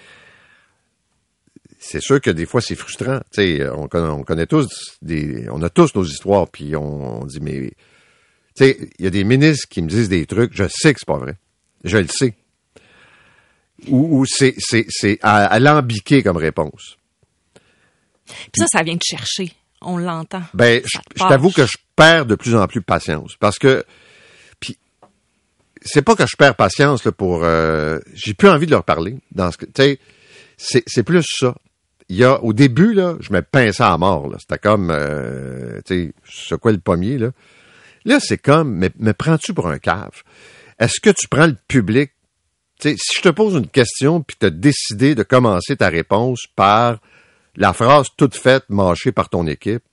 c'est 1.82 2.00
sûr 2.00 2.20
que 2.20 2.30
des 2.30 2.46
fois 2.46 2.60
c'est 2.60 2.76
frustrant. 2.76 3.18
Tu 3.32 3.58
sais, 3.58 3.68
on, 3.68 3.88
on, 3.92 4.22
connaît 4.22 4.46
tous 4.46 4.68
des, 5.02 5.46
on 5.50 5.60
a 5.62 5.68
tous 5.68 5.94
nos 5.94 6.04
histoires, 6.04 6.48
puis 6.48 6.76
on, 6.76 7.24
dit 7.26 7.40
mais, 7.40 7.72
tu 8.54 8.64
sais, 8.64 8.78
il 8.98 9.04
y 9.04 9.08
a 9.08 9.10
des 9.10 9.24
ministres 9.24 9.68
qui 9.68 9.82
me 9.82 9.88
disent 9.88 10.08
des 10.08 10.24
trucs, 10.26 10.54
je 10.54 10.64
sais 10.68 10.94
que 10.94 11.00
c'est 11.00 11.06
pas 11.06 11.18
vrai, 11.18 11.36
je 11.84 11.98
le 11.98 12.06
sais. 12.08 12.34
Ou, 13.88 14.24
c'est 14.26 14.54
c'est 14.58 14.86
c'est 14.88 15.18
à, 15.22 15.58
comme 16.22 16.36
réponse. 16.36 16.96
Puis 18.26 18.60
ça, 18.60 18.66
ça 18.68 18.82
vient 18.84 18.94
de 18.94 19.02
chercher. 19.04 19.52
On 19.80 19.96
l'entend. 19.98 20.44
Ben, 20.54 20.80
je, 20.84 21.18
t'avoue 21.18 21.50
que 21.50 21.66
je 21.66 21.76
perds 21.96 22.26
de 22.26 22.36
plus 22.36 22.54
en 22.54 22.68
plus 22.68 22.80
patience 22.80 23.34
parce 23.40 23.58
que 23.58 23.84
puis 24.60 24.78
c'est 25.84 26.02
pas 26.02 26.14
que 26.14 26.24
je 26.24 26.36
perds 26.36 26.54
patience 26.54 27.04
là, 27.04 27.10
pour 27.10 27.42
euh, 27.42 27.98
j'ai 28.14 28.34
plus 28.34 28.48
envie 28.48 28.66
de 28.66 28.70
leur 28.70 28.84
parler 28.84 29.16
dans 29.32 29.50
ce 29.50 29.58
que 29.58 29.66
tu 29.66 29.72
sais 29.76 29.98
c'est 30.56 30.84
c'est 30.86 31.02
plus 31.02 31.24
ça 31.26 31.56
il 32.08 32.16
y 32.16 32.24
a, 32.24 32.42
au 32.42 32.52
début, 32.52 32.94
je 32.94 33.32
me 33.32 33.42
pinçais 33.42 33.82
à 33.82 33.96
mort, 33.98 34.28
là. 34.28 34.36
C'était 34.40 34.58
comme, 34.58 34.90
euh, 34.90 35.80
tu 35.84 36.12
sais, 36.24 36.58
quoi 36.58 36.72
le 36.72 36.78
pommier, 36.78 37.18
là. 37.18 38.20
C'est 38.20 38.38
comme, 38.38 38.88
mais 38.98 39.12
prends-tu 39.12 39.54
pour 39.54 39.68
un 39.68 39.78
cave? 39.78 40.22
Est-ce 40.78 41.00
que 41.00 41.10
tu 41.10 41.28
prends 41.28 41.46
le 41.46 41.56
public? 41.68 42.12
Tu 42.80 42.90
sais, 42.90 42.96
si 42.98 43.18
je 43.18 43.22
te 43.22 43.28
pose 43.28 43.54
une 43.54 43.68
question 43.68 44.22
puis 44.22 44.36
tu 44.38 44.46
as 44.46 44.50
décidé 44.50 45.14
de 45.14 45.22
commencer 45.22 45.76
ta 45.76 45.88
réponse 45.88 46.46
par 46.56 46.98
la 47.54 47.72
phrase 47.72 48.08
toute 48.16 48.34
faite, 48.34 48.64
mâchée 48.68 49.12
par 49.12 49.28
ton 49.28 49.46
équipe, 49.46 49.84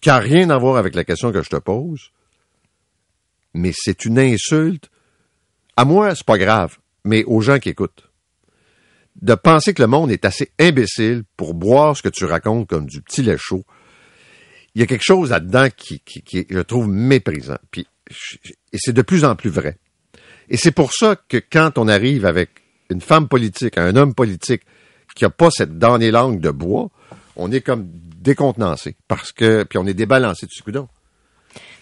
qui 0.00 0.08
n'a 0.08 0.18
rien 0.18 0.48
à 0.50 0.56
voir 0.58 0.76
avec 0.76 0.94
la 0.94 1.04
question 1.04 1.32
que 1.32 1.42
je 1.42 1.50
te 1.50 1.56
pose, 1.56 2.10
mais 3.52 3.72
c'est 3.74 4.04
une 4.04 4.18
insulte. 4.18 4.90
À 5.76 5.84
moi, 5.84 6.14
c'est 6.14 6.24
pas 6.24 6.38
grave, 6.38 6.78
mais 7.04 7.24
aux 7.24 7.40
gens 7.40 7.58
qui 7.58 7.68
écoutent 7.68 8.07
de 9.22 9.34
penser 9.34 9.74
que 9.74 9.82
le 9.82 9.88
monde 9.88 10.10
est 10.10 10.24
assez 10.24 10.52
imbécile 10.58 11.24
pour 11.36 11.54
boire 11.54 11.96
ce 11.96 12.02
que 12.02 12.08
tu 12.08 12.24
racontes 12.24 12.68
comme 12.68 12.86
du 12.86 13.02
petit 13.02 13.22
lait 13.22 13.38
chaud. 13.38 13.64
Il 14.74 14.80
y 14.80 14.84
a 14.84 14.86
quelque 14.86 15.04
chose 15.04 15.30
là-dedans 15.30 15.68
qui, 15.76 16.00
qui, 16.00 16.22
qui, 16.22 16.46
je 16.48 16.60
trouve 16.60 16.88
méprisant. 16.88 17.58
Puis, 17.70 17.86
et 18.72 18.78
c'est 18.78 18.92
de 18.92 19.02
plus 19.02 19.24
en 19.24 19.34
plus 19.34 19.50
vrai. 19.50 19.78
Et 20.48 20.56
c'est 20.56 20.70
pour 20.70 20.92
ça 20.92 21.16
que 21.16 21.36
quand 21.36 21.78
on 21.78 21.88
arrive 21.88 22.24
avec 22.24 22.50
une 22.90 23.00
femme 23.00 23.28
politique, 23.28 23.76
un 23.76 23.96
homme 23.96 24.14
politique 24.14 24.62
qui 25.14 25.24
a 25.24 25.30
pas 25.30 25.50
cette 25.50 25.78
damnée 25.78 26.10
langue 26.10 26.40
de 26.40 26.50
bois, 26.50 26.90
on 27.36 27.50
est 27.50 27.60
comme 27.60 27.88
décontenancé 27.88 28.96
parce 29.08 29.32
que 29.32 29.64
puis 29.64 29.78
on 29.78 29.86
est 29.86 29.94
débalancé 29.94 30.46
ce 30.48 30.62
coup 30.62 30.72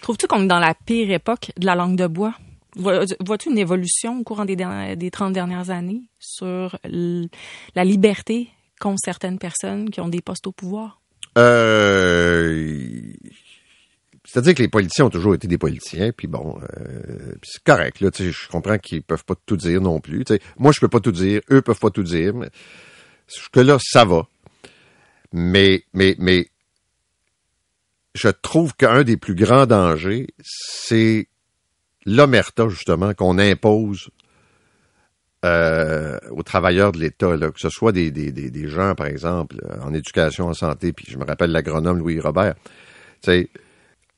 Trouves-tu 0.00 0.26
qu'on 0.26 0.44
est 0.44 0.46
dans 0.46 0.58
la 0.58 0.74
pire 0.74 1.10
époque 1.10 1.52
de 1.58 1.66
la 1.66 1.74
langue 1.74 1.96
de 1.96 2.06
bois? 2.06 2.34
Vois-tu 2.76 3.50
une 3.50 3.58
évolution 3.58 4.18
au 4.18 4.22
courant 4.22 4.44
des, 4.44 4.56
des 4.96 5.10
30 5.10 5.32
dernières 5.32 5.70
années 5.70 6.02
sur 6.18 6.78
la 6.84 7.84
liberté 7.84 8.50
qu'ont 8.78 8.96
certaines 9.02 9.38
personnes 9.38 9.90
qui 9.90 10.00
ont 10.00 10.08
des 10.08 10.20
postes 10.20 10.46
au 10.46 10.52
pouvoir? 10.52 11.00
Euh, 11.38 13.00
c'est-à-dire 14.24 14.54
que 14.54 14.62
les 14.62 14.68
politiciens 14.68 15.06
ont 15.06 15.10
toujours 15.10 15.34
été 15.34 15.46
des 15.46 15.58
politiciens, 15.58 16.10
puis 16.12 16.26
bon, 16.26 16.58
euh, 16.60 17.34
c'est 17.42 17.62
correct. 17.62 18.00
Là, 18.00 18.10
je 18.18 18.48
comprends 18.48 18.78
qu'ils 18.78 19.02
peuvent 19.02 19.24
pas 19.24 19.34
tout 19.46 19.56
dire 19.56 19.80
non 19.80 20.00
plus. 20.00 20.24
moi, 20.58 20.72
je 20.72 20.80
peux 20.80 20.88
pas 20.88 21.00
tout 21.00 21.12
dire, 21.12 21.40
eux 21.50 21.62
peuvent 21.62 21.78
pas 21.78 21.90
tout 21.90 22.02
dire. 22.02 22.34
Mais 22.34 22.48
que 23.52 23.60
là, 23.60 23.78
ça 23.80 24.04
va. 24.04 24.28
Mais, 25.32 25.84
mais, 25.92 26.16
mais, 26.18 26.48
je 28.14 28.28
trouve 28.28 28.74
qu'un 28.74 29.04
des 29.04 29.16
plus 29.16 29.34
grands 29.34 29.66
dangers, 29.66 30.28
c'est 30.42 31.28
l'omerta, 32.06 32.68
justement, 32.68 33.12
qu'on 33.12 33.38
impose 33.38 34.08
euh, 35.44 36.18
aux 36.30 36.42
travailleurs 36.42 36.92
de 36.92 36.98
l'État, 36.98 37.36
que 37.36 37.60
ce 37.60 37.68
soit 37.68 37.92
des, 37.92 38.10
des, 38.10 38.32
des, 38.32 38.68
gens, 38.68 38.94
par 38.94 39.06
exemple, 39.06 39.56
en 39.82 39.92
éducation, 39.92 40.46
en 40.46 40.54
santé, 40.54 40.92
puis 40.92 41.06
je 41.08 41.18
me 41.18 41.24
rappelle 41.24 41.50
l'agronome 41.50 41.98
Louis 41.98 42.20
Robert. 42.20 42.54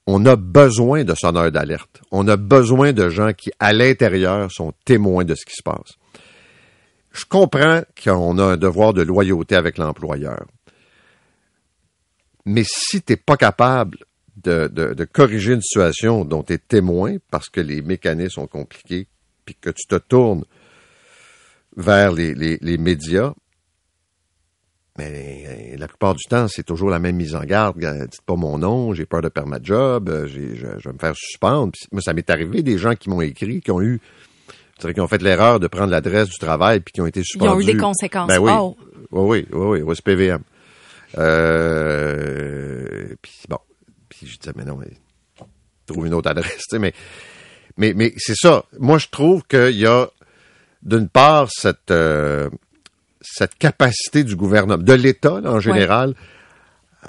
On 0.06 0.24
a 0.24 0.36
besoin 0.36 1.04
de 1.04 1.14
sonneurs 1.14 1.50
d'alerte. 1.50 2.00
On 2.12 2.28
a 2.28 2.36
besoin 2.36 2.92
de 2.92 3.08
gens 3.10 3.32
qui, 3.32 3.50
à 3.58 3.72
l'intérieur, 3.72 4.50
sont 4.50 4.72
témoins 4.84 5.24
de 5.24 5.34
ce 5.34 5.44
qui 5.44 5.54
se 5.54 5.62
passe. 5.62 5.98
Je 7.12 7.24
comprends 7.26 7.82
qu'on 8.02 8.38
a 8.38 8.44
un 8.44 8.56
devoir 8.56 8.94
de 8.94 9.02
loyauté 9.02 9.56
avec 9.56 9.76
l'employeur. 9.76 10.46
Mais 12.46 12.64
si 12.64 13.02
tu 13.02 13.12
n'es 13.12 13.16
pas 13.16 13.36
capable 13.36 13.98
de, 14.42 14.68
de, 14.68 15.04
corriger 15.04 15.54
une 15.54 15.62
situation 15.62 16.24
dont 16.24 16.42
tu 16.42 16.54
es 16.54 16.58
témoin 16.58 17.16
parce 17.30 17.48
que 17.48 17.60
les 17.60 17.82
mécanismes 17.82 18.42
sont 18.42 18.46
compliqués, 18.46 19.06
puis 19.44 19.56
que 19.60 19.70
tu 19.70 19.86
te 19.86 19.96
tournes 19.96 20.44
vers 21.76 22.12
les, 22.12 22.34
les, 22.34 22.78
médias, 22.78 23.34
mais 24.96 25.76
la 25.78 25.86
plupart 25.86 26.14
du 26.14 26.24
temps, 26.24 26.48
c'est 26.48 26.64
toujours 26.64 26.90
la 26.90 26.98
même 26.98 27.16
mise 27.16 27.34
en 27.34 27.44
garde. 27.44 27.78
Dites 27.78 28.22
pas 28.22 28.36
mon 28.36 28.58
nom, 28.58 28.94
j'ai 28.94 29.06
peur 29.06 29.22
de 29.22 29.28
perdre 29.28 29.48
ma 29.48 29.62
job, 29.62 30.10
je, 30.26 30.54
je, 30.54 30.66
vais 30.66 30.92
me 30.92 30.98
faire 30.98 31.14
suspendre. 31.16 31.72
moi, 31.92 32.02
ça 32.02 32.12
m'est 32.14 32.28
arrivé 32.30 32.62
des 32.62 32.78
gens 32.78 32.94
qui 32.94 33.10
m'ont 33.10 33.20
écrit, 33.20 33.60
qui 33.60 33.70
ont 33.70 33.80
eu 33.80 34.00
qu'ils 34.78 35.00
ont 35.00 35.08
fait 35.08 35.22
l'erreur 35.22 35.58
de 35.60 35.66
prendre 35.66 35.90
l'adresse 35.90 36.28
du 36.28 36.38
travail 36.38 36.80
puis 36.80 36.92
qui 36.92 37.00
ont 37.00 37.06
été 37.06 37.20
Ils 37.20 37.24
suspendus. 37.24 37.50
ont 37.50 37.60
eu 37.60 37.64
des 37.64 37.76
conséquences. 37.76 38.28
Ben 38.28 38.38
oui. 38.38 38.52
Oh. 38.54 38.76
Oui, 39.10 39.28
oui, 39.28 39.46
oui, 39.52 39.66
oui, 39.66 39.82
oui, 39.82 39.94
c'est 39.96 40.04
PVM. 40.04 40.42
Euh, 41.16 43.08
puis 43.22 43.42
bon, 43.48 43.58
puis 44.18 44.32
je 44.32 44.38
disais, 44.38 44.52
mais 44.56 44.64
non, 44.64 44.76
mais 44.76 44.90
trouve 45.86 46.06
une 46.06 46.14
autre 46.14 46.30
adresse, 46.30 46.56
tu 46.56 46.62
sais, 46.70 46.78
mais, 46.78 46.92
mais, 47.76 47.92
mais 47.94 48.12
c'est 48.18 48.34
ça. 48.36 48.64
Moi, 48.78 48.98
je 48.98 49.06
trouve 49.10 49.42
qu'il 49.44 49.76
y 49.76 49.86
a, 49.86 50.08
d'une 50.82 51.08
part, 51.08 51.48
cette, 51.50 51.90
euh, 51.90 52.50
cette 53.20 53.54
capacité 53.56 54.22
du 54.24 54.36
gouvernement, 54.36 54.82
de 54.82 54.92
l'État, 54.92 55.40
en 55.44 55.60
général, 55.60 56.14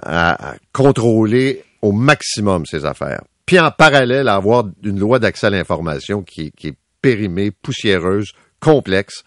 à, 0.02 0.52
à 0.52 0.56
contrôler 0.74 1.64
au 1.82 1.92
maximum 1.92 2.66
ses 2.66 2.86
affaires. 2.86 3.24
Puis 3.46 3.60
en 3.60 3.72
parallèle, 3.72 4.28
à 4.28 4.36
avoir 4.36 4.66
une 4.84 5.00
loi 5.00 5.20
d'accès 5.20 5.48
à 5.48 5.50
l'information 5.50 6.22
qui, 6.22 6.48
est- 6.48 6.52
qui 6.56 6.68
est 6.70 6.78
périmée, 7.02 7.52
poussiéreuse, 7.52 8.32
complexe, 8.60 9.24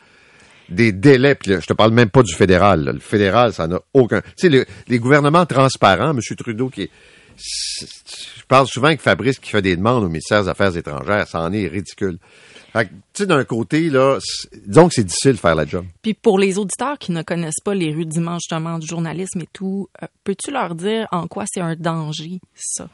des 0.68 0.92
délais, 0.92 1.34
puis 1.34 1.50
là, 1.50 1.60
je 1.60 1.66
te 1.66 1.72
parle 1.72 1.90
même 1.92 2.08
pas 2.10 2.22
du 2.22 2.32
fédéral. 2.34 2.84
là. 2.84 2.92
Le 2.92 3.00
fédéral, 3.00 3.52
ça 3.52 3.66
n'a 3.66 3.80
aucun... 3.92 4.20
Tu 4.20 4.28
sais, 4.36 4.48
le- 4.48 4.64
les 4.88 4.98
gouvernements 4.98 5.44
transparents, 5.44 6.12
M. 6.12 6.20
Trudeau, 6.38 6.68
qui 6.70 6.82
est... 6.82 6.90
Je 7.36 8.44
parle 8.48 8.66
souvent 8.66 8.94
que 8.94 9.02
Fabrice 9.02 9.38
qui 9.38 9.50
fait 9.50 9.62
des 9.62 9.76
demandes 9.76 10.04
au 10.04 10.08
ministère 10.08 10.42
des 10.42 10.48
Affaires 10.48 10.76
étrangères, 10.76 11.26
ça 11.26 11.40
en 11.40 11.52
est 11.52 11.66
ridicule. 11.66 12.18
Fait 12.72 12.86
que, 12.86 12.90
tu 12.90 12.98
sais, 13.14 13.26
d'un 13.26 13.44
côté, 13.44 13.90
là, 13.90 14.18
disons 14.66 14.88
que 14.88 14.94
c'est 14.94 15.04
difficile 15.04 15.32
de 15.32 15.36
faire 15.36 15.54
la 15.54 15.66
job. 15.66 15.84
Puis 16.00 16.14
pour 16.14 16.38
les 16.38 16.58
auditeurs 16.58 16.98
qui 16.98 17.12
ne 17.12 17.22
connaissent 17.22 17.60
pas 17.62 17.74
les 17.74 17.92
rudiments 17.92 18.38
justement 18.38 18.78
du 18.78 18.86
journalisme 18.86 19.40
et 19.42 19.48
tout, 19.52 19.88
euh, 20.02 20.06
peux-tu 20.24 20.50
leur 20.50 20.74
dire 20.74 21.06
en 21.12 21.26
quoi 21.26 21.44
c'est 21.46 21.60
un 21.60 21.76
danger, 21.76 22.40
ça? 22.54 22.88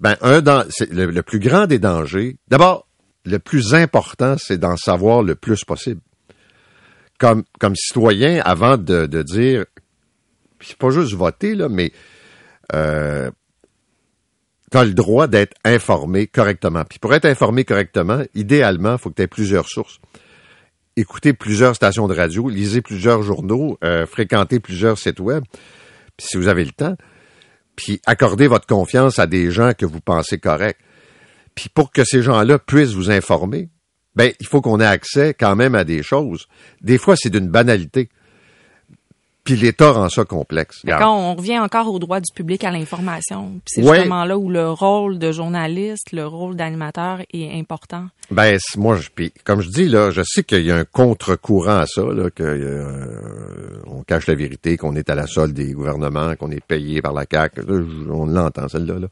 Ben, 0.00 0.16
un 0.20 0.42
le, 0.42 1.06
le 1.06 1.22
plus 1.22 1.38
grand 1.38 1.66
des 1.66 1.78
dangers. 1.78 2.36
D'abord, 2.48 2.86
le 3.24 3.38
plus 3.38 3.74
important, 3.74 4.36
c'est 4.38 4.58
d'en 4.58 4.76
savoir 4.76 5.22
le 5.22 5.34
plus 5.34 5.64
possible. 5.64 6.00
Comme, 7.18 7.44
comme 7.58 7.74
citoyen, 7.74 8.42
avant 8.44 8.76
de, 8.76 9.06
de 9.06 9.22
dire, 9.22 9.64
c'est 10.60 10.76
pas 10.76 10.90
juste 10.90 11.14
voter, 11.14 11.54
là, 11.54 11.70
mais 11.70 11.92
euh, 12.74 13.30
tu 14.70 14.78
as 14.78 14.84
le 14.84 14.94
droit 14.94 15.26
d'être 15.26 15.54
informé 15.64 16.26
correctement. 16.26 16.84
Puis 16.84 16.98
pour 16.98 17.14
être 17.14 17.24
informé 17.24 17.64
correctement, 17.64 18.22
idéalement, 18.34 18.92
il 18.92 18.98
faut 18.98 19.10
que 19.10 19.16
tu 19.16 19.22
aies 19.22 19.28
plusieurs 19.28 19.68
sources. 19.68 19.98
Écoutez 20.96 21.32
plusieurs 21.32 21.76
stations 21.76 22.08
de 22.08 22.14
radio, 22.14 22.48
lisez 22.48 22.80
plusieurs 22.80 23.22
journaux, 23.22 23.78
euh, 23.84 24.06
fréquentez 24.06 24.60
plusieurs 24.60 24.98
sites 24.98 25.20
web. 25.20 25.44
Puis 26.16 26.26
si 26.28 26.36
vous 26.36 26.48
avez 26.48 26.64
le 26.64 26.72
temps, 26.72 26.96
puis 27.76 28.00
accordez 28.06 28.46
votre 28.46 28.66
confiance 28.66 29.18
à 29.18 29.26
des 29.26 29.50
gens 29.50 29.72
que 29.74 29.84
vous 29.84 30.00
pensez 30.00 30.38
corrects. 30.38 30.78
Puis 31.54 31.68
pour 31.68 31.92
que 31.92 32.04
ces 32.04 32.22
gens-là 32.22 32.58
puissent 32.58 32.94
vous 32.94 33.10
informer, 33.10 33.68
ben 34.14 34.32
il 34.40 34.46
faut 34.46 34.62
qu'on 34.62 34.80
ait 34.80 34.86
accès 34.86 35.34
quand 35.34 35.54
même 35.54 35.74
à 35.74 35.84
des 35.84 36.02
choses. 36.02 36.48
Des 36.80 36.96
fois, 36.96 37.14
c'est 37.16 37.30
d'une 37.30 37.48
banalité. 37.48 38.08
Puis 39.46 39.56
l'État 39.56 39.92
rend 39.92 40.08
ça 40.10 40.24
complexe. 40.24 40.82
Quand 40.86 41.16
on 41.16 41.34
revient 41.34 41.58
encore 41.60 41.86
au 41.90 41.98
droit 41.98 42.20
du 42.20 42.30
public 42.34 42.64
à 42.64 42.70
l'information, 42.70 43.52
c'est 43.64 43.82
Ouais. 43.82 43.96
justement 43.96 44.24
là 44.24 44.36
où 44.36 44.50
le 44.50 44.70
rôle 44.70 45.18
de 45.18 45.32
journaliste, 45.32 46.12
le 46.12 46.26
rôle 46.26 46.56
d'animateur 46.56 47.20
est 47.32 47.58
important. 47.58 48.06
Ben 48.30 48.58
moi, 48.76 48.96
je, 48.96 49.08
puis, 49.14 49.32
comme 49.44 49.60
je 49.60 49.68
dis 49.70 49.88
là, 49.88 50.10
je 50.10 50.22
sais 50.24 50.42
qu'il 50.42 50.64
y 50.66 50.70
a 50.72 50.76
un 50.76 50.84
contre-courant 50.84 51.78
à 51.78 51.86
ça, 51.86 52.02
là, 52.02 52.28
que 52.28 52.42
euh, 52.42 53.80
on 53.86 54.02
cache 54.02 54.26
la 54.26 54.34
vérité, 54.34 54.76
qu'on 54.76 54.96
est 54.96 55.08
à 55.08 55.14
la 55.14 55.26
solde 55.28 55.52
des 55.54 55.72
gouvernements, 55.72 56.34
qu'on 56.34 56.50
est 56.50 56.64
payé 56.64 57.00
par 57.00 57.12
la 57.12 57.24
CAC. 57.24 57.52
on 58.10 58.26
l'entend 58.26 58.68
celle-là. 58.68 58.98
Là. 58.98 59.06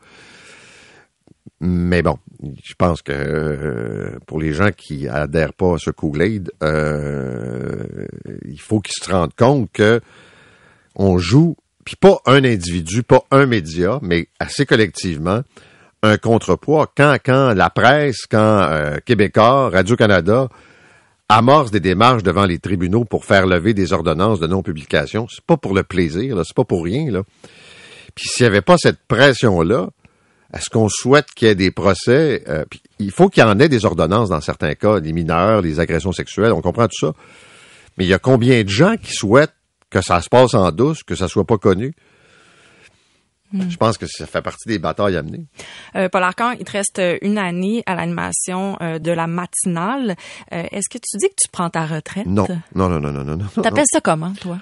Mais 1.67 2.03
bon, 2.03 2.19
je 2.63 2.75
pense 2.75 3.01
que 3.01 3.11
euh, 3.11 4.19
pour 4.27 4.39
les 4.39 4.53
gens 4.53 4.69
qui 4.71 5.09
adhèrent 5.09 5.55
pas 5.55 5.77
à 5.77 5.79
ce 5.79 5.89
Kool-Aid, 5.89 6.51
euh, 6.63 8.07
il 8.45 8.61
faut 8.61 8.81
qu'ils 8.81 9.03
se 9.03 9.11
rendent 9.11 9.35
compte 9.35 9.73
que 9.73 10.03
on 10.95 11.17
joue, 11.17 11.57
puis 11.87 11.97
pas 11.97 12.19
un 12.27 12.45
individu, 12.45 13.03
pas 13.03 13.25
un 13.31 13.47
média, 13.47 13.99
mais 14.03 14.29
assez 14.39 14.67
collectivement, 14.67 15.41
un 16.03 16.19
contrepoids. 16.19 16.93
Quand, 16.95 17.17
quand 17.25 17.55
la 17.55 17.71
presse, 17.71 18.27
quand 18.31 18.69
euh, 18.69 18.99
Québécois, 19.03 19.71
Radio-Canada 19.71 20.51
amorce 21.31 21.71
des 21.71 21.81
démarches 21.81 22.23
devant 22.23 22.45
les 22.45 22.59
tribunaux 22.59 23.07
pour 23.07 23.25
faire 23.25 23.47
lever 23.47 23.73
des 23.73 23.95
ordonnances 23.95 24.39
de 24.39 24.47
non-publication, 24.47 25.29
c'est 25.31 25.45
pas 25.47 25.57
pour 25.57 25.73
le 25.73 25.83
plaisir, 25.83 26.39
c'est 26.45 26.55
pas 26.55 26.65
pour 26.65 26.85
rien. 26.85 27.11
Là. 27.11 27.23
Puis 28.15 28.29
s'il 28.29 28.45
n'y 28.45 28.49
avait 28.49 28.61
pas 28.61 28.77
cette 28.77 29.01
pression-là, 29.09 29.89
est-ce 30.55 30.71
qu'on 30.71 30.89
souhaite 30.89 31.27
qu'il 31.35 31.49
y 31.49 31.51
ait 31.51 31.55
des 31.55 31.71
procès? 31.71 32.45
Euh, 32.49 32.65
il 32.99 33.11
faut 33.11 33.29
qu'il 33.29 33.43
y 33.43 33.47
en 33.47 33.59
ait 33.59 33.69
des 33.69 33.85
ordonnances 33.85 34.29
dans 34.29 34.41
certains 34.41 34.75
cas, 34.75 35.01
les 35.01 35.13
mineurs, 35.13 35.61
les 35.61 35.81
agressions 35.81 36.13
sexuelles, 36.13 36.53
on 36.53 36.61
comprend 36.61 36.87
tout 36.87 37.07
ça. 37.07 37.13
Mais 37.97 38.05
il 38.05 38.09
y 38.09 38.15
a 38.15 38.19
combien 38.19 38.63
de 38.63 38.69
gens 38.69 38.97
qui 38.97 39.13
souhaitent 39.13 39.55
que 39.91 40.01
ça 40.01 40.21
se 40.21 40.29
passe 40.29 40.55
en 40.55 40.71
douce, 40.73 41.03
que 41.03 41.15
ça 41.15 41.29
soit 41.29 41.47
pas 41.47 41.59
connu? 41.59 41.95
Je 43.71 43.77
pense 43.77 43.99
que 43.99 44.07
ça 44.09 44.27
fait 44.27 44.43
partie 44.43 44.69
des 44.69 44.81
batailles 44.81 45.17
à 45.17 45.23
mener. 45.23 45.47
Euh, 45.95 46.09
Paul 46.09 46.25
Arcan, 46.25 46.53
il 46.53 46.65
te 46.65 46.73
reste 46.73 46.99
euh, 46.99 47.19
une 47.23 47.39
année 47.39 47.85
à 47.87 47.95
l'animation 47.95 48.77
euh, 48.81 48.99
de 48.99 49.13
la 49.13 49.29
matinale. 49.29 50.17
Euh, 50.53 50.65
Est-ce 50.73 50.89
que 50.89 50.99
tu 50.99 51.17
dis 51.19 51.29
que 51.29 51.35
tu 51.41 51.49
prends 51.53 51.71
ta 51.71 51.87
retraite? 51.87 52.27
Non, 52.27 52.47
non, 52.75 52.89
non, 52.89 52.99
non, 52.99 53.13
non, 53.13 53.25
non. 53.25 53.37
non. 53.37 53.63
T'appelles 53.63 53.87
ça 53.89 54.01
comment, 54.01 54.33
toi? 54.41 54.59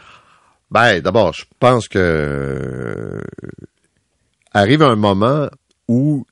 Ben, 0.71 1.01
d'abord, 1.01 1.33
je 1.33 1.45
pense 1.59 1.89
que 1.89 3.23
arrive 4.53 4.83
un 4.83 4.97
moment 4.97 5.49
où 5.89 6.27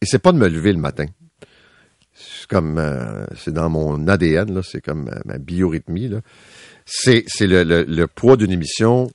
et 0.00 0.06
c'est 0.06 0.18
pas 0.18 0.32
de 0.32 0.38
me 0.38 0.48
lever 0.48 0.72
le 0.72 0.78
matin. 0.78 1.06
C'est 2.12 2.48
comme 2.48 2.78
euh, 2.78 3.26
c'est 3.36 3.52
dans 3.52 3.68
mon 3.68 4.08
ADN 4.08 4.62
c'est 4.62 4.80
comme 4.80 5.04
ma, 5.04 5.20
ma 5.24 5.38
biorythmie 5.38 6.08
là. 6.08 6.20
C'est 6.84 7.24
le, 7.40 7.64
le, 7.64 7.84
le 7.84 8.06
poids 8.06 8.36
d'une 8.36 8.50
émission 8.50 9.10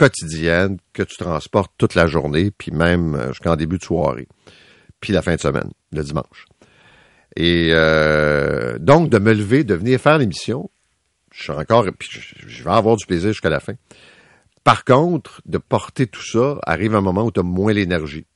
quotidienne 0.00 0.78
que 0.94 1.02
tu 1.02 1.16
transportes 1.18 1.72
toute 1.76 1.94
la 1.94 2.06
journée, 2.06 2.50
puis 2.50 2.72
même 2.72 3.14
euh, 3.14 3.28
jusqu'en 3.28 3.54
début 3.54 3.76
de 3.76 3.84
soirée, 3.84 4.28
puis 4.98 5.12
la 5.12 5.20
fin 5.20 5.34
de 5.34 5.40
semaine, 5.40 5.70
le 5.92 6.02
dimanche. 6.02 6.46
Et 7.36 7.68
euh, 7.72 8.78
donc 8.78 9.10
de 9.10 9.18
me 9.18 9.34
lever, 9.34 9.62
de 9.62 9.74
venir 9.74 10.00
faire 10.00 10.16
l'émission, 10.16 10.70
je 11.32 11.42
suis 11.42 11.52
encore, 11.52 11.86
puis 11.98 12.08
je 12.46 12.64
vais 12.64 12.70
avoir 12.70 12.96
du 12.96 13.04
plaisir 13.04 13.28
jusqu'à 13.28 13.50
la 13.50 13.60
fin. 13.60 13.74
Par 14.64 14.84
contre, 14.86 15.42
de 15.44 15.58
porter 15.58 16.06
tout 16.06 16.24
ça, 16.24 16.58
arrive 16.62 16.94
un 16.94 17.02
moment 17.02 17.24
où 17.24 17.30
tu 17.30 17.40
as 17.40 17.44
moins 17.44 17.74
l'énergie, 17.74 18.26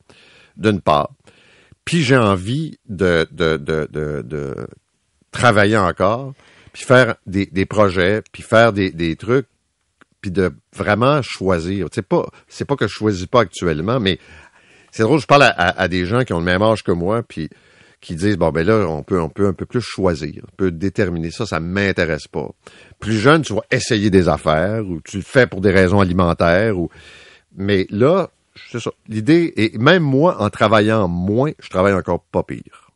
d'une 0.57 0.81
part. 0.81 1.11
Puis 1.85 2.03
j'ai 2.03 2.17
envie 2.17 2.79
de, 2.89 3.27
de, 3.31 4.55
travailler 5.31 5.77
encore, 5.77 6.33
puis 6.73 6.85
faire 6.85 7.17
des, 7.27 7.67
projets, 7.67 8.23
puis 8.33 8.43
faire 8.43 8.73
des, 8.73 9.17
trucs, 9.17 9.47
puis 10.21 10.31
de 10.31 10.53
vraiment 10.75 11.21
choisir. 11.23 11.89
C'est 11.93 12.07
pas, 12.07 12.27
c'est 12.49 12.65
pas 12.65 12.77
que 12.77 12.87
je 12.87 12.95
choisis 12.95 13.27
pas 13.27 13.41
actuellement, 13.41 14.01
mais 14.01 14.19
c'est 14.91 15.03
drôle, 15.03 15.21
je 15.21 15.27
parle 15.27 15.53
à 15.57 15.89
des 15.89 16.07
gens 16.07 16.25
qui 16.25 16.33
ont 16.33 16.39
le 16.39 16.45
même 16.45 16.63
âge 16.63 16.83
que 16.83 16.93
moi, 16.93 17.23
puis 17.23 17.51
qui 18.05 18.15
disent 18.15 18.37
bon 18.37 18.51
ben 18.51 18.67
là 18.67 18.87
on 18.87 19.03
peut 19.03 19.19
on 19.19 19.31
peut 19.31 19.47
un 19.47 19.55
peu 19.55 19.65
plus 19.65 19.81
choisir, 19.81 20.43
on 20.47 20.57
peut 20.57 20.71
déterminer 20.71 21.31
ça, 21.31 21.47
ça 21.47 21.59
m'intéresse 21.59 22.29
pas. 22.29 22.51
Plus 23.01 23.19
jeune, 23.19 23.41
tu 23.41 23.55
vas 23.55 23.63
essayer 23.71 24.11
des 24.11 24.29
affaires 24.29 24.87
ou 24.87 25.01
tu 25.01 25.17
le 25.17 25.23
fais 25.23 25.47
pour 25.47 25.63
des 25.63 25.71
raisons 25.71 26.01
alimentaires 26.01 26.79
ou 26.79 26.91
mais 27.57 27.87
là, 27.89 28.29
c'est 28.71 28.81
ça. 28.81 28.91
L'idée 29.09 29.53
et 29.57 29.77
même 29.79 30.03
moi 30.03 30.41
en 30.43 30.51
travaillant 30.51 31.09
moins, 31.09 31.53
je 31.61 31.69
travaille 31.69 31.95
encore 31.95 32.21
pas 32.21 32.43
pire. 32.43 32.91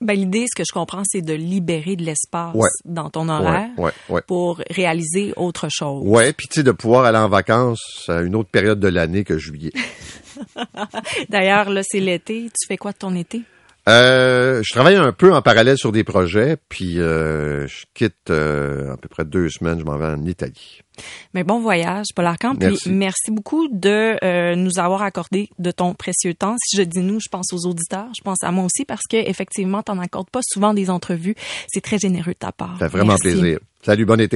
Ben, 0.00 0.14
l'idée, 0.14 0.46
ce 0.50 0.56
que 0.56 0.64
je 0.68 0.72
comprends, 0.72 1.02
c'est 1.04 1.22
de 1.22 1.32
libérer 1.32 1.94
de 1.94 2.02
l'espace 2.02 2.52
Ouais. 2.54 2.68
dans 2.84 3.10
ton 3.10 3.28
horaire 3.28 3.68
Ouais, 3.78 3.84
ouais, 3.84 3.92
ouais. 4.08 4.22
pour 4.26 4.60
réaliser 4.70 5.32
autre 5.36 5.68
chose. 5.70 6.02
Ouais, 6.04 6.32
puis 6.32 6.48
tu 6.48 6.54
sais 6.54 6.62
de 6.64 6.72
pouvoir 6.72 7.04
aller 7.04 7.18
en 7.18 7.28
vacances 7.28 8.06
à 8.08 8.22
une 8.22 8.34
autre 8.34 8.50
période 8.50 8.80
de 8.80 8.88
l'année 8.88 9.22
que 9.22 9.38
juillet. 9.38 9.72
D'ailleurs, 11.28 11.70
là, 11.70 11.82
c'est 11.84 12.00
l'été. 12.00 12.44
Tu 12.58 12.66
fais 12.66 12.76
quoi 12.76 12.92
de 12.92 12.98
ton 12.98 13.14
été? 13.14 13.42
Euh, 13.88 14.62
je 14.64 14.72
travaille 14.72 14.96
un 14.96 15.12
peu 15.12 15.32
en 15.32 15.42
parallèle 15.42 15.78
sur 15.78 15.92
des 15.92 16.02
projets, 16.02 16.56
puis 16.68 16.98
euh, 17.00 17.68
je 17.68 17.84
quitte 17.94 18.30
euh, 18.30 18.92
à 18.92 18.96
peu 18.96 19.08
près 19.08 19.24
deux 19.24 19.48
semaines, 19.48 19.78
je 19.78 19.84
m'en 19.84 19.96
vais 19.96 20.06
en 20.06 20.24
Italie. 20.24 20.80
Mais 21.34 21.44
bon 21.44 21.60
voyage, 21.60 22.06
Paul 22.14 22.26
Arcand. 22.26 22.56
Puis 22.56 22.68
Merci. 22.68 22.90
merci 22.90 23.30
beaucoup 23.30 23.68
de 23.70 24.16
euh, 24.24 24.56
nous 24.56 24.80
avoir 24.80 25.02
accordé 25.02 25.50
de 25.60 25.70
ton 25.70 25.94
précieux 25.94 26.34
temps. 26.34 26.56
Si 26.64 26.76
je 26.76 26.82
dis 26.82 27.00
nous, 27.00 27.20
je 27.20 27.28
pense 27.28 27.52
aux 27.52 27.68
auditeurs, 27.68 28.08
je 28.16 28.22
pense 28.24 28.42
à 28.42 28.50
moi 28.50 28.64
aussi 28.64 28.84
parce 28.84 29.02
que 29.08 29.16
effectivement, 29.16 29.82
t'en 29.82 30.00
accordes 30.00 30.30
pas 30.30 30.40
souvent 30.42 30.74
des 30.74 30.90
entrevues. 30.90 31.36
C'est 31.68 31.82
très 31.82 31.98
généreux 31.98 32.32
de 32.32 32.38
ta 32.38 32.50
part. 32.50 32.76
Ça 32.78 32.88
fait 32.88 32.96
vraiment 32.96 33.16
Merci. 33.22 33.38
plaisir. 33.38 33.58
Salut, 33.84 34.04
bon 34.04 34.20
été. 34.20 34.34